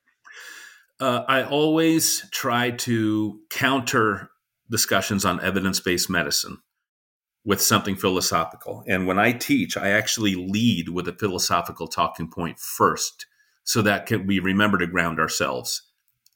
Uh, 0.99 1.25
I 1.29 1.45
always 1.45 2.29
try 2.31 2.71
to 2.71 3.41
counter 3.51 4.31
discussions 4.71 5.25
on 5.25 5.41
evidence 5.41 5.81
based 5.81 6.09
medicine 6.09 6.59
with 7.45 7.61
something 7.61 7.97
philosophical. 7.97 8.85
And 8.87 9.07
when 9.07 9.19
I 9.19 9.33
teach, 9.33 9.77
I 9.77 9.91
actually 9.91 10.35
lead 10.35 10.89
with 10.89 11.09
a 11.09 11.13
philosophical 11.13 11.89
talking 11.89 12.31
point 12.31 12.59
first 12.59 13.27
so 13.65 13.83
that 13.83 14.07
can, 14.07 14.27
we 14.27 14.39
remember 14.39 14.79
to 14.79 14.87
ground 14.87 15.19
ourselves 15.19 15.83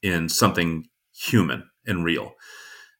in 0.01 0.29
something 0.29 0.87
human 1.13 1.69
and 1.85 2.03
real. 2.03 2.33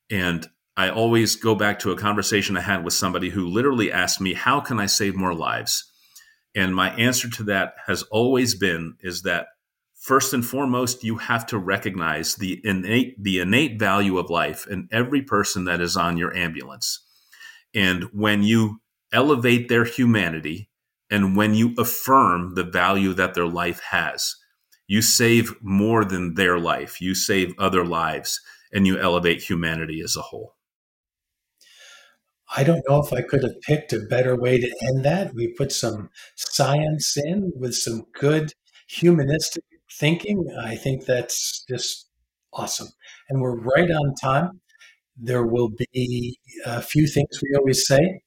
And 0.10 0.48
I 0.76 0.90
always 0.90 1.36
go 1.36 1.56
back 1.56 1.80
to 1.80 1.92
a 1.92 1.98
conversation 1.98 2.56
I 2.58 2.62
had 2.62 2.84
with 2.84 2.94
somebody 2.94 3.30
who 3.30 3.48
literally 3.48 3.92
asked 3.92 4.22
me, 4.22 4.34
How 4.34 4.60
can 4.60 4.80
I 4.80 4.86
save 4.86 5.16
more 5.16 5.34
lives? 5.34 5.92
And 6.56 6.76
my 6.76 6.90
answer 6.96 7.30
to 7.30 7.44
that 7.44 7.74
has 7.88 8.04
always 8.04 8.56
been 8.56 8.96
is 9.02 9.24
that 9.24 9.48
first 9.96 10.34
and 10.34 10.46
foremost, 10.46 11.04
you 11.04 11.18
have 11.18 11.46
to 11.48 11.58
recognize 11.58 12.36
the 12.36 12.62
innate 12.64 13.22
the 13.22 13.40
innate 13.40 13.80
value 13.80 14.18
of 14.18 14.30
life 14.30 14.68
in 14.68 14.88
every 14.92 15.22
person 15.22 15.66
that 15.66 15.82
is 15.82 15.98
on 15.98 16.18
your 16.18 16.36
ambulance. 16.36 17.04
And 17.74 18.06
when 18.14 18.44
you 18.44 18.82
elevate 19.12 19.70
their 19.70 19.86
humanity 19.86 20.67
and 21.10 21.36
when 21.36 21.54
you 21.54 21.74
affirm 21.78 22.56
the 22.56 22.64
value 22.64 23.14
that 23.14 23.34
their 23.34 23.48
life 23.48 23.82
has, 23.92 24.36
you 24.88 25.02
save 25.02 25.54
more 25.62 26.06
than 26.06 26.36
their 26.36 26.60
life. 26.60 27.02
You 27.02 27.14
save 27.14 27.54
other 27.60 27.86
lives 27.86 28.40
and 28.72 28.88
you 28.88 29.00
elevate 29.00 29.44
humanity 29.44 30.02
as 30.02 30.16
a 30.16 30.22
whole. 30.22 30.56
I 32.56 32.64
don't 32.64 32.84
know 32.88 33.04
if 33.04 33.12
I 33.12 33.22
could 33.22 33.44
have 33.44 33.60
picked 33.62 33.92
a 33.92 34.00
better 34.00 34.36
way 34.36 34.58
to 34.60 34.76
end 34.82 35.04
that. 35.04 35.34
We 35.34 35.54
put 35.54 35.72
some 35.72 36.10
science 36.36 37.18
in 37.18 37.52
with 37.56 37.76
some 37.76 38.06
good 38.14 38.54
humanistic 38.88 39.64
thinking. 39.92 40.46
I 40.58 40.76
think 40.76 41.06
that's 41.06 41.66
just 41.70 42.10
awesome. 42.54 42.88
And 43.30 43.42
we're 43.42 43.60
right 43.60 43.92
on 43.92 44.16
time. 44.16 44.62
There 45.18 45.46
will 45.46 45.70
be 45.94 46.40
a 46.66 46.82
few 46.82 47.08
things 47.08 47.42
we 47.42 47.58
always 47.58 47.86
say. 47.86 48.22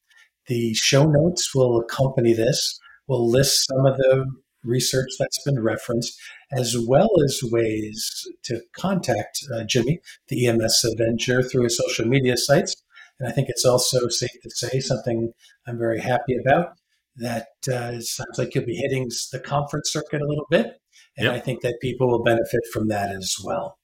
The 0.51 0.75
show 0.75 1.05
notes 1.05 1.55
will 1.55 1.79
accompany 1.79 2.33
this. 2.33 2.81
We'll 3.07 3.31
list 3.31 3.69
some 3.69 3.87
of 3.87 3.97
the 3.99 4.27
research 4.65 5.11
that's 5.17 5.41
been 5.45 5.63
referenced, 5.63 6.21
as 6.51 6.77
well 6.77 7.09
as 7.25 7.41
ways 7.53 8.27
to 8.47 8.61
contact 8.77 9.45
uh, 9.55 9.63
Jimmy, 9.63 10.01
the 10.27 10.49
EMS 10.49 10.85
Avenger, 10.85 11.45
through 11.45 11.63
his 11.63 11.77
social 11.77 12.05
media 12.05 12.37
sites. 12.37 12.75
And 13.21 13.29
I 13.29 13.31
think 13.31 13.49
it's 13.49 13.65
also 13.65 14.09
safe 14.09 14.43
to 14.43 14.51
say 14.51 14.81
something 14.81 15.33
I'm 15.69 15.79
very 15.79 16.01
happy 16.01 16.37
about 16.45 16.73
that 17.15 17.47
uh, 17.73 18.01
sounds 18.01 18.37
like 18.37 18.53
you'll 18.57 18.65
be 18.65 18.75
hitting 18.75 19.09
the 19.31 19.39
conference 19.39 19.93
circuit 19.93 20.21
a 20.21 20.27
little 20.27 20.49
bit. 20.51 20.81
And 21.17 21.27
Yep. 21.27 21.33
I 21.33 21.39
think 21.39 21.61
that 21.61 21.79
people 21.81 22.09
will 22.09 22.25
benefit 22.25 22.63
from 22.73 22.89
that 22.89 23.15
as 23.15 23.37
well. 23.45 23.79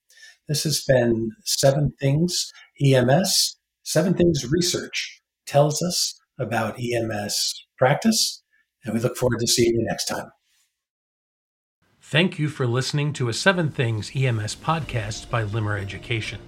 This 0.48 0.64
has 0.64 0.82
been 0.82 1.30
Seven 1.44 1.92
Things 2.00 2.52
EMS, 2.82 3.56
Seven 3.84 4.14
Things 4.14 4.50
Research 4.50 5.22
tells 5.46 5.80
us 5.80 6.15
about 6.38 6.78
EMS 6.78 7.66
practice. 7.78 8.42
And 8.84 8.94
we 8.94 9.00
look 9.00 9.16
forward 9.16 9.40
to 9.40 9.46
seeing 9.46 9.74
you 9.74 9.84
next 9.88 10.06
time. 10.06 10.30
Thank 12.00 12.38
you 12.38 12.48
for 12.48 12.66
listening 12.66 13.12
to 13.14 13.28
a 13.28 13.34
Seven 13.34 13.70
Things 13.70 14.12
EMS 14.14 14.56
podcast 14.56 15.28
by 15.28 15.42
Limmer 15.42 15.76
Education. 15.76 16.38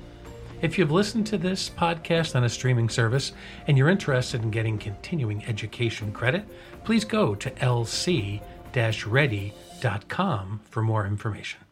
If 0.63 0.79
you've 0.79 0.93
listened 0.93 1.27
to 1.29 1.39
this 1.39 1.69
podcast 1.71 2.37
on 2.37 2.45
a 2.45 2.49
streaming 2.49 2.89
service 2.89 3.33
and 3.67 3.77
you're 3.77 3.89
interested 3.89 4.43
in 4.43 4.51
getting 4.51 4.79
continuing 4.79 5.45
education 5.47 6.13
credit, 6.13 6.45
please 6.85 7.05
go 7.05 7.35
to 7.35 7.51
lc 7.51 8.41
ready.com 9.07 10.61
for 10.71 10.83
more 10.83 11.07
information. 11.07 11.68